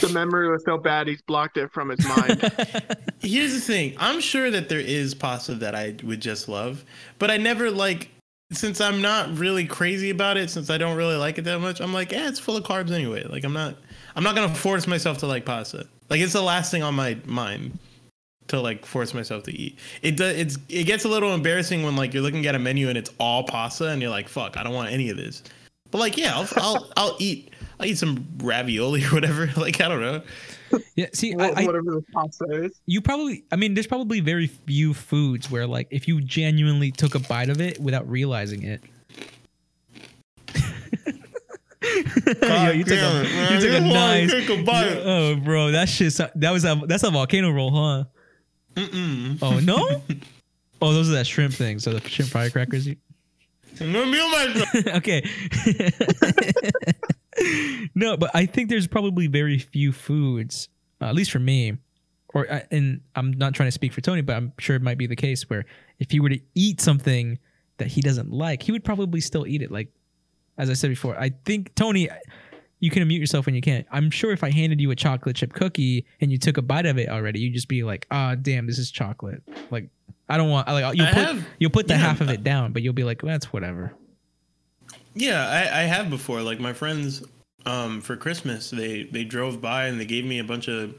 The 0.00 0.10
memory 0.12 0.50
was 0.50 0.64
so 0.64 0.78
bad 0.78 1.08
he's 1.08 1.22
blocked 1.22 1.56
it 1.56 1.72
from 1.72 1.88
his 1.88 2.04
mind. 2.06 2.40
Here's 3.20 3.52
the 3.52 3.60
thing. 3.60 3.94
I'm 3.98 4.20
sure 4.20 4.50
that 4.50 4.68
there 4.68 4.80
is 4.80 5.14
pasta 5.14 5.54
that 5.56 5.74
I 5.74 5.96
would 6.04 6.20
just 6.20 6.48
love, 6.48 6.84
but 7.18 7.30
I 7.30 7.36
never 7.36 7.70
like 7.70 8.10
since 8.50 8.80
I'm 8.80 9.02
not 9.02 9.36
really 9.36 9.66
crazy 9.66 10.10
about 10.10 10.36
it, 10.36 10.48
since 10.50 10.70
I 10.70 10.78
don't 10.78 10.96
really 10.96 11.16
like 11.16 11.36
it 11.36 11.42
that 11.42 11.60
much, 11.60 11.80
I'm 11.80 11.92
like, 11.92 12.12
yeah, 12.12 12.28
it's 12.28 12.40
full 12.40 12.56
of 12.56 12.64
carbs 12.64 12.90
anyway. 12.90 13.24
Like 13.24 13.44
I'm 13.44 13.52
not 13.52 13.76
I'm 14.16 14.22
not 14.22 14.34
gonna 14.34 14.54
force 14.54 14.86
myself 14.86 15.18
to 15.18 15.26
like 15.26 15.44
pasta. 15.44 15.86
Like 16.08 16.20
it's 16.20 16.32
the 16.32 16.42
last 16.42 16.70
thing 16.70 16.82
on 16.82 16.94
my 16.94 17.18
mind 17.26 17.78
to 18.48 18.60
like 18.60 18.86
force 18.86 19.12
myself 19.12 19.42
to 19.44 19.52
eat. 19.52 19.78
It 20.02 20.16
does 20.16 20.36
it's 20.36 20.58
it 20.68 20.84
gets 20.84 21.04
a 21.04 21.08
little 21.08 21.34
embarrassing 21.34 21.82
when 21.82 21.96
like 21.96 22.14
you're 22.14 22.22
looking 22.22 22.46
at 22.46 22.54
a 22.54 22.58
menu 22.58 22.88
and 22.88 22.96
it's 22.96 23.10
all 23.18 23.44
pasta 23.44 23.88
and 23.88 24.00
you're 24.00 24.10
like, 24.10 24.28
fuck, 24.28 24.56
I 24.56 24.62
don't 24.62 24.74
want 24.74 24.90
any 24.90 25.10
of 25.10 25.16
this. 25.16 25.42
But 25.90 25.98
like, 25.98 26.16
yeah, 26.16 26.34
I'll 26.34 26.48
I'll, 26.56 26.92
I'll 26.96 27.16
eat 27.18 27.52
I'll 27.80 27.86
eat 27.86 27.98
some 27.98 28.26
ravioli 28.38 29.04
or 29.04 29.08
whatever. 29.08 29.50
Like 29.56 29.80
I 29.80 29.88
don't 29.88 30.00
know. 30.00 30.22
Yeah, 30.96 31.06
see, 31.14 31.34
Wha- 31.34 31.44
I, 31.56 31.62
I, 31.62 31.66
whatever 31.66 31.92
the 31.92 32.04
pasta 32.12 32.44
is. 32.64 32.78
you 32.84 33.00
probably, 33.00 33.44
I 33.50 33.56
mean, 33.56 33.72
there's 33.72 33.86
probably 33.86 34.20
very 34.20 34.48
few 34.48 34.92
foods 34.92 35.50
where, 35.50 35.66
like, 35.66 35.88
if 35.90 36.06
you 36.06 36.20
genuinely 36.20 36.90
took 36.90 37.14
a 37.14 37.20
bite 37.20 37.48
of 37.48 37.58
it 37.62 37.80
without 37.80 38.06
realizing 38.08 38.64
it. 38.64 38.82
Yo, 41.82 42.34
oh, 42.42 42.70
you 42.72 42.84
took 42.84 42.98
a, 42.98 43.50
you 43.50 43.60
took 43.60 43.70
a 43.70 43.80
nice. 43.80 44.30
Oh, 45.04 45.36
bro, 45.36 45.70
that 45.70 45.88
shit. 45.88 46.14
That 46.34 46.50
was 46.50 46.64
a 46.64 46.80
that's 46.86 47.02
a 47.02 47.10
volcano 47.10 47.50
roll, 47.50 47.70
huh? 47.70 48.04
Mm-mm. 48.74 49.38
Oh 49.42 49.58
no. 49.60 50.02
Oh, 50.80 50.92
those 50.92 51.08
are 51.10 51.14
that 51.14 51.26
shrimp 51.26 51.54
thing. 51.54 51.80
So 51.80 51.92
the 51.92 52.08
shrimp 52.08 52.30
firecrackers. 52.30 52.86
You, 52.86 52.94
No, 53.80 54.06
me 54.06 54.20
on 54.20 54.96
okay. 54.98 55.28
No, 57.94 58.16
but 58.16 58.30
I 58.34 58.46
think 58.46 58.68
there's 58.68 58.86
probably 58.86 59.26
very 59.26 59.58
few 59.58 59.92
foods, 59.92 60.68
uh, 61.00 61.06
at 61.06 61.14
least 61.14 61.30
for 61.30 61.38
me, 61.38 61.76
or 62.34 62.50
uh, 62.50 62.60
and 62.70 63.00
I'm 63.14 63.32
not 63.32 63.54
trying 63.54 63.68
to 63.68 63.72
speak 63.72 63.92
for 63.92 64.00
Tony, 64.00 64.20
but 64.22 64.36
I'm 64.36 64.52
sure 64.58 64.76
it 64.76 64.82
might 64.82 64.98
be 64.98 65.06
the 65.06 65.16
case 65.16 65.48
where 65.48 65.64
if 65.98 66.10
he 66.10 66.20
were 66.20 66.28
to 66.28 66.40
eat 66.54 66.80
something 66.80 67.38
that 67.78 67.88
he 67.88 68.00
doesn't 68.00 68.30
like, 68.30 68.62
he 68.62 68.72
would 68.72 68.84
probably 68.84 69.20
still 69.20 69.46
eat 69.46 69.62
it. 69.62 69.70
Like 69.70 69.88
as 70.56 70.70
I 70.70 70.74
said 70.74 70.90
before, 70.90 71.18
I 71.18 71.30
think 71.44 71.74
Tony, 71.74 72.08
you 72.80 72.90
can 72.90 73.02
unmute 73.02 73.20
yourself 73.20 73.46
when 73.46 73.54
you 73.54 73.60
can't. 73.60 73.86
I'm 73.90 74.10
sure 74.10 74.32
if 74.32 74.42
I 74.42 74.50
handed 74.50 74.80
you 74.80 74.90
a 74.90 74.96
chocolate 74.96 75.36
chip 75.36 75.52
cookie 75.52 76.04
and 76.20 76.30
you 76.32 76.38
took 76.38 76.56
a 76.56 76.62
bite 76.62 76.86
of 76.86 76.98
it 76.98 77.08
already, 77.08 77.40
you'd 77.40 77.54
just 77.54 77.68
be 77.68 77.82
like, 77.84 78.06
ah, 78.10 78.34
damn, 78.34 78.66
this 78.66 78.78
is 78.78 78.90
chocolate. 78.90 79.42
Like 79.70 79.88
I 80.28 80.36
don't 80.36 80.50
want. 80.50 80.68
Like 80.68 80.96
you'll 80.96 81.06
I 81.06 81.12
put 81.12 81.24
have- 81.24 81.46
you'll 81.58 81.70
put 81.70 81.86
the 81.88 81.94
yeah, 81.94 82.00
half 82.00 82.20
of 82.20 82.28
it 82.30 82.42
down, 82.44 82.72
but 82.72 82.82
you'll 82.82 82.92
be 82.94 83.04
like, 83.04 83.22
that's 83.22 83.52
whatever. 83.52 83.94
Yeah, 85.18 85.48
I, 85.48 85.80
I 85.80 85.82
have 85.82 86.10
before. 86.10 86.42
Like 86.42 86.60
my 86.60 86.72
friends, 86.72 87.24
um, 87.66 88.00
for 88.00 88.16
Christmas, 88.16 88.70
they 88.70 89.02
they 89.04 89.24
drove 89.24 89.60
by 89.60 89.86
and 89.86 90.00
they 90.00 90.04
gave 90.04 90.24
me 90.24 90.38
a 90.38 90.44
bunch 90.44 90.68
of 90.68 90.94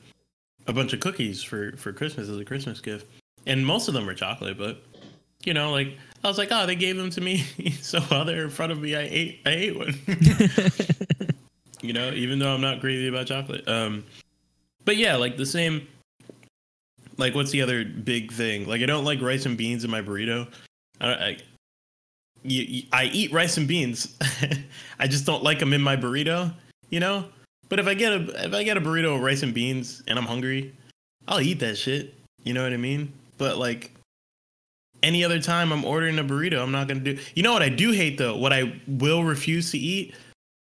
a 0.67 0.73
bunch 0.73 0.91
of 0.91 0.99
cookies 0.99 1.41
for 1.41 1.71
for 1.77 1.93
Christmas 1.93 2.27
as 2.27 2.37
a 2.37 2.43
Christmas 2.43 2.81
gift, 2.81 3.07
and 3.47 3.65
most 3.65 3.87
of 3.87 3.93
them 3.93 4.05
were 4.05 4.13
chocolate. 4.13 4.57
But 4.57 4.83
you 5.45 5.53
know, 5.53 5.71
like 5.71 5.97
I 6.21 6.27
was 6.27 6.37
like, 6.37 6.49
oh, 6.51 6.65
they 6.65 6.75
gave 6.75 6.97
them 6.97 7.09
to 7.11 7.21
me, 7.21 7.37
so 7.81 8.01
while 8.01 8.25
they're 8.25 8.43
in 8.43 8.49
front 8.49 8.73
of 8.73 8.81
me, 8.81 8.93
I 8.93 9.07
ate 9.09 9.39
I 9.45 9.51
ate 9.51 9.77
one. 9.77 9.95
you 11.81 11.93
know, 11.93 12.11
even 12.11 12.39
though 12.39 12.53
I'm 12.53 12.61
not 12.61 12.81
crazy 12.81 13.07
about 13.07 13.27
chocolate. 13.27 13.65
Um, 13.69 14.03
but 14.83 14.97
yeah, 14.97 15.15
like 15.15 15.37
the 15.37 15.45
same. 15.45 15.87
Like, 17.15 17.35
what's 17.35 17.51
the 17.51 17.61
other 17.61 17.83
big 17.83 18.31
thing? 18.31 18.65
Like, 18.65 18.81
I 18.81 18.85
don't 18.85 19.03
like 19.03 19.21
rice 19.21 19.45
and 19.45 19.57
beans 19.57 19.83
in 19.83 19.91
my 19.91 20.01
burrito. 20.01 20.47
I, 21.01 21.11
I 21.11 21.37
you, 22.43 22.63
you- 22.63 22.83
I 22.91 23.05
eat 23.05 23.31
rice 23.31 23.57
and 23.57 23.67
beans. 23.67 24.17
I 24.99 25.07
just 25.07 25.25
don't 25.25 25.43
like 25.43 25.59
them 25.59 25.73
in 25.73 25.81
my 25.81 25.95
burrito, 25.95 26.53
you 26.89 26.99
know. 26.99 27.25
But 27.69 27.79
if 27.79 27.87
I 27.87 27.93
get 27.93 28.11
a 28.13 28.45
if 28.45 28.53
I 28.53 28.63
get 28.63 28.77
a 28.77 28.81
burrito 28.81 29.15
of 29.15 29.21
rice 29.21 29.43
and 29.43 29.53
beans 29.53 30.01
and 30.07 30.17
I'm 30.17 30.25
hungry, 30.25 30.75
I'll 31.27 31.41
eat 31.41 31.59
that 31.59 31.77
shit. 31.77 32.15
You 32.43 32.53
know 32.53 32.63
what 32.63 32.73
I 32.73 32.77
mean? 32.77 33.13
But 33.37 33.57
like 33.57 33.91
any 35.03 35.23
other 35.23 35.39
time 35.39 35.71
I'm 35.71 35.85
ordering 35.85 36.17
a 36.19 36.23
burrito, 36.23 36.61
I'm 36.61 36.71
not 36.71 36.87
gonna 36.87 36.99
do. 37.01 37.17
You 37.35 37.43
know 37.43 37.53
what 37.53 37.61
I 37.61 37.69
do 37.69 37.91
hate 37.91 38.17
though? 38.17 38.35
What 38.35 38.51
I 38.53 38.79
will 38.87 39.23
refuse 39.23 39.71
to 39.71 39.77
eat? 39.77 40.15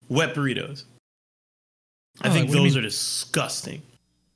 Wet 0.09 0.35
burritos. 0.35 0.85
I 2.23 2.29
Oh, 2.29 2.33
think 2.33 2.49
what 2.49 2.55
do 2.55 2.59
you 2.63 2.69
those 2.71 2.77
are 2.77 2.81
disgusting. 2.83 3.83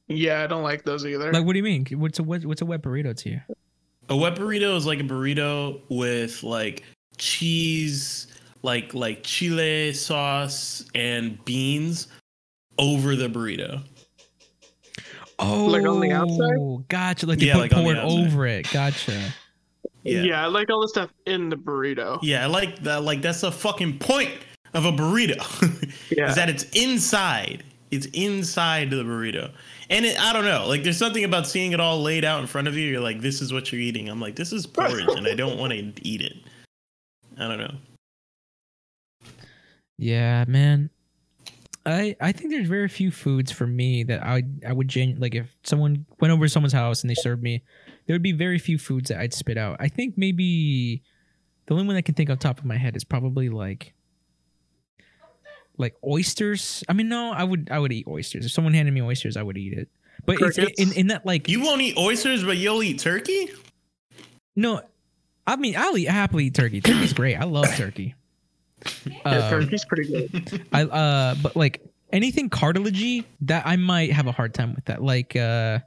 Yeah, 0.08 0.42
I 0.42 0.46
don't 0.46 0.62
like 0.62 0.84
those 0.84 1.04
either. 1.06 1.32
Like, 1.32 1.44
what 1.44 1.52
do 1.52 1.58
you 1.58 1.62
mean? 1.62 1.86
What's 1.92 2.18
a 2.18 2.22
what, 2.22 2.44
what's 2.44 2.62
a 2.62 2.66
wet 2.66 2.82
burrito 2.82 3.16
to 3.16 3.30
you? 3.30 3.40
A 4.08 4.16
wet 4.16 4.34
burrito 4.36 4.76
is 4.76 4.86
like 4.86 5.00
a 5.00 5.04
burrito 5.04 5.80
with 5.88 6.42
like 6.42 6.82
cheese, 7.18 8.28
like 8.62 8.94
like 8.94 9.22
chile 9.22 9.92
sauce 9.92 10.84
and 10.94 11.42
beans 11.44 12.08
over 12.78 13.16
the 13.16 13.28
burrito. 13.28 13.82
Oh, 15.38 15.66
Like 15.66 15.86
on 15.86 16.00
the 16.00 16.12
oh, 16.12 16.22
outside? 16.22 16.88
Gotcha. 16.88 17.26
Like 17.26 17.38
they 17.38 17.46
Yeah, 17.46 17.54
put 17.54 17.60
like 17.60 17.72
on 17.74 17.84
the 17.84 17.94
poured 17.94 17.98
over 17.98 18.46
it. 18.46 18.70
Gotcha. 18.72 19.32
Yeah. 20.02 20.22
yeah. 20.22 20.44
I 20.44 20.46
like 20.46 20.70
all 20.70 20.80
the 20.80 20.88
stuff 20.88 21.10
in 21.26 21.48
the 21.48 21.56
burrito. 21.56 22.18
Yeah, 22.22 22.44
I 22.44 22.46
like 22.46 22.82
that. 22.82 23.02
Like 23.04 23.22
that's 23.22 23.42
the 23.42 23.52
fucking 23.52 23.98
point 23.98 24.32
of 24.74 24.84
a 24.84 24.92
burrito. 24.92 25.38
Yeah. 26.10 26.30
is 26.30 26.36
that 26.36 26.48
it's 26.48 26.64
inside. 26.70 27.62
It's 27.90 28.06
inside 28.06 28.90
the 28.90 29.04
burrito. 29.04 29.52
And 29.90 30.04
it, 30.04 30.20
I 30.20 30.32
don't 30.32 30.44
know. 30.44 30.66
Like 30.66 30.82
there's 30.82 30.96
something 30.96 31.22
about 31.22 31.46
seeing 31.46 31.72
it 31.72 31.80
all 31.80 32.02
laid 32.02 32.24
out 32.24 32.40
in 32.40 32.46
front 32.46 32.66
of 32.66 32.76
you. 32.76 32.88
You're 32.88 33.00
like, 33.00 33.20
this 33.20 33.40
is 33.40 33.52
what 33.52 33.70
you're 33.70 33.80
eating. 33.80 34.08
I'm 34.08 34.20
like, 34.20 34.34
this 34.34 34.52
is 34.52 34.66
porridge, 34.66 35.08
and 35.08 35.26
I 35.26 35.34
don't 35.34 35.58
want 35.58 35.72
to 35.72 36.06
eat 36.06 36.22
it. 36.22 36.36
I 37.38 37.48
don't 37.48 37.58
know. 37.58 37.74
Yeah, 39.96 40.44
man. 40.48 40.90
I 41.86 42.16
I 42.20 42.32
think 42.32 42.50
there's 42.50 42.68
very 42.68 42.88
few 42.88 43.10
foods 43.10 43.50
for 43.50 43.66
me 43.66 44.02
that 44.04 44.22
I 44.22 44.42
I 44.66 44.72
would 44.72 44.88
genu- 44.88 45.18
like 45.18 45.34
if 45.34 45.54
someone 45.64 46.04
went 46.20 46.32
over 46.32 46.44
to 46.44 46.48
someone's 46.48 46.72
house 46.72 47.02
and 47.02 47.10
they 47.10 47.14
served 47.14 47.42
me, 47.42 47.62
there 48.06 48.14
would 48.14 48.22
be 48.22 48.32
very 48.32 48.58
few 48.58 48.78
foods 48.78 49.08
that 49.08 49.18
I'd 49.20 49.32
spit 49.34 49.56
out. 49.56 49.76
I 49.80 49.88
think 49.88 50.18
maybe 50.18 51.02
the 51.66 51.74
only 51.74 51.86
one 51.86 51.96
I 51.96 52.02
can 52.02 52.14
think 52.14 52.30
off 52.30 52.38
top 52.40 52.58
of 52.58 52.64
my 52.64 52.76
head 52.76 52.96
is 52.96 53.04
probably 53.04 53.48
like 53.48 53.94
like 55.78 55.94
oysters. 56.04 56.84
I 56.88 56.92
mean, 56.92 57.08
no, 57.08 57.32
I 57.32 57.44
would 57.44 57.68
I 57.70 57.78
would 57.78 57.92
eat 57.92 58.06
oysters. 58.06 58.44
If 58.44 58.52
someone 58.52 58.74
handed 58.74 58.92
me 58.92 59.00
oysters, 59.02 59.36
I 59.36 59.42
would 59.42 59.56
eat 59.56 59.72
it. 59.72 59.88
But 60.26 60.36
it's 60.40 60.58
in 60.58 60.92
in 60.92 61.06
that 61.06 61.24
like 61.24 61.48
You 61.48 61.62
won't 61.62 61.80
eat 61.80 61.96
oysters, 61.96 62.44
but 62.44 62.56
you'll 62.58 62.82
eat 62.82 62.98
turkey. 62.98 63.48
no, 64.56 64.82
I 65.48 65.56
mean 65.56 65.74
I'll 65.76 65.96
eat 65.96 66.08
happily 66.08 66.46
eat 66.46 66.54
turkey. 66.54 66.80
Turkey's 66.80 67.12
great. 67.12 67.36
I 67.36 67.44
love 67.44 67.74
turkey. 67.76 68.14
Yeah, 69.04 69.18
Um, 69.24 69.50
turkey's 69.50 69.84
pretty 69.84 70.06
good. 70.08 70.64
I 70.72 70.84
uh 70.84 71.34
but 71.42 71.56
like 71.56 71.82
anything 72.12 72.48
cartilagey 72.48 73.24
that 73.40 73.66
I 73.66 73.74
might 73.76 74.12
have 74.12 74.28
a 74.28 74.32
hard 74.32 74.54
time 74.54 74.72
with 74.74 74.84
that. 74.84 75.02
Like 75.02 75.34
uh 75.34 75.80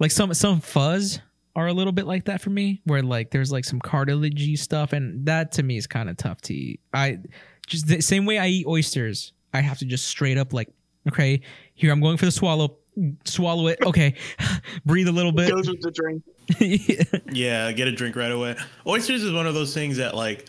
like 0.00 0.10
some 0.10 0.34
some 0.34 0.60
fuzz 0.60 1.20
are 1.54 1.66
a 1.66 1.72
little 1.72 1.92
bit 1.92 2.06
like 2.06 2.24
that 2.24 2.40
for 2.40 2.50
me 2.50 2.80
where 2.84 3.02
like 3.02 3.30
there's 3.30 3.50
like 3.52 3.64
some 3.64 3.80
cartilagey 3.80 4.58
stuff 4.58 4.92
and 4.92 5.26
that 5.26 5.52
to 5.52 5.62
me 5.62 5.76
is 5.76 5.86
kind 5.86 6.08
of 6.10 6.16
tough 6.16 6.40
to 6.42 6.54
eat. 6.54 6.80
I 6.92 7.18
just 7.66 7.86
the 7.86 8.00
same 8.00 8.26
way 8.26 8.38
I 8.38 8.48
eat 8.48 8.66
oysters, 8.66 9.32
I 9.52 9.60
have 9.60 9.78
to 9.78 9.84
just 9.84 10.06
straight 10.08 10.38
up 10.38 10.52
like 10.52 10.68
okay, 11.08 11.40
here 11.74 11.92
I'm 11.92 12.00
going 12.00 12.16
for 12.16 12.26
the 12.26 12.32
swallow 12.32 12.76
swallow 13.24 13.66
it. 13.68 13.78
Okay. 13.84 14.14
Breathe 14.86 15.08
a 15.08 15.12
little 15.12 15.32
bit. 15.32 15.50
Goes 15.50 15.68
with 15.68 15.80
the 15.80 15.90
drink. 15.90 16.22
Yeah, 17.32 17.70
get 17.72 17.88
a 17.88 17.92
drink 17.92 18.16
right 18.16 18.32
away. 18.32 18.56
Oysters 18.86 19.22
is 19.22 19.32
one 19.32 19.46
of 19.46 19.54
those 19.54 19.74
things 19.74 19.98
that 19.98 20.14
like 20.14 20.46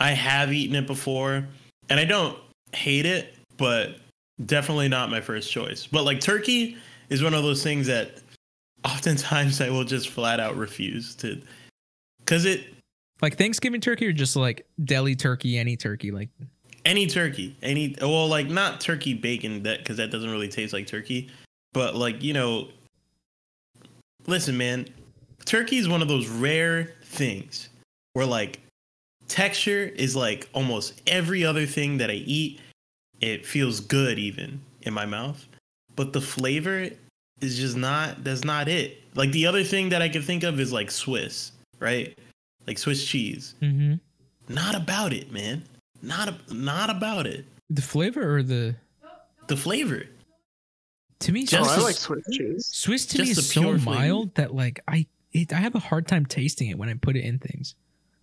I 0.00 0.10
have 0.12 0.52
eaten 0.52 0.76
it 0.76 0.86
before 0.86 1.46
and 1.90 2.00
I 2.00 2.04
don't 2.04 2.38
hate 2.72 3.06
it, 3.06 3.34
but 3.56 3.96
definitely 4.46 4.88
not 4.88 5.10
my 5.10 5.20
first 5.20 5.50
choice. 5.50 5.86
But 5.86 6.04
like 6.04 6.20
turkey 6.20 6.76
is 7.08 7.22
one 7.22 7.34
of 7.34 7.42
those 7.42 7.62
things 7.62 7.86
that 7.88 8.20
oftentimes 8.84 9.60
I 9.60 9.70
will 9.70 9.84
just 9.84 10.08
flat 10.08 10.40
out 10.40 10.56
refuse 10.56 11.14
to 11.16 11.40
cuz 12.26 12.44
it 12.44 12.66
like 13.22 13.36
Thanksgiving 13.36 13.80
turkey 13.80 14.06
or 14.06 14.12
just 14.12 14.36
like 14.36 14.66
deli 14.84 15.14
turkey, 15.16 15.58
any 15.58 15.76
turkey 15.76 16.10
like 16.10 16.28
any 16.84 17.06
turkey, 17.06 17.56
any 17.62 17.96
well 18.00 18.28
like 18.28 18.48
not 18.48 18.80
turkey 18.80 19.14
bacon 19.14 19.62
that 19.62 19.84
cuz 19.84 19.96
that 19.96 20.10
doesn't 20.10 20.30
really 20.30 20.48
taste 20.48 20.72
like 20.72 20.86
turkey, 20.86 21.30
but 21.74 21.94
like, 21.94 22.22
you 22.22 22.32
know, 22.32 22.68
listen 24.26 24.56
man, 24.56 24.88
turkey 25.44 25.76
is 25.76 25.88
one 25.88 26.00
of 26.00 26.08
those 26.08 26.26
rare 26.28 26.94
things 27.02 27.68
where 28.14 28.24
like 28.24 28.60
texture 29.28 29.82
is 29.94 30.16
like 30.16 30.48
almost 30.54 31.02
every 31.06 31.44
other 31.44 31.66
thing 31.66 31.98
that 31.98 32.08
I 32.10 32.14
eat. 32.14 32.60
It 33.20 33.46
feels 33.46 33.80
good 33.80 34.18
even 34.18 34.60
in 34.82 34.92
my 34.92 35.06
mouth, 35.06 35.46
but 35.96 36.12
the 36.12 36.20
flavor 36.20 36.88
is 37.40 37.56
just 37.58 37.76
not. 37.76 38.22
That's 38.24 38.44
not 38.44 38.68
it. 38.68 39.02
Like 39.14 39.30
the 39.32 39.46
other 39.46 39.62
thing 39.64 39.90
that 39.90 40.02
I 40.02 40.08
can 40.08 40.20
think 40.22 40.42
of 40.42 40.58
is 40.60 40.72
like 40.72 40.90
Swiss, 40.90 41.52
right? 41.78 42.18
Like 42.66 42.78
Swiss 42.78 43.04
cheese. 43.06 43.54
mm-hmm. 43.62 43.94
Not 44.52 44.74
about 44.74 45.12
it, 45.14 45.32
man. 45.32 45.62
Not 46.02 46.52
not 46.52 46.90
about 46.90 47.26
it. 47.26 47.46
the 47.70 47.80
flavor 47.82 48.36
or 48.36 48.42
the 48.42 48.74
The 49.46 49.56
flavor. 49.56 50.04
To 51.20 51.32
me, 51.32 51.44
Just 51.46 51.70
oh, 51.70 51.80
I 51.80 51.84
like 51.84 51.96
Swiss 51.96 52.24
cheese. 52.32 52.66
Swiss 52.66 53.06
to 53.06 53.16
just 53.18 53.26
me 53.26 53.30
is 53.32 53.52
so 53.52 53.62
flavor. 53.62 53.78
mild 53.78 54.34
that 54.34 54.54
like 54.54 54.80
I 54.88 55.06
it, 55.32 55.52
I 55.52 55.56
have 55.56 55.74
a 55.74 55.78
hard 55.80 56.06
time 56.06 56.26
tasting 56.26 56.68
it 56.68 56.78
when 56.78 56.88
I 56.88 56.94
put 56.94 57.16
it 57.16 57.24
in 57.24 57.38
things. 57.38 57.74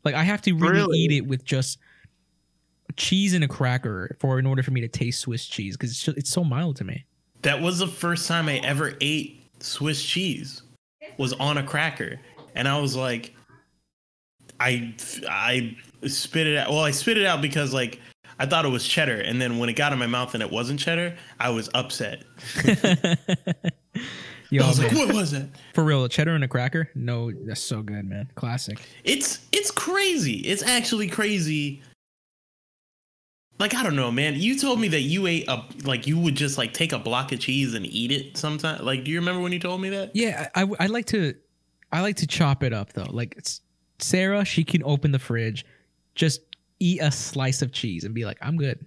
Like 0.03 0.15
I 0.15 0.23
have 0.23 0.41
to 0.43 0.53
really, 0.53 0.73
Really? 0.73 0.97
eat 0.99 1.11
it 1.11 1.21
with 1.27 1.43
just 1.43 1.79
cheese 2.97 3.33
and 3.33 3.43
a 3.43 3.47
cracker 3.47 4.15
for 4.19 4.37
in 4.39 4.45
order 4.45 4.61
for 4.63 4.71
me 4.71 4.81
to 4.81 4.87
taste 4.87 5.21
Swiss 5.21 5.45
cheese 5.47 5.77
because 5.77 5.91
it's, 5.91 6.03
ju- 6.03 6.13
it's 6.17 6.29
so 6.29 6.43
mild 6.43 6.75
to 6.77 6.83
me. 6.83 7.05
That 7.41 7.61
was 7.61 7.79
the 7.79 7.87
first 7.87 8.27
time 8.27 8.47
I 8.49 8.57
ever 8.59 8.93
ate 9.01 9.41
Swiss 9.59 10.03
cheese. 10.03 10.61
Was 11.17 11.33
on 11.33 11.57
a 11.57 11.63
cracker, 11.63 12.19
and 12.55 12.67
I 12.67 12.79
was 12.79 12.95
like, 12.95 13.33
I 14.59 14.93
I 15.29 15.75
spit 16.07 16.47
it 16.47 16.57
out. 16.57 16.69
Well, 16.69 16.79
I 16.83 16.91
spit 16.91 17.17
it 17.17 17.25
out 17.25 17.41
because 17.41 17.73
like 17.73 17.99
I 18.41 18.47
thought 18.47 18.65
it 18.65 18.69
was 18.69 18.87
cheddar, 18.87 19.21
and 19.21 19.39
then 19.39 19.59
when 19.59 19.69
it 19.69 19.73
got 19.73 19.93
in 19.93 19.99
my 19.99 20.07
mouth 20.07 20.33
and 20.33 20.41
it 20.41 20.49
wasn't 20.49 20.79
cheddar, 20.79 21.15
I 21.39 21.51
was 21.51 21.69
upset. 21.75 22.23
Yo, 24.49 24.63
I 24.63 24.67
was 24.67 24.79
man, 24.79 24.87
like, 24.87 24.97
what 24.97 25.13
was 25.13 25.33
it? 25.33 25.47
for 25.75 25.83
real, 25.83 26.07
cheddar 26.07 26.33
and 26.33 26.43
a 26.43 26.47
cracker? 26.47 26.89
No, 26.95 27.31
that's 27.31 27.61
so 27.61 27.83
good, 27.83 28.03
man. 28.03 28.31
Classic. 28.33 28.81
It's 29.03 29.45
it's 29.51 29.69
crazy. 29.69 30.37
It's 30.37 30.63
actually 30.63 31.07
crazy. 31.07 31.83
Like 33.59 33.75
I 33.75 33.83
don't 33.83 33.95
know, 33.95 34.09
man. 34.09 34.33
You 34.33 34.57
told 34.57 34.79
me 34.79 34.87
that 34.87 35.01
you 35.01 35.27
ate 35.27 35.47
a 35.47 35.63
like 35.83 36.07
you 36.07 36.17
would 36.17 36.33
just 36.33 36.57
like 36.57 36.73
take 36.73 36.93
a 36.93 36.99
block 36.99 37.31
of 37.31 37.39
cheese 37.39 37.75
and 37.75 37.85
eat 37.85 38.11
it 38.11 38.37
sometime. 38.37 38.83
Like, 38.83 39.03
do 39.03 39.11
you 39.11 39.19
remember 39.19 39.43
when 39.43 39.51
you 39.51 39.59
told 39.59 39.81
me 39.81 39.89
that? 39.89 40.15
Yeah, 40.15 40.49
I, 40.55 40.63
I 40.63 40.67
I 40.79 40.85
like 40.87 41.05
to 41.07 41.35
I 41.91 42.01
like 42.01 42.15
to 42.15 42.25
chop 42.25 42.63
it 42.63 42.73
up 42.73 42.93
though. 42.93 43.05
Like 43.07 43.35
it's, 43.37 43.61
Sarah, 43.99 44.43
she 44.45 44.63
can 44.63 44.81
open 44.83 45.11
the 45.11 45.19
fridge, 45.19 45.63
just 46.15 46.41
eat 46.81 47.01
a 47.01 47.11
slice 47.11 47.61
of 47.61 47.71
cheese 47.71 48.03
and 48.03 48.13
be 48.13 48.25
like, 48.25 48.37
I'm 48.41 48.57
good. 48.57 48.83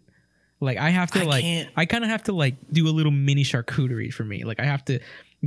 Like 0.61 0.79
I 0.79 0.91
have 0.91 1.11
to 1.13 1.21
I 1.21 1.25
like 1.25 1.43
can't- 1.43 1.69
I 1.77 1.85
kind 1.87 2.05
of 2.05 2.11
have 2.11 2.23
to 2.25 2.33
like 2.33 2.55
do 2.73 2.89
a 2.89 2.91
little 2.91 3.13
mini 3.13 3.45
charcuterie 3.45 4.13
for 4.13 4.25
me. 4.25 4.45
Like 4.45 4.61
I 4.61 4.65
have 4.65 4.85
to 4.87 4.99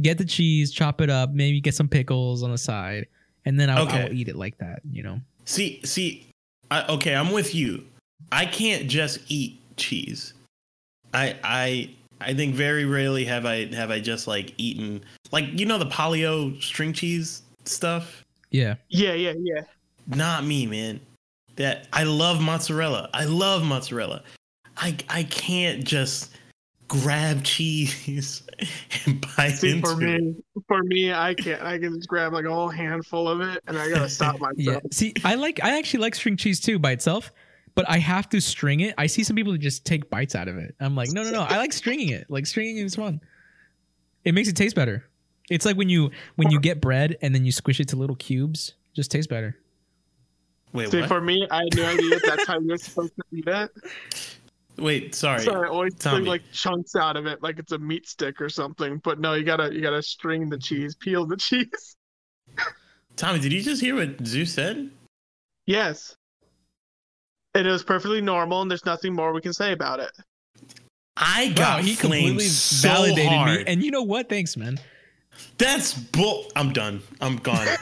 get 0.02 0.18
the 0.18 0.26
cheese, 0.26 0.72
chop 0.72 1.02
it 1.02 1.10
up, 1.10 1.32
maybe 1.32 1.60
get 1.60 1.74
some 1.76 1.88
pickles 1.88 2.44
on 2.44 2.52
the 2.52 2.58
side, 2.58 3.08
and 3.46 3.60
then 3.60 3.70
I'll, 3.70 3.84
Okay. 3.88 4.04
I'll 4.04 4.14
eat 4.14 4.28
it 4.28 4.36
like 4.36 4.58
that. 4.60 4.82
You 4.92 5.04
know? 5.04 5.22
See, 5.46 5.82
see, 5.84 6.28
I, 6.70 6.86
okay, 6.88 7.16
I'm 7.16 7.32
with 7.32 7.56
you. 7.56 7.86
I 8.32 8.46
can't 8.46 8.88
just 8.88 9.20
eat 9.28 9.60
cheese. 9.78 10.34
I 11.14 11.36
I 11.44 11.90
I 12.20 12.34
think 12.34 12.54
very 12.56 12.86
rarely 12.86 13.26
have 13.26 13.46
I 13.46 13.66
have 13.74 13.90
I 13.92 14.00
just 14.00 14.28
like 14.28 14.54
eaten 14.58 15.04
like 15.32 15.46
you 15.54 15.66
know 15.66 15.78
the 15.80 15.86
Polly-O 15.88 16.54
string 16.60 16.94
cheese 16.94 17.42
stuff. 17.66 18.24
Yeah. 18.52 18.76
Yeah, 18.90 19.14
yeah, 19.14 19.34
yeah. 19.40 19.62
Not 20.08 20.46
me, 20.46 20.68
man. 20.68 21.00
That 21.58 21.88
I 21.92 22.04
love 22.04 22.42
mozzarella. 22.42 23.10
I 23.14 23.26
love 23.26 23.64
mozzarella. 23.64 24.24
I 24.78 24.96
I 25.10 25.24
can't 25.24 25.84
just 25.84 26.32
grab 26.88 27.44
cheese 27.44 28.44
and 29.06 29.26
bite 29.36 29.50
See, 29.50 29.72
into 29.72 29.88
for 29.88 30.02
it. 30.02 30.22
me, 30.22 30.36
for 30.68 30.84
me, 30.84 31.14
I 31.14 31.34
can't. 31.34 31.62
I 31.62 31.78
can 31.78 31.96
just 31.96 32.08
grab 32.08 32.34
like 32.34 32.46
a 32.46 32.54
whole 32.54 32.70
handful 32.70 33.28
of 33.28 33.42
it, 33.42 33.62
and 33.68 33.78
I 33.78 33.90
gotta 33.90 34.10
stop 34.10 34.40
myself. 34.40 34.56
Yeah. 34.58 34.80
See, 34.92 35.14
I 35.24 35.36
like 35.36 35.64
I 35.64 35.78
actually 35.78 36.02
like 36.02 36.16
string 36.16 36.38
cheese 36.38 36.60
too 36.60 36.80
by 36.80 36.92
itself, 36.92 37.32
but 37.76 37.90
I 37.90 37.98
have 37.98 38.30
to 38.30 38.40
string 38.42 38.80
it. 38.82 38.94
I 38.98 39.08
see 39.08 39.24
some 39.24 39.36
people 39.36 39.52
that 39.52 39.60
just 39.60 39.86
take 39.86 40.10
bites 40.10 40.36
out 40.36 40.48
of 40.48 40.58
it. 40.58 40.76
I'm 40.80 40.96
like, 40.96 41.10
no, 41.12 41.24
no, 41.24 41.32
no. 41.32 41.42
I 41.42 41.58
like 41.58 41.74
stringing 41.74 42.10
it. 42.10 42.30
Like 42.30 42.46
stringing 42.46 42.78
it 42.78 42.86
is 42.86 42.96
fun. 42.96 43.20
It 44.24 44.34
makes 44.34 44.48
it 44.48 44.56
taste 44.56 44.76
better. 44.76 45.06
It's 45.50 45.66
like 45.66 45.78
when 45.78 45.90
you 45.90 46.12
when 46.36 46.52
you 46.52 46.60
get 46.60 46.82
bread 46.82 47.18
and 47.22 47.34
then 47.34 47.46
you 47.46 47.52
squish 47.52 47.80
it 47.80 47.88
to 47.90 47.96
little 47.96 48.16
cubes. 48.16 48.74
Just 48.94 49.12
tastes 49.12 49.28
better. 49.28 49.56
Wait, 50.74 50.90
See, 50.92 51.00
what? 51.00 51.08
for 51.08 51.22
me, 51.22 51.48
I 51.50 51.64
had 51.64 51.76
no 51.76 51.86
idea 51.86 52.20
that's 52.26 52.46
how 52.48 52.60
you're 52.60 52.78
supposed 52.78 53.14
to 53.16 53.24
eat 53.38 53.48
it. 53.48 53.72
Wait, 54.78 55.16
sorry. 55.16 55.40
So 55.42 55.54
I 55.64 55.68
always 55.68 55.96
Tommy. 55.96 56.20
took 56.20 56.28
like 56.28 56.44
chunks 56.52 56.96
out 56.96 57.18
of 57.18 57.26
it, 57.26 57.42
like 57.42 57.58
it's 57.58 57.72
a 57.72 57.80
meat 57.80 58.08
stick 58.08 58.40
or 58.42 58.50
something. 58.50 59.00
But 59.04 59.20
no, 59.20 59.34
you 59.34 59.44
gotta 59.44 59.74
you 59.74 59.82
gotta 59.82 60.04
string 60.04 60.50
the 60.50 60.58
cheese, 60.58 60.96
peel 61.00 61.26
the 61.26 61.38
cheese. 61.38 61.96
Tommy, 63.16 63.40
did 63.40 63.52
you 63.54 63.62
just 63.64 63.82
hear 63.82 63.96
what 63.96 64.26
Zeus 64.26 64.54
said? 64.54 64.92
Yes. 65.66 66.16
It 67.56 67.66
is 67.66 67.82
perfectly 67.82 68.22
normal, 68.22 68.62
and 68.62 68.70
there's 68.70 68.86
nothing 68.86 69.14
more 69.14 69.34
we 69.34 69.42
can 69.42 69.54
say 69.54 69.72
about 69.72 70.00
it. 70.00 70.12
I 71.16 71.48
Wow, 71.48 71.56
got 71.56 71.84
he 71.84 71.96
completely 71.96 72.44
so 72.46 72.88
validated 72.88 73.32
hard. 73.32 73.58
me. 73.60 73.64
And 73.66 73.82
you 73.84 73.90
know 73.90 74.04
what? 74.04 74.30
Thanks, 74.30 74.56
man. 74.56 74.80
That's 75.58 75.96
bull. 75.96 76.46
I'm 76.56 76.72
done. 76.72 77.02
I'm 77.20 77.38
gone. 77.38 77.66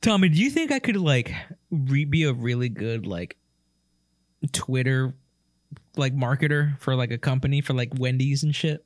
Tommy, 0.00 0.28
do 0.28 0.38
you 0.38 0.50
think 0.50 0.72
I 0.72 0.78
could 0.78 0.96
like 0.96 1.34
re- 1.70 2.04
be 2.04 2.24
a 2.24 2.32
really 2.32 2.68
good 2.68 3.06
like 3.06 3.36
Twitter 4.52 5.14
like 5.96 6.14
marketer 6.14 6.78
for 6.80 6.94
like 6.94 7.10
a 7.10 7.18
company 7.18 7.60
for 7.60 7.74
like 7.74 7.90
Wendy's 7.98 8.42
and 8.42 8.54
shit? 8.54 8.84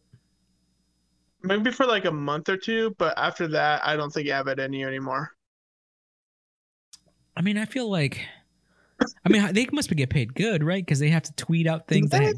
Maybe 1.42 1.70
for 1.70 1.86
like 1.86 2.04
a 2.04 2.12
month 2.12 2.48
or 2.48 2.56
two, 2.56 2.94
but 2.98 3.18
after 3.18 3.48
that, 3.48 3.82
I 3.84 3.96
don't 3.96 4.12
think 4.12 4.28
I 4.30 4.36
have 4.36 4.46
it 4.46 4.58
in 4.58 4.72
you 4.72 4.86
anymore. 4.86 5.32
I 7.36 7.42
mean, 7.42 7.58
I 7.58 7.64
feel 7.64 7.90
like, 7.90 8.20
I 9.24 9.28
mean, 9.28 9.52
they 9.52 9.66
must 9.72 9.88
be 9.88 9.96
get 9.96 10.10
paid 10.10 10.34
good, 10.34 10.62
right? 10.62 10.84
Because 10.84 11.00
they 11.00 11.08
have 11.08 11.24
to 11.24 11.32
tweet 11.34 11.66
out 11.66 11.88
things 11.88 12.10
that. 12.10 12.22
Have, 12.22 12.36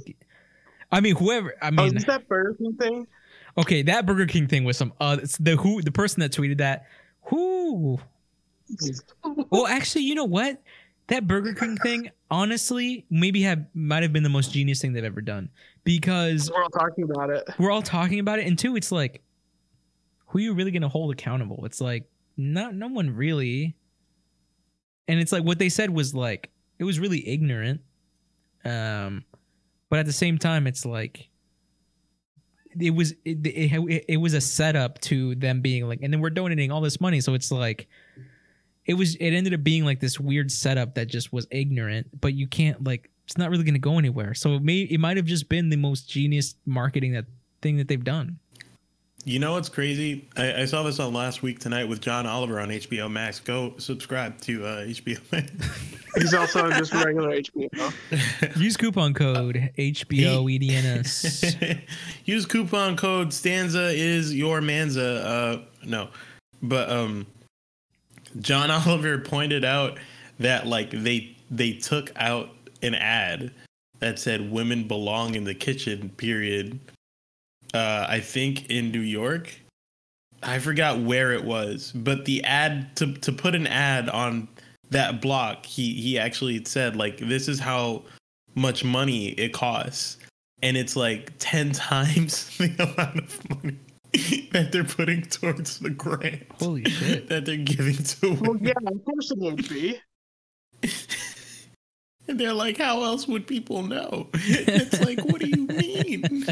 I 0.91 1.01
mean, 1.01 1.17
whoever. 1.17 1.55
I 1.61 1.69
oh, 1.69 1.71
mean, 1.73 1.97
is 1.97 2.05
that 2.07 2.29
Burger 2.29 2.55
King 2.55 2.77
thing? 2.81 3.07
okay, 3.59 3.83
that 3.83 4.07
Burger 4.07 4.27
King 4.27 4.47
thing 4.47 4.65
was 4.65 4.77
some. 4.77 4.93
Uh, 5.01 5.19
it's 5.23 5.37
the 5.39 5.57
who 5.57 5.83
the 5.83 5.93
person 5.93 6.21
that 6.21 6.33
tweeted 6.33 6.59
that. 6.59 6.87
Who? 7.25 7.99
Well, 9.51 9.67
actually, 9.67 10.03
you 10.03 10.15
know 10.15 10.25
what? 10.25 10.61
That 11.09 11.27
Burger 11.27 11.53
King 11.53 11.77
thing, 11.77 12.11
honestly, 12.31 13.05
maybe 13.11 13.43
have 13.43 13.67
might 13.75 14.03
have 14.03 14.13
been 14.13 14.23
the 14.23 14.31
most 14.31 14.53
genius 14.53 14.81
thing 14.81 14.95
they've 14.95 15.05
ever 15.05 15.21
done 15.21 15.51
because 15.85 16.51
We're 16.51 16.63
all 16.63 16.71
talking 16.71 17.05
about 17.05 17.29
it. 17.31 17.45
we're 17.59 17.71
all 17.71 17.83
talking 17.83 18.21
about 18.21 18.39
it, 18.39 18.47
and 18.47 18.59
two, 18.59 18.75
it's 18.77 18.91
like, 18.91 19.23
who 20.27 20.39
are 20.39 20.43
you 20.43 20.55
really 20.55 20.71
gonna 20.71 20.89
hold 20.89 21.13
accountable? 21.13 21.65
It's 21.67 21.81
like, 21.81 22.05
not 22.39 22.75
no 22.75 22.89
one 22.89 23.15
really. 23.15 23.77
And 25.07 25.21
it's 25.21 25.31
like 25.31 25.45
what 25.45 25.59
they 25.59 25.69
said 25.69 25.91
was 25.91 26.15
like 26.15 26.51
it 26.79 26.85
was 26.85 26.99
really 26.99 27.29
ignorant, 27.29 27.83
um, 28.65 29.25
but 29.91 29.99
at 29.99 30.07
the 30.07 30.13
same 30.13 30.39
time, 30.39 30.67
it's 30.67 30.87
like 30.87 31.29
it 32.79 32.91
was 32.91 33.13
it, 33.25 33.47
it, 33.47 34.05
it 34.09 34.17
was 34.17 34.35
a 34.35 34.41
setup 34.41 35.01
to 35.03 35.35
them 35.35 35.61
being 35.61 35.89
like, 35.89 36.01
and 36.03 36.13
then 36.13 36.21
we're 36.21 36.31
donating 36.31 36.71
all 36.71 36.81
this 36.81 37.01
money, 37.01 37.21
so 37.21 37.35
it's 37.35 37.51
like 37.51 37.89
it 38.87 38.95
was 38.95 39.15
it 39.17 39.31
ended 39.31 39.55
up 39.55 39.65
being 39.65 39.85
like 39.85 40.01
this 40.01 40.21
weird 40.21 40.51
setup 40.51 40.95
that 40.95 41.07
just 41.07 41.33
was 41.33 41.47
ignorant, 41.51 42.21
but 42.21 42.35
you 42.35 42.47
can't 42.47 42.85
like 42.85 43.11
it's 43.25 43.39
not 43.39 43.51
really 43.51 43.65
going 43.65 43.75
to 43.75 43.81
go 43.81 43.99
anywhere. 43.99 44.35
So 44.35 44.55
it 44.55 44.63
may 44.63 44.81
it 44.81 44.99
might 45.01 45.17
have 45.17 45.27
just 45.27 45.49
been 45.49 45.71
the 45.71 45.77
most 45.77 46.09
genius 46.09 46.55
marketing 46.67 47.13
that 47.13 47.27
thing 47.63 47.79
that 47.79 47.89
they've 47.89 48.05
done. 48.05 48.39
You 49.25 49.39
know 49.39 49.53
what's 49.53 49.71
crazy? 49.71 50.29
I, 50.37 50.63
I 50.63 50.65
saw 50.67 50.83
this 50.83 51.01
on 51.01 51.15
last 51.15 51.43
week 51.43 51.59
tonight 51.59 51.89
with 51.89 52.01
John 52.01 52.27
Oliver 52.27 52.61
on 52.61 52.69
HBO 52.69 53.11
Max. 53.11 53.41
Go 53.41 53.75
subscribe 53.79 54.39
to 54.43 54.67
uh, 54.67 54.85
HBO 54.85 55.21
Max. 55.33 55.51
He's 56.17 56.35
also 56.35 56.69
just 56.71 56.93
regular 56.93 57.41
HBO. 57.41 58.57
Use 58.61 58.77
coupon 58.77 59.15
code 59.15 59.71
HBOEDNS. 59.79 61.81
Use 62.25 62.47
coupon 62.47 62.97
code 62.97 63.33
Stanza 63.33 63.89
is 63.89 64.35
your 64.35 64.61
Manza. 64.61 65.25
Uh, 65.25 65.61
no, 65.85 66.09
but 66.63 66.91
um, 66.91 67.27
John 68.41 68.71
Oliver 68.71 69.19
pointed 69.19 69.65
out 69.65 69.99
that 70.39 70.67
like 70.67 70.91
they 70.91 71.35
they 71.51 71.73
took 71.73 72.13
out 72.17 72.51
an 72.83 72.95
ad 72.95 73.53
that 74.01 74.19
said 74.19 74.53
"Women 74.53 74.87
belong 74.87 75.35
in 75.35 75.45
the 75.45 75.55
kitchen." 75.55 76.11
Period. 76.11 76.79
Uh, 77.75 78.07
I 78.09 78.21
think 78.21 78.71
in 78.71 78.91
New 78.93 79.01
York. 79.01 79.53
I 80.43 80.59
forgot 80.59 80.99
where 81.01 81.33
it 81.33 81.43
was, 81.45 81.91
but 81.95 82.25
the 82.27 82.45
ad 82.45 82.95
to 82.97 83.15
to 83.15 83.33
put 83.33 83.55
an 83.55 83.67
ad 83.67 84.09
on 84.11 84.47
that 84.91 85.21
block, 85.23 85.65
he 85.67 85.95
he 85.95 86.19
actually 86.19 86.63
said 86.67 86.97
like 86.97 87.17
this 87.19 87.49
is 87.49 87.59
how 87.59 88.03
much 88.55 88.85
money 88.85 89.29
it 89.31 89.53
costs 89.53 90.19
and 90.63 90.77
it's 90.77 90.95
like 90.97 91.33
10 91.39 91.73
times 91.93 92.57
the 92.59 92.67
amount 92.79 93.19
of 93.19 93.51
money 93.51 93.77
that 94.53 94.71
they're 94.71 94.85
putting 94.85 95.23
towards 95.23 95.81
the 95.81 95.91
grant 95.91 96.45
Holy 96.61 96.85
shit. 96.85 97.29
that 97.31 97.45
they're 97.47 97.57
giving 97.57 97.97
to 97.97 98.31
Well, 98.35 98.53
women. 98.53 98.67
yeah, 98.67 98.75
of 98.87 99.05
course 99.05 99.31
it 99.33 99.39
would 99.39 99.69
be. 99.69 99.99
And 102.27 102.41
they're 102.41 102.55
like, 102.55 102.79
how 102.79 103.03
else 103.03 103.29
would 103.29 103.47
people 103.47 103.83
know? 103.83 104.29
It's 104.33 104.99
like, 105.05 105.21
what 105.27 105.43
do 105.43 105.49
you 105.49 105.67
mean? 105.67 106.47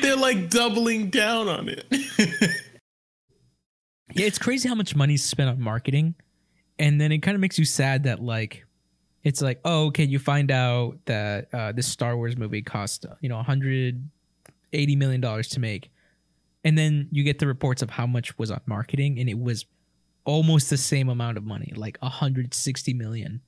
they're 0.00 0.14
like 0.16 0.37
doubling 0.50 1.10
down 1.10 1.48
on 1.48 1.68
it. 1.68 1.86
Yeah, 4.14 4.26
it's 4.26 4.38
crazy 4.38 4.68
how 4.68 4.74
much 4.74 4.96
money's 4.96 5.22
spent 5.22 5.50
on 5.50 5.60
marketing, 5.60 6.14
and 6.78 7.00
then 7.00 7.12
it 7.12 7.18
kind 7.18 7.34
of 7.34 7.40
makes 7.40 7.58
you 7.58 7.64
sad 7.64 8.04
that 8.04 8.20
like, 8.20 8.64
it's 9.22 9.42
like, 9.42 9.60
oh, 9.64 9.86
okay, 9.88 10.04
you 10.04 10.18
find 10.18 10.50
out 10.50 10.96
that 11.04 11.52
uh, 11.52 11.72
this 11.72 11.86
Star 11.86 12.16
Wars 12.16 12.36
movie 12.36 12.62
cost 12.62 13.04
you 13.20 13.28
know 13.28 13.36
180 13.36 14.96
million 14.96 15.20
dollars 15.20 15.48
to 15.48 15.60
make, 15.60 15.90
and 16.64 16.76
then 16.76 17.08
you 17.12 17.22
get 17.22 17.38
the 17.38 17.46
reports 17.46 17.82
of 17.82 17.90
how 17.90 18.06
much 18.06 18.36
was 18.38 18.50
on 18.50 18.60
marketing, 18.66 19.18
and 19.20 19.28
it 19.28 19.38
was 19.38 19.66
almost 20.24 20.70
the 20.70 20.76
same 20.78 21.10
amount 21.10 21.36
of 21.36 21.44
money, 21.44 21.72
like 21.76 21.98
160 22.00 22.94
million. 22.94 23.40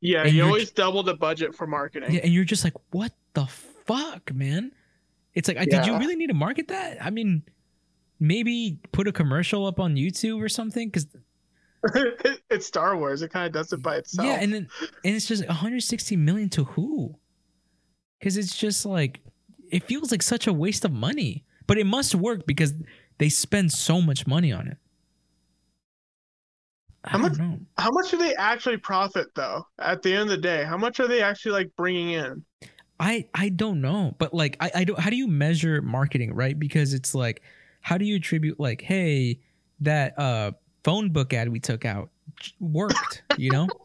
Yeah, 0.00 0.22
And 0.22 0.30
you 0.30 0.38
you're 0.38 0.46
always 0.46 0.70
double 0.70 1.02
the 1.02 1.14
budget 1.14 1.54
for 1.54 1.66
marketing. 1.66 2.12
Yeah, 2.12 2.20
and 2.22 2.32
you're 2.32 2.44
just 2.44 2.64
like, 2.64 2.74
what 2.90 3.12
the 3.34 3.46
fuck, 3.46 4.32
man? 4.34 4.72
It's 5.36 5.46
like, 5.48 5.58
I 5.58 5.66
did 5.66 5.86
you 5.86 5.96
really 5.98 6.16
need 6.16 6.28
to 6.28 6.34
market 6.34 6.66
that? 6.68 6.96
I 7.00 7.10
mean, 7.10 7.42
maybe 8.18 8.80
put 8.92 9.06
a 9.06 9.12
commercial 9.12 9.66
up 9.66 9.78
on 9.78 9.94
YouTube 9.94 10.42
or 10.42 10.48
something, 10.48 10.88
because 10.88 11.06
it's 12.50 12.66
Star 12.66 12.96
Wars. 12.96 13.22
It 13.22 13.30
kind 13.30 13.46
of 13.46 13.52
does 13.52 13.72
it 13.72 13.82
by 13.82 13.96
itself. 13.96 14.26
yeah, 14.26 14.38
and 14.40 14.52
then 14.52 14.68
and 15.04 15.14
it's 15.14 15.26
just 15.26 15.46
160 15.46 16.16
million 16.16 16.48
to 16.50 16.64
who? 16.64 17.14
Because 18.18 18.36
it's 18.38 18.56
just 18.56 18.84
like, 18.86 19.20
it 19.70 19.84
feels 19.84 20.10
like 20.10 20.22
such 20.22 20.46
a 20.46 20.52
waste 20.52 20.84
of 20.86 20.92
money, 20.92 21.44
but 21.66 21.76
it 21.78 21.84
must 21.86 22.14
work 22.14 22.46
because 22.46 22.72
they 23.18 23.28
spend 23.28 23.70
so 23.72 24.00
much 24.00 24.26
money 24.26 24.52
on 24.52 24.66
it. 24.68 24.78
I 27.04 27.10
How 27.10 27.18
much- 27.18 27.38
know. 27.38 27.60
how 27.78 27.90
much 27.92 28.10
do 28.10 28.16
they 28.16 28.34
actually 28.34 28.78
profit 28.78 29.28
though? 29.34 29.66
At 29.78 30.02
the 30.02 30.12
end 30.12 30.22
of 30.22 30.28
the 30.28 30.38
day, 30.38 30.64
how 30.64 30.76
much 30.78 30.98
are 30.98 31.06
they 31.06 31.22
actually 31.22 31.52
like 31.52 31.70
bringing 31.76 32.10
in? 32.10 32.42
I 32.98 33.26
I 33.34 33.50
don't 33.50 33.80
know, 33.80 34.14
but 34.18 34.32
like 34.32 34.56
I 34.60 34.70
I 34.74 34.84
don't. 34.84 34.98
How 34.98 35.10
do 35.10 35.16
you 35.16 35.28
measure 35.28 35.82
marketing, 35.82 36.34
right? 36.34 36.58
Because 36.58 36.94
it's 36.94 37.14
like, 37.14 37.42
how 37.80 37.98
do 37.98 38.04
you 38.04 38.16
attribute 38.16 38.58
like, 38.58 38.80
hey, 38.80 39.40
that 39.80 40.18
uh 40.18 40.52
phone 40.84 41.10
book 41.10 41.34
ad 41.34 41.48
we 41.48 41.60
took 41.60 41.84
out 41.84 42.10
worked, 42.60 43.22
you 43.36 43.50
know? 43.50 43.68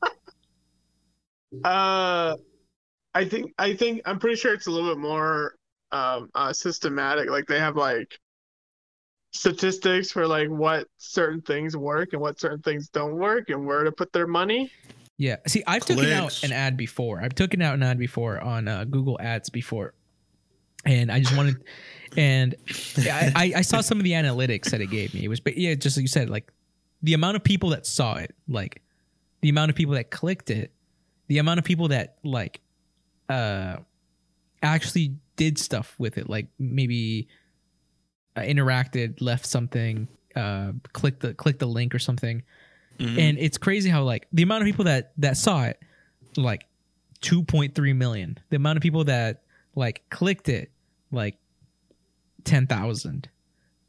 Uh, 1.66 2.38
I 3.14 3.26
think 3.26 3.52
I 3.58 3.76
think 3.76 4.02
I'm 4.06 4.20
pretty 4.20 4.38
sure 4.38 4.54
it's 4.54 4.68
a 4.68 4.72
little 4.72 4.96
bit 4.96 5.02
more 5.02 5.56
um 5.92 6.30
uh, 6.34 6.54
systematic. 6.54 7.30
Like 7.30 7.46
they 7.46 7.60
have 7.60 7.76
like 7.76 8.18
statistics 9.34 10.12
for 10.12 10.28
like 10.28 10.50
what 10.50 10.88
certain 10.98 11.42
things 11.42 11.76
work 11.76 12.14
and 12.14 12.22
what 12.22 12.40
certain 12.40 12.62
things 12.62 12.88
don't 12.88 13.16
work 13.16 13.50
and 13.50 13.66
where 13.66 13.84
to 13.84 13.92
put 13.92 14.14
their 14.14 14.28
money. 14.28 14.72
Yeah. 15.22 15.36
See, 15.46 15.64
I've 15.68 15.86
taken 15.86 16.12
out 16.12 16.44
an 16.44 16.52
ad 16.52 16.76
before. 16.76 17.22
I've 17.22 17.36
taken 17.36 17.62
out 17.62 17.76
an 17.76 17.84
ad 17.84 18.00
before 18.00 18.42
on 18.42 18.68
uh, 18.68 18.86
Google 18.86 19.20
Ads 19.22 19.52
before, 19.52 19.94
and 20.84 21.12
I 21.12 21.20
just 21.20 21.38
wanted, 21.38 21.64
and 22.18 22.56
I, 22.98 23.32
I 23.36 23.54
I 23.58 23.62
saw 23.62 23.82
some 23.82 24.00
of 24.00 24.04
the 24.04 24.14
analytics 24.14 24.72
that 24.72 24.82
it 24.82 24.88
gave 24.88 25.14
me. 25.14 25.24
It 25.24 25.28
was, 25.28 25.40
but 25.40 25.58
yeah, 25.58 25.76
just 25.76 25.96
like 25.96 26.02
you 26.02 26.08
said, 26.08 26.32
like 26.32 26.52
the 27.04 27.14
amount 27.14 27.36
of 27.36 27.44
people 27.44 27.70
that 27.70 27.86
saw 27.86 28.16
it, 28.16 28.34
like 28.48 28.82
the 29.42 29.50
amount 29.50 29.70
of 29.70 29.76
people 29.76 29.94
that 29.94 30.10
clicked 30.10 30.50
it, 30.50 30.72
the 31.28 31.38
amount 31.38 31.60
of 31.60 31.66
people 31.66 31.90
that 31.90 32.18
like, 32.24 32.60
uh, 33.30 33.76
actually 34.64 35.18
did 35.36 35.60
stuff 35.60 35.94
with 36.00 36.18
it, 36.18 36.32
like 36.32 36.48
maybe 36.58 37.28
uh, 38.36 38.42
interacted, 38.42 39.22
left 39.22 39.46
something, 39.46 40.08
uh, 40.36 40.72
clicked 40.94 41.20
the 41.20 41.36
clicked 41.36 41.60
the 41.60 41.68
link 41.68 41.94
or 41.94 42.00
something 42.00 42.42
Mhm. 43.02 43.18
and 43.20 43.38
it's 43.40 43.58
crazy 43.58 43.90
how 43.90 44.04
like 44.04 44.28
the 44.32 44.44
amount 44.44 44.62
of 44.64 44.66
people 44.68 44.86
that 44.86 45.12
that 45.18 45.36
saw 45.38 45.64
it 45.66 45.80
like 46.38 46.66
2.3 47.22 47.96
million. 47.96 48.38
The 48.50 48.56
amount 48.56 48.78
of 48.78 48.84
people 48.84 49.04
that 49.06 49.44
like 49.76 50.04
clicked 50.10 50.50
it 50.50 50.72
like 51.12 51.38
10,000 52.44 53.30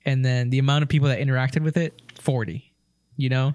and 0.04 0.24
then 0.24 0.50
the 0.50 0.58
amount 0.58 0.82
of 0.82 0.88
people 0.88 1.08
that 1.08 1.18
interacted 1.20 1.62
with 1.62 1.76
it 1.76 2.00
40 2.20 2.72
you 3.16 3.28
know? 3.28 3.54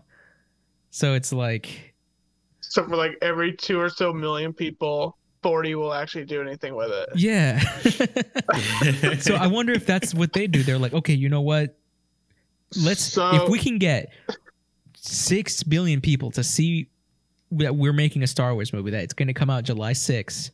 So 0.91 1.13
it's 1.13 1.33
like 1.33 1.93
So 2.61 2.83
for 2.87 2.95
like 2.95 3.17
every 3.21 3.53
two 3.55 3.79
or 3.79 3.89
so 3.89 4.13
million 4.13 4.53
people, 4.53 5.17
forty 5.43 5.75
will 5.75 5.93
actually 5.93 6.25
do 6.25 6.41
anything 6.41 6.75
with 6.75 6.89
it. 6.91 7.09
yeah. 7.15 7.59
So 9.19 9.35
i 9.35 9.47
wonder 9.47 9.71
if 9.73 9.85
that's 9.85 10.13
what 10.13 10.33
they 10.33 10.47
do. 10.47 10.63
They're 10.63 10.77
like 10.79 10.93
okay 10.93 11.13
you 11.13 11.29
know 11.29 11.41
what? 11.41 11.77
Let's 12.75 13.01
So- 13.01 13.43
if 13.43 13.49
we 13.49 13.59
can 13.59 13.77
get 13.77 14.11
6 15.07 15.63
billion 15.63 16.01
people 16.01 16.31
to 16.31 16.43
see 16.43 16.89
that 17.51 17.75
we're 17.75 17.93
making 17.93 18.23
a 18.23 18.27
Star 18.27 18.53
Wars 18.53 18.73
movie 18.73 18.91
that 18.91 19.03
it's 19.03 19.13
going 19.13 19.27
to 19.27 19.33
come 19.33 19.49
out 19.49 19.63
July 19.63 19.93
6th 19.93 20.51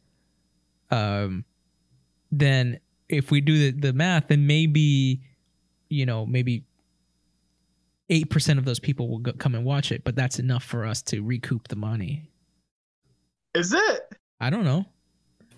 um 0.91 1.43
then 2.31 2.79
if 3.09 3.31
we 3.31 3.41
do 3.41 3.71
the, 3.71 3.79
the 3.87 3.93
math 3.93 4.27
then 4.27 4.45
maybe 4.45 5.21
you 5.89 6.05
know 6.05 6.25
maybe 6.25 6.63
8% 8.09 8.57
of 8.57 8.65
those 8.65 8.79
people 8.79 9.07
will 9.07 9.19
go, 9.19 9.31
come 9.33 9.55
and 9.55 9.65
watch 9.65 9.91
it 9.91 10.03
but 10.03 10.15
that's 10.15 10.37
enough 10.37 10.63
for 10.63 10.85
us 10.85 11.01
to 11.03 11.21
recoup 11.21 11.67
the 11.67 11.75
money 11.75 12.29
Is 13.55 13.73
it? 13.73 14.15
i 14.39 14.49
don't 14.49 14.65
know 14.65 14.85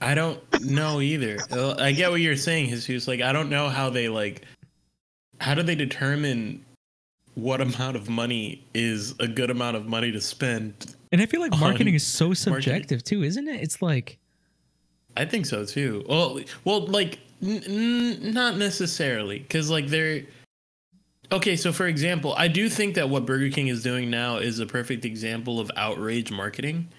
I 0.02 0.14
don't 0.14 0.42
know 0.62 1.02
either. 1.02 1.38
I 1.52 1.92
get 1.92 2.12
what 2.12 2.20
you're 2.20 2.36
saying, 2.36 2.68
Jesus. 2.70 3.08
Like, 3.08 3.22
I 3.22 3.32
don't 3.32 3.50
know 3.50 3.70
how 3.70 3.90
they 3.90 4.10
like. 4.10 4.44
How 5.40 5.54
do 5.54 5.64
they 5.64 5.76
determine 5.76 6.66
what 7.36 7.62
amount 7.62 7.96
of 7.96 8.10
money 8.10 8.66
is 8.74 9.14
a 9.20 9.28
good 9.28 9.50
amount 9.52 9.78
of 9.78 9.86
money 9.88 10.12
to 10.12 10.20
spend? 10.22 10.96
and 11.12 11.22
i 11.22 11.26
feel 11.26 11.40
like 11.40 11.52
marketing 11.60 11.94
is 11.94 12.06
so 12.06 12.34
subjective 12.34 13.04
too 13.04 13.24
isn't 13.24 13.48
it 13.48 13.62
it's 13.62 13.82
like 13.82 14.18
I 15.18 15.24
think 15.24 15.46
so 15.46 15.64
too. 15.64 16.04
Well, 16.10 16.42
well, 16.66 16.88
like 16.88 17.20
n- 17.42 17.64
n- 17.66 18.34
not 18.34 18.58
necessarily, 18.58 19.40
because 19.40 19.70
like 19.70 19.88
they're 19.88 20.24
okay. 21.32 21.56
So, 21.56 21.72
for 21.72 21.88
example, 21.88 22.34
I 22.38 22.50
do 22.50 22.68
think 22.68 22.96
that 22.96 23.10
what 23.10 23.26
Burger 23.26 23.50
King 23.50 23.70
is 23.70 23.82
doing 23.82 24.10
now 24.10 24.36
is 24.40 24.60
a 24.60 24.66
perfect 24.66 25.06
example 25.06 25.62
of 25.62 25.72
outrage 25.78 26.32
marketing, 26.34 26.90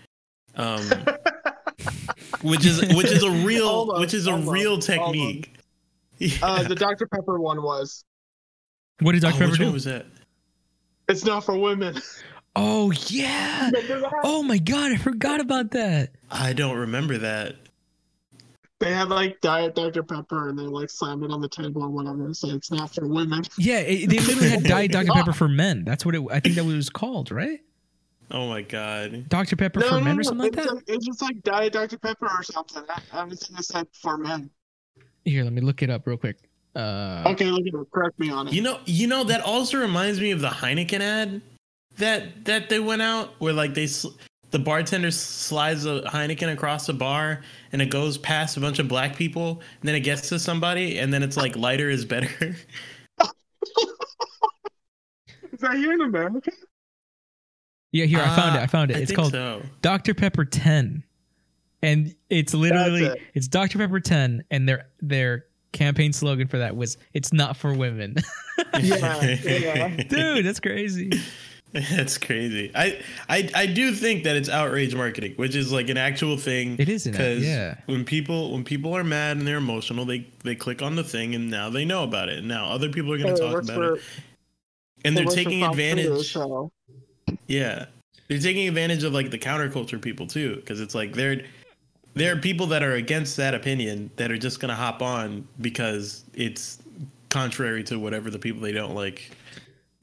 um, 0.54 0.80
which 2.40 2.64
is 2.64 2.80
which 2.96 3.10
is 3.10 3.22
a 3.22 3.30
real 3.30 3.68
Hold 3.68 3.90
on, 3.90 4.00
which 4.00 4.14
is 4.14 4.26
a 4.26 4.32
hold 4.32 4.48
real 4.48 4.80
hold 4.80 4.88
on. 4.88 4.96
technique. 4.96 5.50
Uh, 6.42 6.62
the 6.62 6.74
Dr 6.74 7.06
Pepper 7.06 7.38
one 7.38 7.62
was. 7.62 8.02
what 9.02 9.12
did 9.12 9.22
Oh, 9.26 9.28
dr 9.28 9.38
pepper 9.38 9.50
which 9.50 9.58
do 9.58 9.64
one 9.66 9.74
was 9.74 9.84
that? 9.84 10.06
It's 11.08 11.24
not 11.24 11.44
for 11.44 11.56
women. 11.56 12.00
oh 12.58 12.90
yeah 13.08 13.70
oh 14.24 14.42
my 14.42 14.56
god 14.56 14.90
i 14.90 14.96
forgot 14.96 15.40
about 15.40 15.72
that 15.72 16.10
I 16.30 16.54
don't 16.54 16.76
remember 16.78 17.18
that. 17.18 17.56
They 18.80 18.92
had 18.92 19.08
like 19.10 19.40
Diet 19.40 19.74
Dr 19.74 20.02
Pepper 20.02 20.48
and 20.48 20.58
they 20.58 20.64
like 20.64 20.90
slammed 20.90 21.22
it 21.24 21.30
on 21.30 21.40
the 21.40 21.48
table 21.48 21.82
or 21.82 21.88
whatever. 21.88 22.34
So 22.34 22.48
it's 22.48 22.70
not 22.70 22.94
for 22.94 23.06
women. 23.06 23.42
Yeah, 23.56 23.78
it, 23.78 24.10
they 24.10 24.18
literally 24.18 24.48
had 24.50 24.64
Diet 24.64 24.92
Dr. 24.92 25.12
Pepper 25.14 25.32
for 25.32 25.48
men. 25.48 25.84
That's 25.84 26.04
what 26.04 26.14
it. 26.14 26.22
I 26.30 26.40
think 26.40 26.56
that 26.56 26.64
what 26.64 26.72
it 26.72 26.76
was 26.76 26.90
called, 26.90 27.30
right? 27.30 27.60
Oh 28.30 28.48
my 28.48 28.60
god. 28.62 29.28
Dr. 29.28 29.56
Pepper 29.56 29.80
No, 29.80 29.88
for 29.88 29.94
no, 29.94 30.00
men 30.00 30.16
no, 30.16 30.20
or 30.20 30.24
something 30.24 30.52
like 30.52 30.56
that. 30.56 30.74
like- 30.74 30.84
it's 30.88 31.06
just 31.06 31.22
like 31.22 31.40
Diet 31.42 31.72
Dr 31.72 31.96
Pepper 31.98 32.26
or 32.26 32.42
something. 32.42 32.82
Everything 33.14 33.56
is 33.56 33.68
said 33.68 33.86
for 33.92 34.18
men. 34.18 34.50
Here, 35.24 35.44
let 35.44 35.52
me 35.52 35.60
look 35.62 35.82
it 35.82 35.88
up 35.90 36.06
real 36.06 36.16
quick. 36.18 36.38
Uh, 36.76 37.24
Okay, 37.26 37.46
look 37.46 37.66
at 37.66 37.74
it. 37.74 37.90
Correct 37.90 38.18
me 38.18 38.30
on 38.30 38.48
it. 38.48 38.54
You 38.54 38.60
know, 38.62 38.78
you 38.84 39.06
know 39.06 39.24
that 39.24 39.40
also 39.40 39.78
reminds 39.78 40.20
me 40.20 40.30
of 40.30 40.40
the 40.40 40.48
Heineken 40.48 41.00
ad 41.00 41.40
that 41.96 42.44
that 42.44 42.68
they 42.68 42.78
went 42.78 43.00
out 43.02 43.30
where 43.38 43.52
like 43.54 43.72
they 43.74 43.86
sl- 43.86 44.10
the 44.50 44.58
bartender 44.58 45.10
slides 45.10 45.86
a 45.86 46.02
Heineken 46.02 46.52
across 46.52 46.86
the 46.86 46.92
bar 46.92 47.42
and 47.72 47.80
it 47.80 47.90
goes 47.90 48.18
past 48.18 48.56
a 48.56 48.60
bunch 48.60 48.78
of 48.78 48.88
black 48.88 49.16
people 49.16 49.62
and 49.80 49.88
then 49.88 49.94
it 49.94 50.00
gets 50.00 50.28
to 50.28 50.38
somebody 50.38 50.98
and 50.98 51.12
then 51.12 51.22
it's 51.22 51.36
like 51.36 51.56
lighter 51.56 51.88
is 51.90 52.04
better. 52.04 52.28
Is 55.52 55.60
that 55.60 55.76
here 55.76 55.92
in 55.94 56.02
America? 56.02 56.50
yeah, 57.92 58.04
here 58.04 58.20
I 58.20 58.36
found 58.36 58.56
it. 58.56 58.60
I 58.62 58.66
found 58.66 58.90
it. 58.90 58.98
I 58.98 59.00
it's 59.00 59.12
called 59.12 59.32
so. 59.32 59.62
Dr. 59.80 60.12
Pepper 60.12 60.44
10, 60.44 61.02
and 61.82 62.14
it's 62.28 62.52
literally 62.52 63.06
it. 63.06 63.18
it's 63.32 63.48
Dr. 63.48 63.78
Pepper 63.78 63.98
10, 64.00 64.44
and 64.50 64.68
their 64.68 64.88
their 65.00 65.46
campaign 65.76 66.12
slogan 66.12 66.48
for 66.48 66.58
that 66.58 66.76
was 66.76 66.96
"It's 67.14 67.32
not 67.32 67.56
for 67.56 67.72
women." 67.72 68.16
Yeah, 68.80 69.22
yeah. 69.44 69.88
Dude, 70.08 70.44
that's 70.46 70.60
crazy. 70.60 71.10
That's 71.72 72.16
crazy. 72.16 72.70
I, 72.74 73.00
I 73.28 73.50
I 73.54 73.66
do 73.66 73.92
think 73.92 74.24
that 74.24 74.34
it's 74.36 74.48
outrage 74.48 74.94
marketing, 74.94 75.34
which 75.36 75.54
is 75.54 75.70
like 75.72 75.90
an 75.90 75.98
actual 75.98 76.36
thing. 76.38 76.76
It 76.78 76.88
is 76.88 77.04
because 77.04 77.44
yeah. 77.44 77.76
when 77.86 78.04
people 78.04 78.52
when 78.52 78.64
people 78.64 78.96
are 78.96 79.04
mad 79.04 79.36
and 79.36 79.46
they're 79.46 79.58
emotional, 79.58 80.04
they 80.06 80.26
they 80.42 80.54
click 80.54 80.80
on 80.80 80.96
the 80.96 81.04
thing 81.04 81.34
and 81.34 81.50
now 81.50 81.68
they 81.68 81.84
know 81.84 82.02
about 82.02 82.28
it. 82.30 82.38
And 82.38 82.48
now 82.48 82.70
other 82.70 82.88
people 82.88 83.12
are 83.12 83.18
going 83.18 83.34
to 83.36 83.42
It 83.42 83.44
talk 83.44 83.54
works 83.54 83.68
about 83.68 83.76
for- 83.76 83.94
it, 83.96 84.02
and 85.04 85.18
it 85.18 85.26
they're 85.26 85.34
taking 85.34 85.60
Fox 85.60 85.76
News, 85.76 85.92
advantage. 85.96 86.32
so- 86.32 86.72
Yeah, 87.46 87.86
they're 88.28 88.38
taking 88.38 88.68
advantage 88.68 89.04
of 89.04 89.12
like 89.12 89.30
the 89.30 89.38
counterculture 89.38 90.00
people 90.00 90.26
too, 90.26 90.56
because 90.56 90.80
it's 90.80 90.94
like 90.94 91.12
they're 91.12 91.42
there 92.16 92.32
are 92.32 92.36
people 92.38 92.66
that 92.66 92.82
are 92.82 92.94
against 92.94 93.36
that 93.36 93.54
opinion 93.54 94.10
that 94.16 94.32
are 94.32 94.38
just 94.38 94.58
going 94.58 94.70
to 94.70 94.74
hop 94.74 95.02
on 95.02 95.46
because 95.60 96.24
it's 96.34 96.78
contrary 97.28 97.84
to 97.84 97.98
whatever 97.98 98.30
the 98.30 98.38
people 98.38 98.62
they 98.62 98.72
don't 98.72 98.94
like 98.94 99.30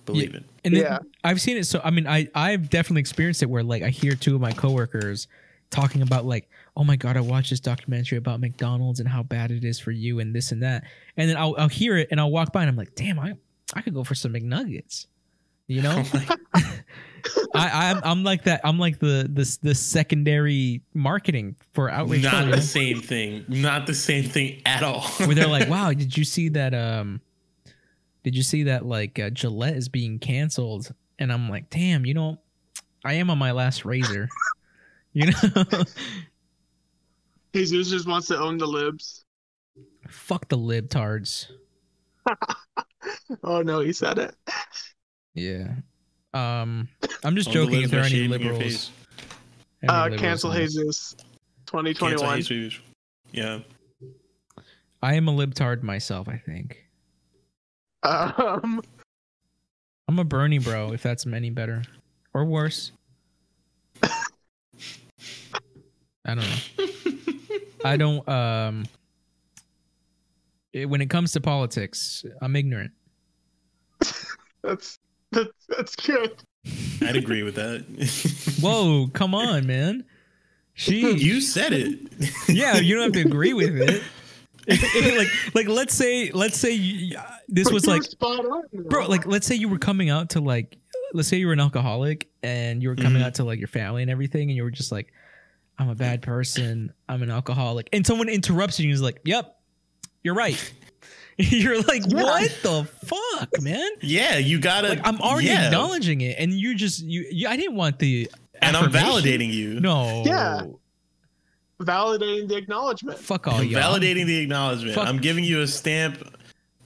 believe 0.05 0.35
in. 0.35 0.45
And 0.63 0.75
then 0.75 0.83
Yeah. 0.83 0.99
I've 1.23 1.41
seen 1.41 1.57
it. 1.57 1.65
So 1.65 1.81
I 1.83 1.89
mean, 1.89 2.05
I 2.07 2.29
I've 2.35 2.69
definitely 2.69 3.01
experienced 3.01 3.41
it 3.41 3.49
where 3.49 3.63
like 3.63 3.81
I 3.81 3.89
hear 3.89 4.13
two 4.13 4.35
of 4.35 4.41
my 4.41 4.51
coworkers 4.51 5.27
talking 5.71 6.03
about 6.03 6.23
like, 6.25 6.47
oh 6.77 6.83
my 6.83 6.95
god, 6.95 7.17
I 7.17 7.21
watched 7.21 7.49
this 7.49 7.59
documentary 7.59 8.19
about 8.19 8.39
McDonald's 8.39 8.99
and 8.99 9.09
how 9.09 9.23
bad 9.23 9.49
it 9.49 9.63
is 9.63 9.79
for 9.79 9.89
you 9.91 10.19
and 10.19 10.35
this 10.35 10.51
and 10.51 10.61
that, 10.61 10.83
and 11.17 11.27
then 11.27 11.35
I'll 11.35 11.55
I'll 11.57 11.67
hear 11.67 11.97
it 11.97 12.09
and 12.11 12.19
I'll 12.19 12.31
walk 12.31 12.53
by 12.53 12.61
and 12.61 12.69
I'm 12.69 12.75
like, 12.77 12.93
damn, 12.93 13.19
I 13.19 13.33
I 13.73 13.81
could 13.81 13.95
go 13.95 14.03
for 14.03 14.13
some 14.13 14.33
McNuggets, 14.33 15.07
you 15.67 15.81
know. 15.81 16.03
Oh 16.55 16.61
I 17.55 17.91
I'm 17.91 18.01
I'm 18.03 18.23
like 18.23 18.43
that. 18.43 18.61
I'm 18.63 18.79
like 18.79 18.99
the 18.99 19.29
the 19.31 19.57
the 19.61 19.75
secondary 19.75 20.81
marketing 20.93 21.55
for 21.73 21.89
outrage. 21.89 22.23
not 22.23 22.31
Culture, 22.33 22.55
the 22.55 22.61
same 22.61 23.01
thing. 23.01 23.45
Not 23.47 23.87
the 23.87 23.93
same 23.93 24.23
thing 24.25 24.61
at 24.65 24.83
all. 24.83 25.01
where 25.17 25.35
they're 25.35 25.47
like, 25.47 25.69
"Wow, 25.75 25.93
did 25.93 26.17
you 26.17 26.23
see 26.23 26.49
that? 26.49 26.73
Um, 26.73 27.21
did 28.23 28.35
you 28.35 28.43
see 28.43 28.63
that? 28.63 28.85
Like 28.85 29.19
uh, 29.19 29.29
Gillette 29.29 29.75
is 29.75 29.89
being 29.89 30.19
canceled?" 30.19 30.93
And 31.19 31.31
I'm 31.31 31.49
like, 31.49 31.69
"Damn, 31.69 32.05
you 32.05 32.13
know, 32.13 32.39
I 33.05 33.13
am 33.13 33.29
on 33.29 33.37
my 33.37 33.51
last 33.51 33.85
razor, 33.85 34.29
You 35.13 35.27
know? 35.31 35.83
Jesus 37.53 37.89
just 37.89 38.07
wants 38.07 38.27
to 38.27 38.37
own 38.39 38.57
the 38.57 38.65
libs. 38.65 39.25
Fuck 40.09 40.49
the 40.49 40.57
libtards. 40.57 41.47
Oh 43.43 43.61
no, 43.61 43.81
he 43.81 43.91
said 43.91 44.17
it. 44.17 44.33
Yeah. 45.33 45.75
Um, 46.33 46.87
I'm 47.23 47.35
just 47.35 47.47
All 47.49 47.53
the 47.53 47.65
joking. 47.65 47.81
If 47.83 47.91
there 47.91 47.99
are 47.99 48.03
are 48.03 48.07
any 48.07 48.27
liberals, 48.27 48.91
any 49.81 49.89
Uh, 49.89 50.03
liberals 50.03 50.21
cancel 50.21 50.51
in 50.51 50.57
this. 50.61 50.73
Jesus. 50.73 51.15
Cancel 51.65 51.83
2021. 51.83 52.41
Jesus. 52.41 52.79
Yeah. 53.31 53.59
I 55.01 55.15
am 55.15 55.27
a 55.27 55.31
libtard 55.31 55.83
myself. 55.83 56.27
I 56.29 56.37
think 56.37 56.85
Um, 58.03 58.81
I'm 60.07 60.19
a 60.19 60.23
Bernie 60.23 60.59
bro. 60.59 60.91
If 60.93 61.03
that's 61.03 61.25
any 61.27 61.49
better 61.49 61.83
or 62.33 62.45
worse, 62.45 62.91
I 66.25 66.35
don't 66.35 66.37
know. 66.37 66.55
I 67.85 67.97
don't. 67.97 68.27
Um, 68.29 68.85
it- 70.71 70.85
when 70.87 71.01
it 71.01 71.09
comes 71.09 71.33
to 71.33 71.41
politics, 71.41 72.23
I'm 72.41 72.55
ignorant. 72.55 72.91
that's 74.63 74.99
that's 75.33 75.65
that's 75.69 75.95
good. 75.95 76.41
I'd 77.01 77.15
agree 77.17 77.43
with 77.43 77.55
that. 77.55 77.83
Whoa, 78.61 79.07
come 79.13 79.35
on, 79.35 79.67
man. 79.67 80.05
She, 80.75 81.11
you 81.17 81.41
said 81.41 81.73
it. 81.73 81.99
yeah, 82.47 82.77
you 82.77 82.95
don't 82.95 83.13
have 83.13 83.23
to 83.23 83.27
agree 83.29 83.53
with 83.53 83.75
it. 83.77 83.89
If- 83.89 84.05
if, 84.95 85.17
like, 85.17 85.55
like, 85.55 85.67
let's 85.67 85.93
say, 85.93 86.31
let's 86.31 86.57
say 86.57 86.71
you, 86.71 87.17
this 87.49 87.65
But 87.65 87.73
was 87.73 87.85
like, 87.85 88.03
spot 88.03 88.39
on, 88.45 88.63
bro, 88.71 89.07
like, 89.07 89.25
let's 89.27 89.45
say 89.45 89.55
you 89.55 89.67
were 89.67 89.77
coming 89.77 90.09
out 90.09 90.29
to 90.31 90.39
like, 90.39 90.77
let's 91.13 91.27
say 91.27 91.35
you 91.37 91.47
were 91.47 91.53
an 91.53 91.59
alcoholic 91.59 92.29
and 92.43 92.81
you 92.81 92.87
were 92.89 92.95
coming 92.95 93.21
Mhm. 93.21 93.25
out 93.25 93.35
to 93.35 93.43
like 93.43 93.59
your 93.59 93.67
family 93.67 94.01
and 94.03 94.09
everything, 94.09 94.49
and 94.49 94.55
you 94.55 94.63
were 94.63 94.71
just 94.71 94.91
like, 94.91 95.11
I'm 95.77 95.89
a 95.89 95.95
bad 95.95 96.21
person, 96.21 96.93
I'm 97.09 97.21
an 97.23 97.29
alcoholic, 97.29 97.89
and 97.91 98.07
someone 98.07 98.29
interrupts 98.29 98.79
you 98.79 98.85
and 98.85 98.93
is 98.93 99.01
like, 99.01 99.19
Yep, 99.25 99.53
you're 100.23 100.33
right. 100.35 100.73
you're 101.37 101.81
like, 101.83 102.03
Yeah. 102.07 102.23
what 102.23 102.57
the 102.63 102.83
fuck, 103.05 103.61
man? 103.61 103.89
Yeah, 104.01 104.37
you 104.37 104.59
gotta. 104.59 104.89
Like, 104.89 105.01
I'm 105.03 105.19
already 105.21 105.47
yeah. 105.47 105.65
acknowledging 105.65 106.21
it, 106.21 106.35
and 106.39 106.53
you 106.53 106.75
just, 106.75 107.01
you, 107.03 107.25
you, 107.31 107.47
I 107.47 107.57
didn't 107.57 107.75
want 107.75 107.99
the, 107.99 108.29
and 108.61 108.77
I'm 108.77 108.91
validating 108.91 109.51
you. 109.51 109.79
No, 109.79 110.23
Yeah. 110.25 110.61
validating 111.81 112.47
the 112.47 112.55
acknowledgement. 112.55 113.19
fuck 113.19 113.47
all 113.47 113.55
I'm 113.55 113.67
y'all. 113.67 113.81
validating 113.99 114.25
the 114.25 114.37
acknowledgement. 114.37 114.95
Fuck. 114.95 115.07
I'm 115.07 115.17
giving 115.17 115.43
you 115.43 115.61
a 115.61 115.67
stamp 115.67 116.21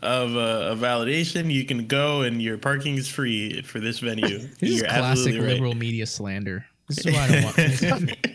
of 0.01 0.35
uh, 0.35 0.69
a 0.71 0.75
validation. 0.75 1.51
You 1.51 1.65
can 1.65 1.87
go, 1.87 2.21
and 2.21 2.41
your 2.41 2.57
parking 2.57 2.95
is 2.95 3.07
free 3.07 3.61
for 3.63 3.79
this 3.79 3.99
venue. 3.99 4.39
This 4.59 4.69
is 4.71 4.79
You're 4.81 4.87
classic 4.87 5.33
right. 5.35 5.43
liberal 5.43 5.75
media 5.75 6.05
slander. 6.05 6.65
This 6.87 6.99
is 7.05 7.13
why 7.13 7.23
I 7.23 7.27
don't 7.27 7.91
want. 7.91 8.17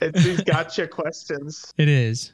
It's 0.00 0.22
these 0.24 0.40
gotcha 0.42 0.86
questions. 0.86 1.74
it 1.76 1.88
is. 1.88 2.32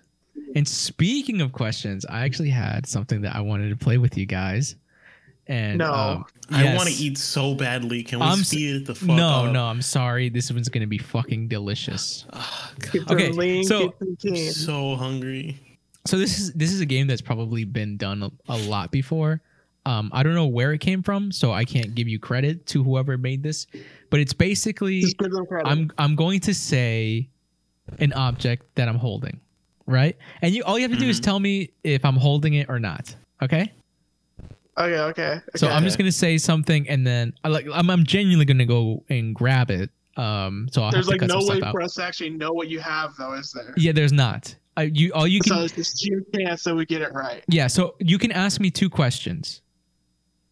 And 0.57 0.67
speaking 0.67 1.41
of 1.41 1.53
questions, 1.53 2.05
I 2.07 2.25
actually 2.25 2.51
had 2.51 2.87
something 2.87 3.23
that 3.23 3.35
I 3.35 3.41
wanted 3.41 3.71
to 3.71 3.77
play 3.77 3.99
with 3.99 4.17
you 4.17 4.27
guys. 4.27 4.77
And 5.47 5.79
No. 5.79 5.93
um, 5.93 6.25
I 6.51 6.75
want 6.75 6.89
to 6.89 6.95
eat 6.95 7.19
so 7.19 7.55
badly. 7.55 8.03
Can 8.03 8.19
we 8.21 8.25
I'm 8.25 8.41
s- 8.41 8.49
speed 8.49 8.77
it 8.77 8.87
the 8.87 8.95
fuck 8.95 9.09
No, 9.17 9.29
up? 9.47 9.53
no, 9.53 9.65
I'm 9.67 9.83
sorry. 9.83 10.29
This 10.31 10.51
one's 10.51 10.69
gonna 10.71 10.87
be 10.87 10.97
fucking 10.99 11.49
delicious. 11.49 12.25
Get 12.93 12.93
God, 12.93 13.09
them 13.09 13.17
Okay, 13.17 13.29
lean, 13.33 13.65
so- 13.65 13.95
I'm 14.01 14.37
so 14.53 14.97
hungry. 14.97 15.59
So 16.07 16.19
this 16.19 16.39
is 16.39 16.53
this 16.55 16.73
is 16.73 16.81
a 16.81 16.87
game 16.87 17.07
that's 17.07 17.21
probably 17.23 17.65
been 17.65 17.97
done 17.97 18.23
a, 18.23 18.31
a 18.49 18.57
lot 18.59 18.91
before. 18.91 19.41
Um, 19.87 20.11
I 20.15 20.23
don't 20.23 20.35
know 20.35 20.47
where 20.47 20.73
it 20.73 20.79
came 20.79 21.03
from, 21.03 21.31
so 21.31 21.53
I 21.53 21.65
can't 21.67 21.95
give 21.95 22.09
you 22.09 22.19
credit 22.19 22.65
to 22.69 22.83
whoever 22.83 23.19
made 23.19 23.43
this. 23.43 23.67
But 24.09 24.21
it's 24.21 24.33
basically 24.33 25.01
Just 25.03 25.19
give 25.19 25.31
them 25.31 25.45
credit. 25.45 25.69
I'm 25.69 25.91
I'm 25.99 26.15
going 26.17 26.41
to 26.41 26.55
say 26.55 27.29
an 27.99 28.15
object 28.15 28.65
that 28.77 28.89
I'm 28.89 28.97
holding, 28.97 29.41
right? 29.87 30.17
And 30.43 30.55
you 30.55 30.63
all 30.65 30.79
you 30.79 30.83
have 30.89 30.93
to 30.93 30.99
do 30.99 31.09
is 31.09 31.21
Mhm. 31.21 31.25
tell 31.25 31.41
me 31.41 31.71
if 31.83 32.05
I'm 32.05 32.17
holding 32.17 32.55
it 32.55 32.69
or 32.69 32.79
not. 32.79 33.15
Okay? 33.43 33.71
okay, 34.79 34.99
okay. 34.99 35.41
So 35.57 35.67
okay. 35.67 35.77
I'm 35.77 35.85
just 35.85 35.99
gonna 35.99 36.13
say 36.13 36.39
something, 36.39 36.89
and 36.89 37.07
then 37.07 37.33
I 37.45 37.49
like 37.49 37.67
I'm, 37.73 37.91
I'm 37.91 38.05
genuinely 38.05 38.45
gonna 38.45 38.67
go 38.67 39.05
and 39.09 39.35
grab 39.35 39.71
it. 39.71 39.91
Um, 40.17 40.69
so 40.73 40.83
I'll 40.83 40.93
There's 40.93 41.07
have 41.07 41.07
to 41.07 41.11
like 41.13 41.21
cut 41.21 41.29
no 41.29 41.41
some 41.41 41.49
way 41.49 41.57
stuff 41.57 41.69
out. 41.69 41.73
for 41.73 41.83
us 41.83 41.95
to 41.95 42.05
actually 42.05 42.31
know 42.31 42.53
what 42.53 42.69
you 42.69 42.79
have, 42.81 43.15
though, 43.19 43.33
is 43.35 43.51
there? 43.53 43.75
Yeah, 43.77 43.93
there's 43.93 44.13
not. 44.13 44.55
I, 44.77 44.85
you 44.85 45.13
all 45.13 45.27
you 45.27 45.41
so 45.45 45.55
can. 45.55 45.65
it's 45.65 45.75
just 45.75 46.01
sheer 46.03 46.23
chance 46.35 46.65
that 46.65 46.75
we 46.75 46.85
get 46.87 47.01
it 47.03 47.13
right. 47.13 47.45
Yeah, 47.49 47.67
so 47.69 47.95
you 48.01 48.19
can 48.19 48.33
ask 48.33 48.61
me 48.61 48.71
two 48.71 48.89
questions. 48.91 49.61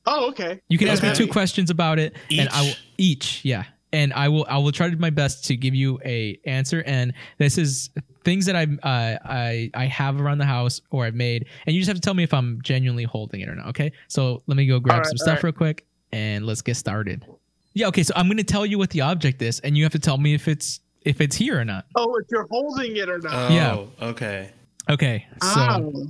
Oh, 0.06 0.28
okay. 0.30 0.60
You 0.68 0.78
can 0.78 0.88
ask 0.88 1.02
me 1.02 1.14
two 1.14 1.28
questions 1.28 1.70
about 1.70 1.98
it, 2.00 2.14
and 2.30 2.48
I 2.48 2.62
will 2.62 2.68
Each? 2.98 3.38
each, 3.38 3.44
yeah, 3.44 3.64
and 3.92 4.12
I 4.12 4.28
will 4.28 4.44
I 4.48 4.58
will 4.58 4.72
try 4.72 4.86
to 4.88 4.92
do 4.96 5.00
my 5.00 5.10
best 5.10 5.44
to 5.46 5.56
give 5.56 5.74
you 5.76 6.00
a 6.04 6.38
answer. 6.44 6.82
And 6.86 7.12
this 7.38 7.56
is 7.56 7.90
things 8.24 8.46
that 8.46 8.56
I 8.56 8.64
uh, 8.82 9.18
I 9.24 9.70
I 9.74 9.86
have 9.86 10.20
around 10.20 10.38
the 10.38 10.46
house 10.46 10.80
or 10.90 11.04
I've 11.04 11.14
made, 11.14 11.46
and 11.66 11.74
you 11.74 11.80
just 11.80 11.88
have 11.88 11.96
to 11.96 12.00
tell 12.00 12.14
me 12.14 12.22
if 12.22 12.34
I'm 12.34 12.60
genuinely 12.62 13.04
holding 13.04 13.40
it 13.40 13.48
or 13.48 13.54
not. 13.54 13.68
Okay, 13.68 13.92
so 14.08 14.42
let 14.46 14.56
me 14.56 14.66
go 14.66 14.78
grab 14.80 14.94
All 14.94 14.98
right, 15.00 15.06
some 15.06 15.18
stuff 15.18 15.36
right. 15.36 15.44
real 15.44 15.52
quick, 15.52 15.86
and 16.12 16.46
let's 16.46 16.62
get 16.62 16.76
started. 16.76 17.26
Yeah, 17.74 17.88
okay, 17.88 18.02
so 18.02 18.12
I'm 18.16 18.28
gonna 18.28 18.44
tell 18.44 18.66
you 18.66 18.78
what 18.78 18.90
the 18.90 19.00
object 19.02 19.42
is, 19.42 19.60
and 19.60 19.76
you 19.76 19.82
have 19.84 19.92
to 19.92 19.98
tell 19.98 20.18
me 20.18 20.34
if 20.34 20.48
it's 20.48 20.80
if 21.02 21.20
it's 21.20 21.36
here 21.36 21.58
or 21.58 21.64
not. 21.64 21.86
Oh, 21.96 22.16
if 22.16 22.26
you're 22.30 22.46
holding 22.50 22.96
it 22.96 23.08
or 23.08 23.18
not. 23.18 23.50
Oh, 23.50 23.54
Yeah. 23.54 24.06
Okay. 24.08 24.50
Okay, 24.90 25.26
so. 25.40 26.08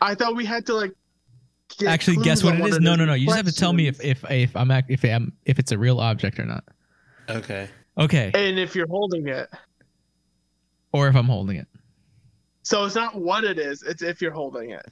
I 0.00 0.14
thought 0.14 0.36
we 0.36 0.44
had 0.44 0.66
to 0.66 0.74
like. 0.74 0.92
get 1.78 1.88
Actually, 1.88 2.18
guess 2.18 2.42
what 2.42 2.54
it 2.54 2.66
is? 2.66 2.80
No, 2.80 2.94
no, 2.94 3.04
no. 3.04 3.14
You 3.14 3.26
just 3.26 3.36
have 3.36 3.46
to 3.46 3.52
tell 3.52 3.72
me 3.72 3.86
if 3.86 4.02
if 4.04 4.24
if 4.30 4.54
I'm 4.56 4.70
if 4.70 5.04
I'm 5.04 5.32
if 5.46 5.58
it's 5.58 5.72
a 5.72 5.78
real 5.78 6.00
object 6.00 6.38
or 6.38 6.44
not. 6.44 6.64
Okay. 7.30 7.68
Okay, 7.98 8.30
And 8.34 8.58
if 8.58 8.74
you're 8.74 8.88
holding 8.88 9.28
it, 9.28 9.50
or 10.92 11.08
if 11.08 11.16
I'm 11.16 11.26
holding 11.26 11.56
it. 11.56 11.68
so 12.62 12.84
it's 12.84 12.94
not 12.94 13.14
what 13.14 13.44
it 13.44 13.58
is; 13.58 13.82
it's 13.82 14.02
if 14.02 14.20
you're 14.20 14.32
holding 14.32 14.70
it. 14.70 14.86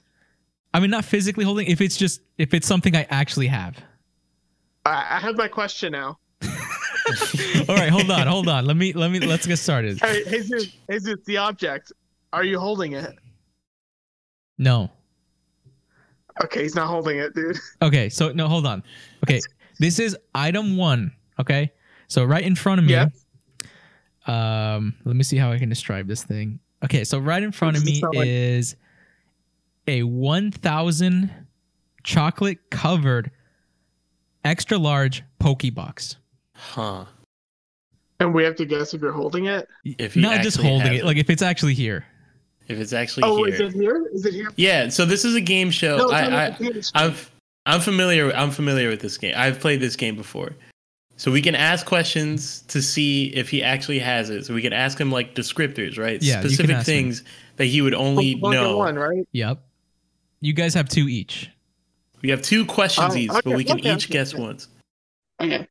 I 0.73 0.79
mean, 0.79 0.89
not 0.89 1.05
physically 1.05 1.43
holding. 1.43 1.67
If 1.67 1.81
it's 1.81 1.97
just 1.97 2.21
if 2.37 2.53
it's 2.53 2.67
something 2.67 2.95
I 2.95 3.05
actually 3.09 3.47
have. 3.47 3.77
I, 4.85 5.17
I 5.17 5.19
have 5.19 5.35
my 5.35 5.47
question 5.47 5.91
now. 5.91 6.17
All 7.69 7.75
right, 7.75 7.89
hold 7.89 8.09
on, 8.09 8.27
hold 8.27 8.47
on. 8.47 8.65
Let 8.65 8.77
me 8.77 8.93
let 8.93 9.11
me 9.11 9.19
let's 9.19 9.45
get 9.45 9.57
started. 9.57 9.99
Hey, 9.99 10.23
Jesus, 10.29 10.67
Jesus, 10.89 11.17
the 11.25 11.37
object. 11.37 11.91
Are 12.33 12.43
you 12.43 12.59
holding 12.59 12.93
it? 12.93 13.13
No. 14.57 14.89
Okay, 16.43 16.63
he's 16.63 16.75
not 16.75 16.87
holding 16.87 17.17
it, 17.17 17.35
dude. 17.35 17.57
Okay, 17.81 18.07
so 18.09 18.31
no, 18.31 18.47
hold 18.47 18.65
on. 18.65 18.81
Okay, 19.25 19.41
this 19.79 19.99
is 19.99 20.17
item 20.33 20.77
one. 20.77 21.11
Okay, 21.39 21.71
so 22.07 22.23
right 22.23 22.43
in 22.43 22.55
front 22.55 22.79
of 22.79 22.85
me. 22.85 22.93
Yeah. 22.93 23.07
Um, 24.27 24.95
let 25.05 25.15
me 25.15 25.23
see 25.23 25.37
how 25.37 25.51
I 25.51 25.57
can 25.57 25.69
describe 25.69 26.07
this 26.07 26.23
thing. 26.23 26.59
Okay, 26.83 27.03
so 27.03 27.19
right 27.19 27.41
in 27.41 27.51
front 27.51 27.77
of 27.77 27.85
me 27.85 28.01
like- 28.13 28.27
is 28.27 28.75
a 29.87 30.03
one 30.03 30.51
thousand 30.51 31.31
chocolate 32.03 32.57
covered 32.69 33.31
extra 34.43 34.77
large 34.77 35.23
poke 35.39 35.63
box. 35.73 36.17
Huh. 36.55 37.05
And 38.19 38.33
we 38.35 38.43
have 38.43 38.55
to 38.57 38.65
guess 38.65 38.93
if 38.93 39.01
you're 39.01 39.11
holding 39.11 39.45
it. 39.45 39.67
If 39.83 40.13
he 40.13 40.21
Not 40.21 40.41
just 40.41 40.57
holding 40.57 40.93
it, 40.93 40.99
it. 40.99 41.05
like 41.05 41.17
if 41.17 41.29
it's 41.29 41.41
actually 41.41 41.73
here. 41.73 42.05
If 42.67 42.79
it's 42.79 42.93
actually 42.93 43.23
Oh, 43.23 43.43
here. 43.43 43.53
is 43.55 43.59
it 43.59 43.73
here? 43.73 44.05
Is 44.13 44.25
it 44.25 44.33
here? 44.33 44.49
Yeah. 44.55 44.89
So 44.89 45.05
this 45.05 45.25
is 45.25 45.33
a 45.35 45.41
game 45.41 45.71
show. 45.71 45.97
No, 45.97 46.03
it's 46.05 46.13
on 46.13 46.31
the 46.31 46.37
I, 46.37 47.01
I. 47.03 47.05
I'm 47.07 47.15
I'm 47.65 47.81
familiar. 47.81 48.31
I'm 48.33 48.51
familiar 48.51 48.89
with 48.89 49.01
this 49.01 49.17
game. 49.17 49.33
I've 49.35 49.59
played 49.59 49.81
this 49.81 49.95
game 49.95 50.15
before. 50.15 50.51
So 51.21 51.29
we 51.31 51.43
can 51.43 51.53
ask 51.53 51.85
questions 51.85 52.63
to 52.69 52.81
see 52.81 53.25
if 53.27 53.47
he 53.47 53.61
actually 53.61 53.99
has 53.99 54.31
it. 54.31 54.43
So 54.43 54.55
we 54.55 54.61
can 54.63 54.73
ask 54.73 54.99
him 54.99 55.11
like 55.11 55.35
descriptors, 55.35 55.99
right? 55.99 56.19
Yeah, 56.19 56.39
Specific 56.39 56.71
ask 56.77 56.87
him. 56.87 56.95
things 56.95 57.23
that 57.57 57.65
he 57.65 57.79
would 57.83 57.93
only 57.93 58.33
One 58.37 58.55
know. 58.55 58.77
one, 58.77 58.95
right? 58.95 59.27
Yep. 59.31 59.59
You 60.39 60.53
guys 60.53 60.73
have 60.73 60.89
two 60.89 61.07
each. 61.07 61.51
We 62.23 62.31
have 62.31 62.41
two 62.41 62.65
questions 62.65 63.13
Oh, 63.13 63.17
each, 63.17 63.29
okay, 63.29 63.41
but 63.45 63.55
we 63.55 63.63
can 63.63 63.77
okay, 63.77 63.93
each 63.93 64.05
okay, 64.07 64.13
guess 64.13 64.33
once. 64.33 64.67
Okay. 65.39 65.67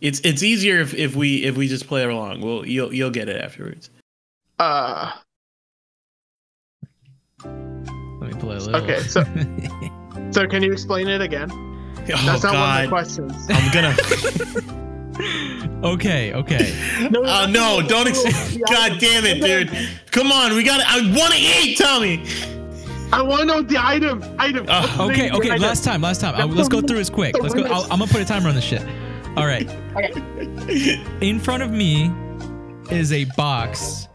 It's 0.00 0.18
it's 0.24 0.42
easier 0.42 0.80
if, 0.80 0.94
if 0.94 1.14
we 1.14 1.44
if 1.44 1.56
we 1.56 1.68
just 1.68 1.86
play 1.86 2.02
along. 2.02 2.40
Well, 2.40 2.66
you'll 2.66 2.92
you'll 2.92 3.10
get 3.12 3.28
it 3.28 3.40
afterwards. 3.40 3.88
Uh, 4.58 5.12
Let 7.44 7.54
me 7.54 8.40
play 8.40 8.56
a 8.56 8.58
little. 8.58 8.82
Okay, 8.82 8.98
so- 8.98 9.22
so 10.32 10.44
can 10.48 10.64
you 10.64 10.72
explain 10.72 11.06
it 11.06 11.20
again? 11.20 11.67
Oh 12.16 12.26
That's 12.26 12.42
not 12.42 12.54
one 12.54 12.76
of 12.76 12.82
the 12.82 12.88
questions. 12.88 13.46
I'm 13.50 13.72
gonna. 13.72 13.94
okay, 15.94 16.32
okay. 16.34 16.74
No, 17.10 17.22
Oh 17.24 17.46
no! 17.48 17.80
Don't. 17.86 18.06
Ex- 18.08 18.56
God 18.70 18.98
damn 18.98 19.24
it, 19.24 19.40
dude! 19.40 19.70
Come 20.10 20.32
on, 20.32 20.54
we 20.54 20.62
got. 20.62 20.80
I 20.86 21.00
want 21.16 21.32
to 21.32 21.38
eat, 21.40 21.78
Tommy. 21.78 22.24
I 23.12 23.22
want 23.22 23.40
to 23.40 23.46
know 23.46 23.62
the 23.62 23.78
item. 23.82 24.22
Item. 24.38 24.66
Uh, 24.68 24.86
Okay, 25.00 25.22
name 25.22 25.26
of 25.26 25.32
the 25.32 25.36
okay. 25.38 25.50
item? 25.52 25.62
Last 25.62 25.82
time, 25.84 26.02
last 26.02 26.20
time. 26.20 26.34
Uh, 26.34 26.46
let's 26.46 26.68
go 26.68 26.80
through 26.82 26.98
this 26.98 27.08
quick. 27.08 27.40
Let's 27.40 27.54
go. 27.54 27.62
I'll, 27.62 27.84
I'm 27.84 28.00
gonna 28.00 28.06
put 28.06 28.20
a 28.20 28.24
timer 28.24 28.48
on 28.48 28.54
this 28.54 28.64
shit. 28.64 28.82
All 29.36 29.46
right. 29.46 29.68
In 31.22 31.38
front 31.40 31.62
of 31.62 31.70
me 31.70 32.12
is 32.90 33.12
a 33.12 33.24
box, 33.36 34.08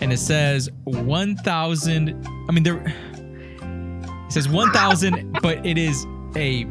and 0.00 0.12
it 0.12 0.18
says 0.18 0.70
1,000. 0.84 2.26
I 2.48 2.52
mean, 2.52 2.62
there. 2.62 2.82
It 4.26 4.32
says 4.32 4.48
1,000, 4.48 5.38
but 5.42 5.66
it 5.66 5.76
is 5.76 6.06
a 6.36 6.64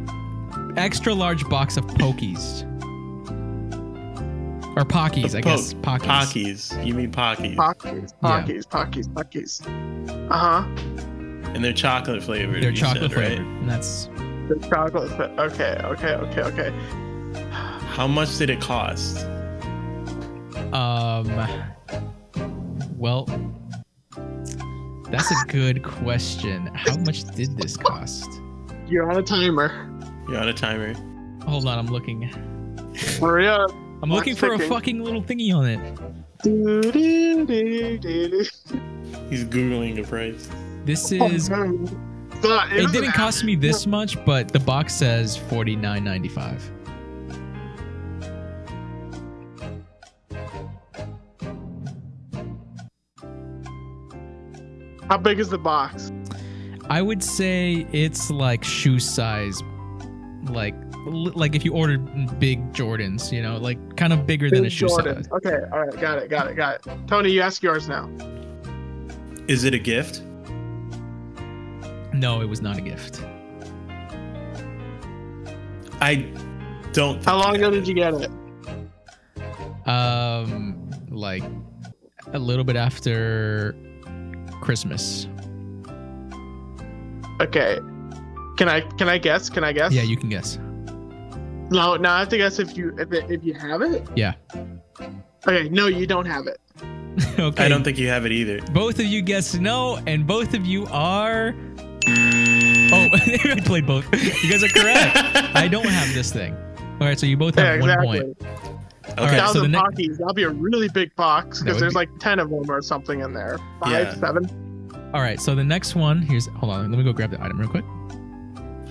extra 0.77 1.13
large 1.13 1.47
box 1.49 1.77
of 1.77 1.85
pokies. 1.85 2.63
or 4.77 4.85
Pockies, 4.85 5.35
I 5.35 5.41
guess. 5.41 5.73
Pockies. 5.73 6.05
Pockies. 6.05 6.85
You 6.85 6.93
mean 6.93 7.11
Pockies. 7.11 7.55
Pockies, 7.55 8.13
Yeah. 8.23 8.43
Pockies, 8.43 8.65
Pockies, 8.67 9.07
Pockies. 9.09 10.29
Uh 10.31 10.37
huh. 10.37 10.63
and 11.53 11.63
they're 11.63 11.73
chocolate 11.73 12.23
flavored. 12.23 12.63
They're 12.63 12.71
chocolate 12.71 13.11
said, 13.11 13.17
right? 13.19 13.27
flavored, 13.37 13.45
and 13.47 13.69
that's 13.69 14.05
The 14.47 14.67
chocolate. 14.69 15.09
fi- 15.11 15.43
Okay, 15.43 15.77
okay, 15.83 16.13
okay, 16.13 16.41
okay. 16.41 16.73
How 17.51 18.07
much 18.07 18.37
did 18.37 18.49
it 18.49 18.61
cost? 18.61 19.25
um. 20.73 21.27
Well, 22.97 23.25
that's 25.09 25.31
a 25.31 25.45
good 25.47 25.83
question. 25.83 26.69
How 26.73 26.95
much 26.97 27.23
did 27.35 27.57
this 27.57 27.75
cost? 27.77 28.29
You're 28.87 29.09
on 29.09 29.17
a 29.17 29.23
timer. 29.23 29.87
You're 30.29 30.39
on 30.39 30.47
a 30.49 30.53
timer. 30.53 30.93
Hold 31.45 31.67
on, 31.67 31.79
I'm 31.79 31.87
looking. 31.87 32.21
Hurry 33.19 33.47
up. 33.47 33.71
I'm 33.71 34.09
Clock's 34.09 34.11
looking 34.11 34.35
for 34.35 34.53
a 34.53 34.57
ticking. 34.57 34.69
fucking 34.71 35.03
little 35.03 35.23
thingy 35.23 35.53
on 35.53 35.65
it. 35.67 35.95
Do, 36.43 36.81
do, 36.81 37.45
do, 37.45 37.97
do, 37.97 38.29
do. 38.29 38.37
He's 39.29 39.43
googling 39.43 39.99
a 39.99 40.07
price. 40.07 40.47
This 40.85 41.11
Oh, 41.13 41.27
is. 41.27 41.49
no. 41.49 41.73
God, 42.41 42.71
It 42.71 42.77
doesn't 42.77 42.91
didn't 42.93 43.11
cost 43.13 43.43
me 43.43 43.55
this 43.55 43.85
much, 43.85 44.23
but 44.25 44.47
the 44.49 44.59
box 44.59 44.93
says 44.95 45.35
forty 45.35 45.75
nine 45.75 46.03
ninety 46.05 46.29
five. 46.29 46.63
How 55.09 55.17
big 55.17 55.39
is 55.39 55.49
the 55.49 55.57
box? 55.57 56.11
I 56.89 57.01
would 57.01 57.23
say 57.23 57.87
it's 57.91 58.29
like 58.29 58.63
shoe 58.63 58.99
size, 58.99 59.61
like 60.49 60.75
like 61.03 61.55
if 61.55 61.63
you 61.63 61.73
ordered 61.73 62.39
big 62.39 62.71
Jordans, 62.73 63.31
you 63.31 63.41
know, 63.41 63.57
like 63.57 63.77
kind 63.95 64.13
of 64.13 64.25
bigger 64.27 64.49
than 64.49 64.59
a 64.59 64.63
Big 64.63 64.71
shoe 64.71 64.87
Jordan. 64.87 65.23
size. 65.23 65.31
Okay, 65.33 65.59
all 65.71 65.85
right, 65.85 65.99
got 65.99 66.17
it, 66.19 66.29
got 66.29 66.49
it, 66.49 66.55
got 66.55 66.85
it. 66.85 67.07
Tony, 67.07 67.31
you 67.31 67.41
ask 67.41 67.63
yours 67.63 67.87
now. 67.87 68.09
Is 69.47 69.63
it 69.63 69.73
a 69.73 69.79
gift? 69.79 70.21
No, 72.13 72.41
it 72.41 72.45
was 72.49 72.61
not 72.61 72.77
a 72.77 72.81
gift. 72.81 73.23
I 76.01 76.15
don't. 76.93 77.15
think 77.15 77.25
How 77.25 77.37
long 77.37 77.55
ago 77.55 77.69
did 77.69 77.87
you 77.87 77.93
get 77.93 78.13
it? 78.13 78.29
Um, 79.87 80.89
like 81.09 81.43
a 82.33 82.39
little 82.39 82.63
bit 82.63 82.75
after 82.75 83.75
Christmas. 84.61 85.27
Okay. 87.41 87.79
Can 88.59 88.67
I 88.67 88.81
can 88.81 89.07
I 89.07 89.17
guess? 89.17 89.49
Can 89.49 89.63
I 89.63 89.71
guess? 89.71 89.93
Yeah, 89.93 90.01
you 90.01 90.17
can 90.17 90.27
guess. 90.27 90.57
No, 91.71 91.95
no, 91.95 92.09
I 92.09 92.19
have 92.19 92.27
to 92.29 92.37
guess 92.37 92.59
if 92.59 92.75
you 92.75 92.93
if, 92.99 93.07
if 93.31 93.41
you 93.41 93.53
have 93.53 93.81
it. 93.81 94.05
Yeah. 94.17 94.33
Okay, 95.47 95.69
no, 95.69 95.87
you 95.87 96.05
don't 96.05 96.25
have 96.25 96.45
it. 96.45 96.59
okay. 97.39 97.63
I 97.63 97.69
don't 97.69 97.85
think 97.85 97.97
you 97.97 98.09
have 98.09 98.25
it 98.25 98.33
either. 98.33 98.59
Both 98.73 98.99
of 98.99 99.05
you 99.05 99.21
guessed 99.21 99.61
no, 99.61 99.97
and 100.07 100.27
both 100.27 100.53
of 100.53 100.65
you 100.65 100.85
are. 100.87 101.55
Oh, 102.91 103.07
I 103.13 103.61
played 103.63 103.87
both. 103.87 104.05
You 104.13 104.49
guys 104.51 104.61
are 104.61 104.67
correct. 104.67 105.15
I 105.55 105.69
don't 105.69 105.87
have 105.87 106.13
this 106.13 106.33
thing. 106.33 106.53
All 106.99 107.07
right, 107.07 107.17
so 107.17 107.25
you 107.27 107.37
both 107.37 107.55
have 107.55 107.65
Yeah, 107.65 107.79
one 107.81 107.89
exactly. 107.91 108.19
point. 108.19 108.37
Okay. 108.41 109.21
All 109.21 109.25
right, 109.25 109.31
so 109.31 109.37
Thousand 109.37 109.61
the 109.61 109.67
ne- 109.69 109.77
Pockies. 109.77 110.17
That'll 110.17 110.33
be 110.33 110.43
a 110.43 110.49
really 110.49 110.89
big 110.89 111.15
box 111.15 111.61
because 111.61 111.79
there's 111.79 111.93
be- 111.93 111.99
like 111.99 112.09
ten 112.19 112.39
of 112.39 112.49
them 112.49 112.69
or 112.69 112.81
something 112.81 113.21
in 113.21 113.31
there. 113.33 113.57
Five, 113.79 113.91
Yeah. 113.91 114.13
seven. 114.15 114.91
All 115.13 115.21
right, 115.21 115.39
so 115.39 115.55
the 115.55 115.63
next 115.63 115.95
one 115.95 116.21
here's. 116.21 116.47
Hold 116.47 116.73
on, 116.73 116.91
let 116.91 116.97
me 116.97 117.05
go 117.05 117.13
grab 117.13 117.31
the 117.31 117.41
item 117.41 117.57
real 117.57 117.69
quick. 117.69 117.85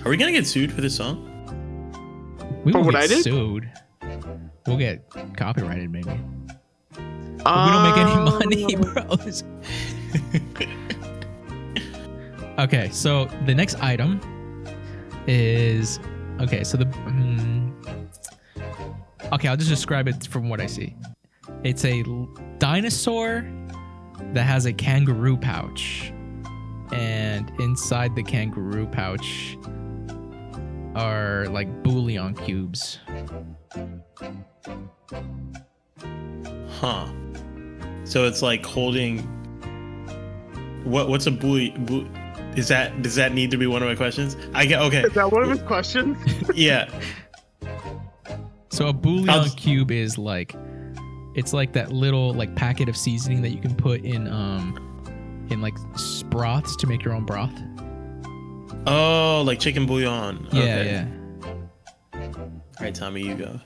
Are 0.05 0.09
we 0.09 0.17
gonna 0.17 0.31
get 0.31 0.47
sued 0.47 0.71
for 0.71 0.81
this 0.81 0.95
song? 0.95 1.25
We 2.65 2.71
For 2.71 2.79
won't 2.79 2.85
what 2.87 2.93
get 2.95 3.03
I 3.03 3.07
did? 3.07 3.23
sued. 3.23 3.69
We'll 4.65 4.77
get 4.77 5.03
copyrighted 5.35 5.91
maybe. 5.91 6.09
But 7.43 7.65
we 7.65 7.71
don't 7.71 7.83
make 7.83 7.97
any 7.97 8.15
money, 8.65 8.75
Um, 8.75 8.81
bros. 8.93 9.43
okay, 12.59 12.89
so 12.91 13.25
the 13.45 13.55
next 13.55 13.75
item 13.81 14.19
is 15.27 15.99
okay. 16.41 16.63
So 16.63 16.77
the 16.77 16.85
mm, 16.85 17.71
okay, 19.33 19.47
I'll 19.47 19.57
just 19.57 19.69
describe 19.69 20.07
it 20.07 20.27
from 20.27 20.49
what 20.49 20.59
I 20.59 20.65
see. 20.65 20.95
It's 21.63 21.85
a 21.85 22.03
dinosaur 22.57 23.45
that 24.33 24.43
has 24.43 24.65
a 24.65 24.73
kangaroo 24.73 25.37
pouch, 25.37 26.11
and 26.91 27.51
inside 27.59 28.15
the 28.15 28.23
kangaroo 28.23 28.85
pouch 28.87 29.57
are 30.99 31.45
like 31.47 31.67
bouillon 31.83 32.35
cubes. 32.35 32.99
Huh. 36.69 37.07
So 38.05 38.25
it's 38.25 38.41
like 38.41 38.65
holding. 38.65 39.19
What? 40.83 41.09
What's 41.09 41.27
a 41.27 41.31
buoy? 41.31 41.71
Bu- 41.71 42.07
is 42.55 42.67
that? 42.69 43.01
Does 43.01 43.15
that 43.15 43.33
need 43.33 43.51
to 43.51 43.57
be 43.57 43.67
one 43.67 43.81
of 43.83 43.89
my 43.89 43.95
questions? 43.95 44.35
I 44.53 44.65
get. 44.65 44.81
Okay. 44.81 45.01
Is 45.03 45.13
that 45.13 45.31
one 45.31 45.43
of 45.43 45.49
his 45.49 45.61
questions? 45.63 46.17
Yeah. 46.55 46.89
So 48.71 48.87
a 48.87 48.93
bouillon 48.93 49.25
just- 49.43 49.57
cube 49.57 49.91
is 49.91 50.17
like 50.17 50.55
it's 51.35 51.53
like 51.53 51.73
that 51.73 51.91
little 51.91 52.33
like 52.33 52.55
packet 52.55 52.87
of 52.89 52.95
seasoning 52.97 53.41
that 53.41 53.49
you 53.49 53.59
can 53.59 53.75
put 53.75 54.01
in 54.03 54.27
um 54.27 55.47
in 55.49 55.61
like 55.61 55.73
s- 55.93 56.23
broths 56.29 56.75
to 56.77 56.87
make 56.87 57.03
your 57.03 57.13
own 57.13 57.25
broth. 57.25 57.51
Oh, 58.87 59.43
like 59.45 59.59
chicken 59.59 59.85
bouillon. 59.85 60.47
Yeah, 60.51 60.61
okay. 60.61 60.85
yeah. 60.91 61.07
All 62.13 62.85
right, 62.85 62.95
Tommy, 62.95 63.21
you 63.21 63.35
go. 63.35 63.59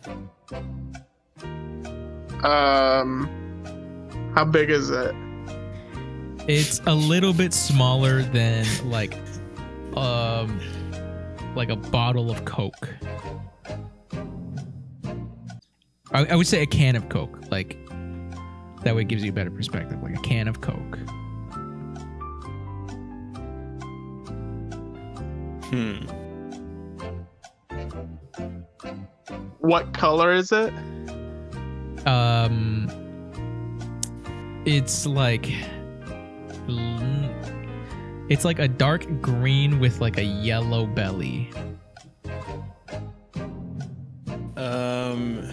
um, 2.47 3.29
how 4.35 4.43
big 4.45 4.69
is 4.69 4.89
it? 4.89 5.13
It's 6.47 6.81
a 6.87 6.93
little 6.95 7.33
bit 7.33 7.53
smaller 7.53 8.23
than 8.23 8.65
like 8.89 9.15
um 9.95 10.59
like 11.55 11.69
a 11.69 11.75
bottle 11.75 12.31
of 12.31 12.43
Coke. 12.45 12.89
I, 16.11 16.25
I 16.25 16.35
would 16.35 16.47
say 16.47 16.61
a 16.61 16.65
can 16.65 16.95
of 16.95 17.07
Coke. 17.09 17.39
Like 17.51 17.77
that 18.83 18.95
way 18.95 19.03
it 19.03 19.07
gives 19.07 19.23
you 19.23 19.29
a 19.29 19.33
better 19.33 19.51
perspective. 19.51 20.01
Like 20.03 20.17
a 20.17 20.21
can 20.21 20.47
of 20.47 20.61
Coke. 20.61 20.99
Hmm. 25.73 26.05
What 29.57 29.91
color 29.91 30.31
is 30.31 30.51
it? 30.51 30.71
Um, 32.05 32.87
it's 34.65 35.07
like 35.07 35.51
it's 38.29 38.45
like 38.45 38.59
a 38.59 38.67
dark 38.67 39.07
green 39.19 39.79
with 39.79 39.99
like 39.99 40.19
a 40.19 40.23
yellow 40.23 40.85
belly. 40.85 41.49
Um. 44.55 45.49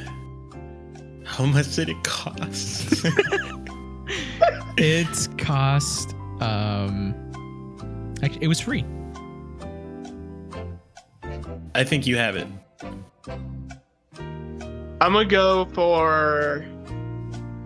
How 1.24 1.46
much 1.46 1.76
did 1.76 1.88
it 1.88 2.04
cost? 2.04 3.06
it 4.76 5.28
cost 5.38 6.14
um 6.40 7.14
actually 8.22 8.44
it 8.44 8.48
was 8.48 8.60
free. 8.60 8.84
I 11.80 11.84
think 11.84 12.06
you 12.06 12.18
have 12.18 12.36
it. 12.36 12.46
I'm 15.00 15.14
gonna 15.14 15.24
go 15.24 15.64
for 15.72 16.62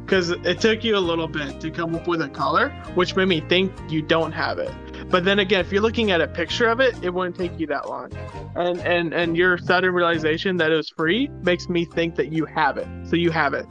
because 0.05 0.31
it 0.31 0.61
took 0.61 0.85
you 0.85 0.97
a 0.97 1.01
little 1.01 1.27
bit 1.27 1.61
to 1.61 1.69
come 1.69 1.97
up 1.97 2.07
with 2.07 2.23
a 2.23 2.29
color, 2.29 2.69
which 2.95 3.17
made 3.17 3.27
me 3.27 3.41
think 3.41 3.73
you 3.89 4.03
don't 4.03 4.31
have 4.31 4.61
it. 4.61 4.73
But 5.11 5.25
then 5.25 5.41
again, 5.41 5.63
if 5.63 5.73
you're 5.73 5.83
looking 5.83 6.13
at 6.13 6.21
a 6.21 6.29
picture 6.29 6.69
of 6.69 6.79
it, 6.79 6.95
it 7.03 7.13
wouldn't 7.13 7.35
take 7.35 7.59
you 7.59 7.67
that 7.67 7.89
long. 7.89 8.13
And 8.55 8.79
and 8.83 9.13
and 9.13 9.37
your 9.37 9.59
sudden 9.59 9.93
realization 9.93 10.59
that 10.59 10.71
it 10.71 10.77
was 10.77 10.91
free 10.91 11.27
makes 11.43 11.69
me 11.69 11.85
think 11.85 12.15
that 12.15 12.31
you 12.31 12.45
have 12.45 12.79
it. 12.79 12.87
So 13.09 13.17
you 13.17 13.33
have 13.33 13.53
it. 13.53 13.67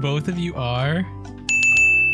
Both 0.00 0.28
of 0.28 0.38
you 0.38 0.54
are 0.54 1.04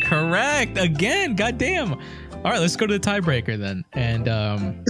correct 0.05 0.79
again. 0.79 1.35
Goddamn. 1.35 1.99
All 2.45 2.51
right, 2.51 2.61
let's 2.61 2.75
go 2.75 2.85
to 2.85 2.93
the 2.93 2.99
tiebreaker 2.99 3.57
then. 3.57 3.83
And 3.93 4.27
um 4.29 4.85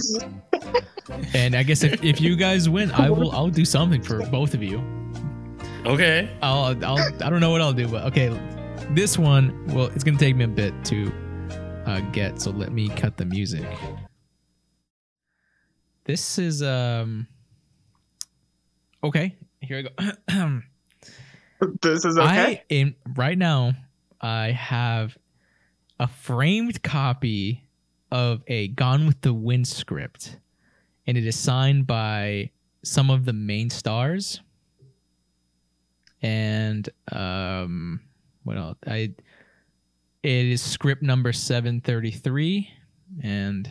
and 1.34 1.54
I 1.54 1.62
guess 1.62 1.82
if, 1.84 2.04
if 2.04 2.20
you 2.20 2.36
guys 2.36 2.68
win, 2.68 2.90
I 2.90 3.08
will 3.08 3.32
I'll 3.32 3.48
do 3.48 3.64
something 3.64 4.02
for 4.02 4.26
both 4.26 4.52
of 4.52 4.62
you. 4.62 4.84
Okay. 5.86 6.30
I'll 6.42 6.76
I'll 6.84 6.98
I 6.98 7.30
don't 7.30 7.40
know 7.40 7.48
what 7.48 7.62
I'll 7.62 7.72
do, 7.72 7.88
but 7.88 8.04
okay. 8.04 8.28
This 8.90 9.16
one, 9.16 9.68
well, 9.68 9.86
it's 9.86 10.04
gonna 10.04 10.18
take 10.18 10.36
me 10.36 10.44
a 10.44 10.48
bit 10.48 10.74
to 10.84 11.10
uh, 11.86 12.00
get. 12.12 12.42
So 12.42 12.50
let 12.50 12.72
me 12.72 12.90
cut 12.90 13.16
the 13.16 13.24
music. 13.24 13.64
This 16.04 16.38
is 16.38 16.62
um. 16.62 17.26
Okay, 19.02 19.34
here 19.62 19.78
I 19.78 20.04
go. 20.36 20.60
This 21.80 22.04
is 22.04 22.18
okay. 22.18 22.28
I 22.28 22.62
in 22.68 22.94
right 23.14 23.38
now. 23.38 23.72
I 24.20 24.50
have 24.50 25.16
a 25.98 26.06
framed 26.08 26.82
copy 26.82 27.62
of 28.10 28.42
a 28.46 28.68
Gone 28.68 29.06
with 29.06 29.20
the 29.22 29.34
Wind 29.34 29.66
script, 29.66 30.38
and 31.06 31.16
it 31.16 31.26
is 31.26 31.36
signed 31.36 31.86
by 31.86 32.50
some 32.82 33.10
of 33.10 33.24
the 33.24 33.32
main 33.32 33.70
stars. 33.70 34.40
and 36.22 36.88
um, 37.12 38.00
what 38.44 38.56
else? 38.56 38.78
I 38.86 39.12
it 40.22 40.46
is 40.46 40.62
script 40.62 41.02
number 41.02 41.32
seven 41.32 41.80
thirty 41.80 42.10
three, 42.10 42.70
and 43.22 43.68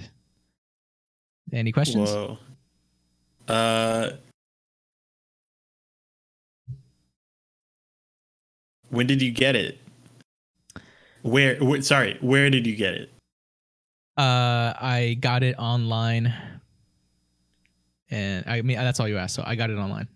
any 1.51 1.71
questions? 1.71 2.09
Whoa. 2.09 2.37
Uh. 3.47 4.11
When 8.89 9.07
did 9.07 9.21
you 9.21 9.31
get 9.31 9.55
it? 9.55 9.79
Where, 11.25 11.55
wh- 11.55 11.81
sorry, 11.81 12.19
where 12.21 12.51
did 12.51 12.67
you 12.67 12.75
get 12.75 12.93
it? 12.93 13.11
Uh, 14.15 14.73
I 14.79 15.17
got 15.19 15.41
it 15.41 15.55
online, 15.57 16.31
and 18.11 18.45
I 18.47 18.61
mean 18.61 18.77
that's 18.77 18.99
all 18.99 19.07
you 19.07 19.17
asked. 19.17 19.33
So 19.33 19.43
I 19.43 19.55
got 19.55 19.71
it 19.71 19.77
online. 19.77 20.07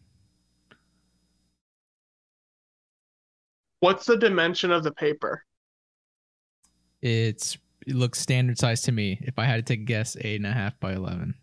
What's 3.79 4.05
the 4.05 4.17
dimension 4.17 4.71
of 4.71 4.83
the 4.83 4.91
paper? 4.91 5.43
It's 7.01 7.57
it 7.87 7.95
looks 7.95 8.19
standard 8.19 8.59
size 8.59 8.83
to 8.83 8.91
me. 8.91 9.17
If 9.21 9.39
I 9.39 9.45
had 9.45 9.55
to 9.55 9.63
take 9.63 9.79
a 9.79 9.85
guess, 9.85 10.15
eight 10.21 10.35
and 10.35 10.45
a 10.45 10.51
half 10.51 10.79
by 10.79 10.93
eleven. 10.93 11.33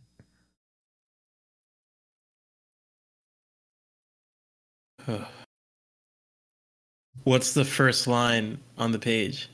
What's 7.25 7.53
the 7.53 7.65
first 7.65 8.07
line 8.07 8.59
on 8.79 8.93
the 8.93 9.01
page? 9.01 9.49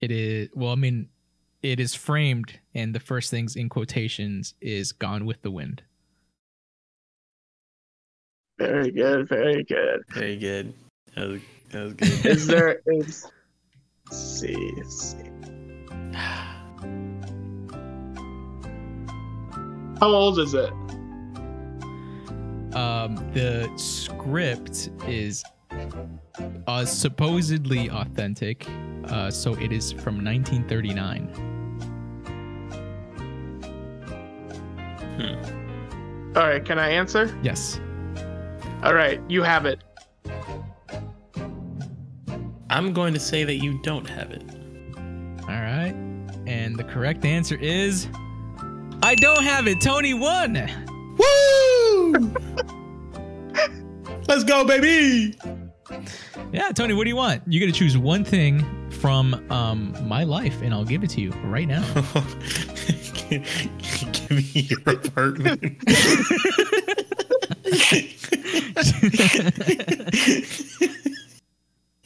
It 0.00 0.10
is 0.10 0.48
well, 0.54 0.72
I 0.72 0.74
mean, 0.74 1.08
it 1.62 1.80
is 1.80 1.94
framed, 1.94 2.58
and 2.74 2.94
the 2.94 3.00
first 3.00 3.30
things 3.30 3.56
in 3.56 3.68
quotations 3.68 4.54
is 4.60 4.92
"Gone 4.92 5.24
with 5.24 5.42
the 5.42 5.50
Wind." 5.50 5.82
Very 8.58 8.90
good, 8.90 9.28
very 9.28 9.64
good. 9.64 10.02
Very 10.10 10.36
good. 10.36 10.72
That 11.14 11.28
was, 11.28 11.40
that 11.70 11.82
was 11.82 11.92
good. 11.94 12.26
Is 12.26 12.46
there 12.46 12.80
is 12.86 13.26
let's 14.06 14.18
see, 14.18 14.72
let's 14.76 15.12
see. 15.12 15.30
How 19.98 20.08
old 20.08 20.38
is 20.38 20.52
it? 20.52 20.70
Um, 22.74 23.16
the 23.32 23.70
script 23.76 24.90
is 25.08 25.42
uh, 26.66 26.84
supposedly 26.84 27.88
authentic, 27.90 28.66
uh, 29.06 29.30
so 29.30 29.54
it 29.54 29.72
is 29.72 29.92
from 29.92 30.24
1939. 30.24 31.46
All 36.36 36.42
right, 36.46 36.64
can 36.64 36.78
I 36.78 36.90
answer? 36.90 37.34
Yes. 37.42 37.80
All 38.82 38.94
right, 38.94 39.20
you 39.28 39.42
have 39.42 39.64
it. 39.64 39.82
I'm 42.68 42.92
going 42.92 43.14
to 43.14 43.20
say 43.20 43.44
that 43.44 43.54
you 43.54 43.80
don't 43.82 44.08
have 44.08 44.30
it. 44.32 44.42
All 45.42 45.48
right. 45.48 45.94
And 46.46 46.76
the 46.76 46.84
correct 46.84 47.24
answer 47.24 47.56
is 47.56 48.08
I 49.02 49.14
don't 49.14 49.44
have 49.44 49.66
it. 49.66 49.80
Tony 49.80 50.14
won. 50.14 50.68
Woo! 51.16 52.12
Let's 54.28 54.44
go, 54.44 54.64
baby! 54.64 55.38
Yeah, 56.52 56.70
Tony, 56.72 56.94
what 56.94 57.04
do 57.04 57.10
you 57.10 57.16
want? 57.16 57.42
You 57.46 57.60
got 57.60 57.66
to 57.66 57.72
choose 57.78 57.96
one 57.96 58.24
thing 58.24 58.64
from 58.90 59.34
um, 59.50 59.94
my 60.08 60.24
life, 60.24 60.60
and 60.62 60.72
I'll 60.74 60.84
give 60.84 61.04
it 61.04 61.10
to 61.10 61.20
you 61.20 61.30
right 61.44 61.68
now. 61.68 61.82
Give 63.28 64.30
me 64.30 64.42
your 64.54 64.78
apartment. 64.86 65.82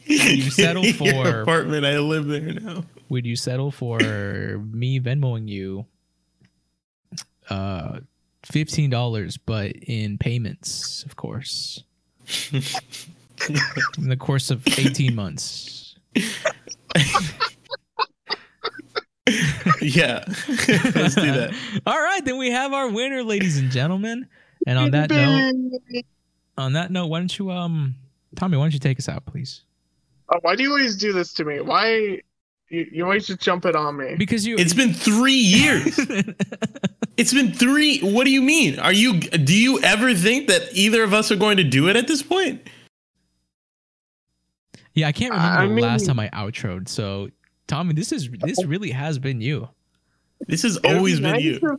you 0.07 0.51
settle 0.51 0.85
Your 0.85 0.95
for- 1.25 1.41
apartment. 1.43 1.85
I 1.87 1.99
live 1.99 2.27
there 2.27 2.41
now. 2.55 2.85
Would 3.09 3.27
you 3.27 3.37
settle 3.37 3.71
for 3.71 3.99
me 3.99 5.01
Venmoing 5.01 5.49
you 5.49 5.87
uh, 7.49 8.01
fifteen 8.45 8.91
dollars, 8.91 9.37
but 9.37 9.73
in 9.73 10.19
payments, 10.19 11.03
of 11.05 11.17
course, 11.17 11.83
in 13.99 14.09
the 14.09 14.17
course 14.17 14.51
of 14.51 14.67
eighteen 14.79 15.15
months? 15.15 15.97
yeah, 19.81 20.25
let's 20.49 21.15
do 21.15 21.31
that. 21.33 21.55
All 21.87 22.01
right, 22.01 22.25
then 22.25 22.39
we 22.39 22.51
have 22.51 22.73
our 22.73 22.89
winner, 22.89 23.23
ladies 23.23 23.59
and 23.59 23.71
gentlemen. 23.71 24.27
And 24.67 24.79
on 24.79 24.91
that 24.91 25.11
note, 25.11 26.05
on 26.59 26.73
that 26.75 26.91
note, 26.91 27.07
why 27.07 27.19
don't 27.19 27.39
you, 27.39 27.51
um, 27.51 27.95
Tommy, 28.37 28.57
why 28.57 28.65
don't 28.65 28.75
you 28.75 28.81
take 28.81 28.99
us 28.99 29.09
out, 29.09 29.25
please? 29.25 29.63
Oh, 30.29 30.39
why 30.43 30.55
do 30.55 30.63
you 30.63 30.71
always 30.71 30.97
do 30.97 31.13
this 31.13 31.33
to 31.35 31.45
me? 31.45 31.61
Why 31.61 32.21
you, 32.69 32.87
you 32.93 33.05
always 33.05 33.27
just 33.27 33.41
jump 33.41 33.65
it 33.65 33.75
on 33.75 33.97
me? 33.97 34.17
Because 34.17 34.47
you, 34.47 34.57
It's 34.59 34.75
been 34.75 34.93
three 34.93 35.33
years. 35.33 35.99
It's 37.17 37.35
been 37.35 37.53
three. 37.53 38.01
What 38.01 38.25
do 38.25 38.31
you 38.31 38.41
mean? 38.41 38.79
Are 38.79 38.95
you? 38.95 39.21
Do 39.21 39.55
you 39.55 39.79
ever 39.83 40.15
think 40.15 40.49
that 40.49 40.71
either 40.73 41.03
of 41.03 41.13
us 41.13 41.31
are 41.31 41.37
going 41.37 41.59
to 41.59 41.65
do 41.65 41.87
it 41.91 41.95
at 41.97 42.07
this 42.09 42.23
point? 42.23 42.67
Yeah, 44.95 45.09
I 45.09 45.13
can't 45.13 45.33
remember 45.33 45.61
I 45.61 45.67
the 45.67 45.81
last 45.81 46.07
time 46.07 46.19
I 46.19 46.29
outroed. 46.31 46.89
So, 46.89 47.31
Tommy, 47.67 47.95
this 47.95 48.13
is 48.13 48.29
this 48.41 48.65
really 48.65 48.91
has 48.91 49.19
been 49.19 49.41
you. 49.41 49.69
This 50.47 50.63
has 50.63 50.77
It 50.77 50.83
would 50.83 50.91
be 50.91 50.97
always 50.97 51.21
been 51.21 51.33
nice 51.33 51.43
you. 51.43 51.79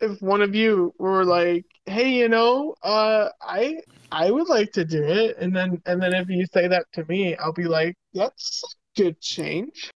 If, 0.00 0.12
if 0.12 0.22
one 0.22 0.42
of 0.42 0.54
you 0.54 0.94
were 0.98 1.24
like, 1.24 1.64
"Hey, 1.86 2.10
you 2.10 2.28
know, 2.28 2.74
uh, 2.82 3.28
I 3.40 3.80
I 4.12 4.30
would 4.30 4.48
like 4.48 4.72
to 4.72 4.84
do 4.84 5.02
it," 5.02 5.36
and 5.38 5.54
then 5.54 5.80
and 5.86 6.00
then 6.00 6.14
if 6.14 6.28
you 6.28 6.46
say 6.52 6.68
that 6.68 6.86
to 6.92 7.04
me, 7.06 7.36
I'll 7.36 7.52
be 7.52 7.64
like, 7.64 7.96
"That's 8.12 8.62
a 8.64 9.02
good 9.02 9.20
change." 9.20 9.90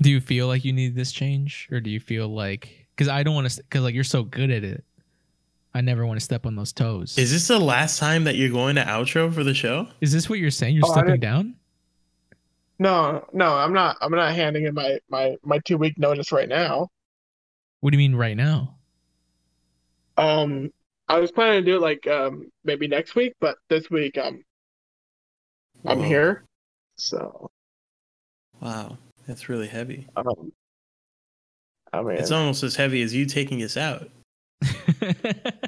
Do 0.00 0.10
you 0.10 0.20
feel 0.20 0.46
like 0.46 0.64
you 0.64 0.72
need 0.72 0.94
this 0.94 1.10
change, 1.10 1.68
or 1.72 1.80
do 1.80 1.90
you 1.90 2.00
feel 2.00 2.28
like 2.28 2.86
because 2.94 3.08
I 3.08 3.22
don't 3.22 3.34
want 3.34 3.50
to 3.50 3.62
because 3.62 3.82
like 3.82 3.94
you're 3.94 4.04
so 4.04 4.22
good 4.22 4.50
at 4.50 4.62
it, 4.62 4.84
I 5.76 5.82
never 5.82 6.06
want 6.06 6.18
to 6.18 6.24
step 6.24 6.46
on 6.46 6.56
those 6.56 6.72
toes. 6.72 7.18
Is 7.18 7.30
this 7.30 7.48
the 7.48 7.58
last 7.58 7.98
time 7.98 8.24
that 8.24 8.34
you're 8.36 8.50
going 8.50 8.76
to 8.76 8.82
outro 8.82 9.32
for 9.32 9.44
the 9.44 9.52
show? 9.52 9.86
Is 10.00 10.10
this 10.10 10.26
what 10.26 10.38
you're 10.38 10.50
saying? 10.50 10.74
You're 10.74 10.86
Oh, 10.86 10.92
stepping 10.92 11.20
down? 11.20 11.54
No, 12.78 13.26
no, 13.34 13.52
I'm 13.54 13.74
not. 13.74 13.98
I'm 14.00 14.10
not 14.12 14.34
handing 14.34 14.64
in 14.64 14.72
my 14.74 14.98
my 15.10 15.36
my 15.44 15.58
two 15.66 15.76
week 15.76 15.98
notice 15.98 16.32
right 16.32 16.48
now. 16.48 16.88
What 17.80 17.90
do 17.90 17.98
you 17.98 18.08
mean 18.08 18.16
right 18.16 18.36
now? 18.36 18.76
Um, 20.16 20.72
I 21.08 21.18
was 21.20 21.30
planning 21.30 21.62
to 21.62 21.70
do 21.70 21.76
it 21.76 21.80
like 21.82 22.06
um 22.06 22.50
maybe 22.64 22.88
next 22.88 23.14
week, 23.14 23.34
but 23.38 23.56
this 23.68 23.90
week 23.90 24.16
I'm 24.16 24.42
I'm 25.84 26.02
here. 26.02 26.44
So 26.96 27.50
Wow, 28.62 28.96
that's 29.26 29.50
really 29.50 29.68
heavy. 29.68 30.08
um, 30.16 30.52
I 31.92 32.00
mean, 32.02 32.16
It's 32.16 32.30
almost 32.30 32.62
as 32.62 32.76
heavy 32.76 33.02
as 33.02 33.14
you 33.14 33.26
taking 33.26 33.62
us 33.62 33.76
out. 33.76 34.08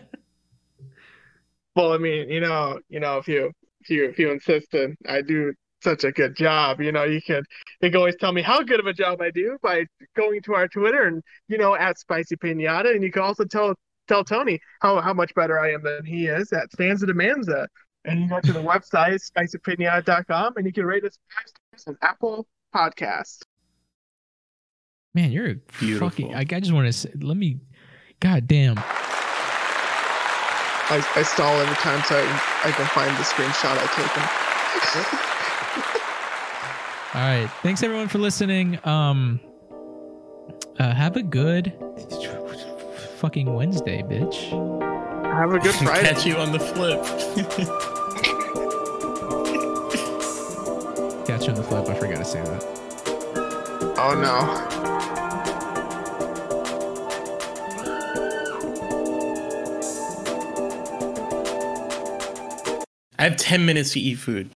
well, 1.78 1.92
I 1.92 1.98
mean, 1.98 2.28
you 2.28 2.40
know, 2.40 2.80
you 2.88 2.98
know, 2.98 3.18
if 3.18 3.28
you 3.28 3.52
if 3.82 3.88
you 3.88 4.04
if 4.06 4.18
you 4.18 4.32
insist, 4.32 4.74
and 4.74 4.96
I 5.08 5.22
do 5.22 5.54
such 5.80 6.02
a 6.02 6.10
good 6.10 6.34
job, 6.34 6.80
you 6.80 6.90
know, 6.90 7.04
you 7.04 7.22
can 7.22 7.44
you 7.80 7.90
can 7.90 7.98
always 7.98 8.16
tell 8.16 8.32
me 8.32 8.42
how 8.42 8.62
good 8.62 8.80
of 8.80 8.86
a 8.86 8.92
job 8.92 9.20
I 9.22 9.30
do 9.30 9.56
by 9.62 9.84
going 10.16 10.42
to 10.42 10.54
our 10.54 10.66
Twitter 10.66 11.04
and 11.04 11.22
you 11.46 11.56
know 11.56 11.76
at 11.76 11.96
Spicy 11.96 12.34
Pinata, 12.34 12.92
and 12.92 13.04
you 13.04 13.12
can 13.12 13.22
also 13.22 13.44
tell 13.44 13.76
tell 14.08 14.24
Tony 14.24 14.58
how 14.80 15.00
how 15.00 15.14
much 15.14 15.32
better 15.36 15.60
I 15.60 15.70
am 15.70 15.84
than 15.84 16.04
he 16.04 16.26
is 16.26 16.52
at 16.52 16.72
Stanza 16.72 17.06
Demanza. 17.06 17.68
And 18.04 18.22
you 18.22 18.28
go 18.28 18.40
to 18.40 18.52
the 18.52 18.62
website 18.62 19.20
spicypinata.com 19.30 20.54
and 20.56 20.66
you 20.66 20.72
can 20.72 20.84
rate 20.84 21.04
us 21.04 21.16
five 21.32 21.84
stars 21.84 21.96
on 22.02 22.08
Apple 22.08 22.48
Podcast. 22.74 23.42
Man, 25.14 25.30
you're 25.30 25.50
a 25.50 25.54
Beautiful. 25.78 26.10
fucking. 26.10 26.34
I, 26.34 26.40
I 26.40 26.44
just 26.44 26.72
want 26.72 26.86
to 26.86 26.92
say, 26.92 27.10
let 27.20 27.36
me. 27.36 27.60
God 28.20 28.48
damn. 28.48 28.78
I, 30.90 31.06
I 31.16 31.22
stall 31.22 31.60
every 31.60 31.76
time 31.76 32.02
so 32.04 32.16
I, 32.16 32.68
I 32.68 32.70
can 32.72 32.86
find 32.86 33.10
the 33.16 33.22
screenshot 33.22 33.76
I 33.76 33.86
taken. 33.94 35.18
All 37.14 37.20
right. 37.20 37.50
Thanks 37.62 37.82
everyone 37.82 38.08
for 38.08 38.18
listening. 38.18 38.78
Um, 38.84 39.40
uh, 40.78 40.94
have 40.94 41.16
a 41.16 41.22
good 41.22 41.72
fucking 43.16 43.52
Wednesday, 43.52 44.02
bitch. 44.02 44.50
Have 45.24 45.52
a 45.52 45.58
good 45.58 45.74
Friday. 45.84 46.08
Catch 46.08 46.24
you 46.26 46.36
on 46.36 46.52
the 46.52 46.60
flip. 46.60 47.02
Catch 51.26 51.46
you 51.46 51.52
on 51.52 51.56
the 51.56 51.64
flip. 51.64 51.88
I 51.88 51.94
forgot 51.94 52.18
to 52.18 52.24
say 52.24 52.42
that. 52.42 52.62
Oh 53.98 54.14
no. 54.14 54.97
I 63.18 63.24
have 63.24 63.36
10 63.36 63.66
minutes 63.66 63.92
to 63.92 64.00
eat 64.00 64.16
food. 64.16 64.46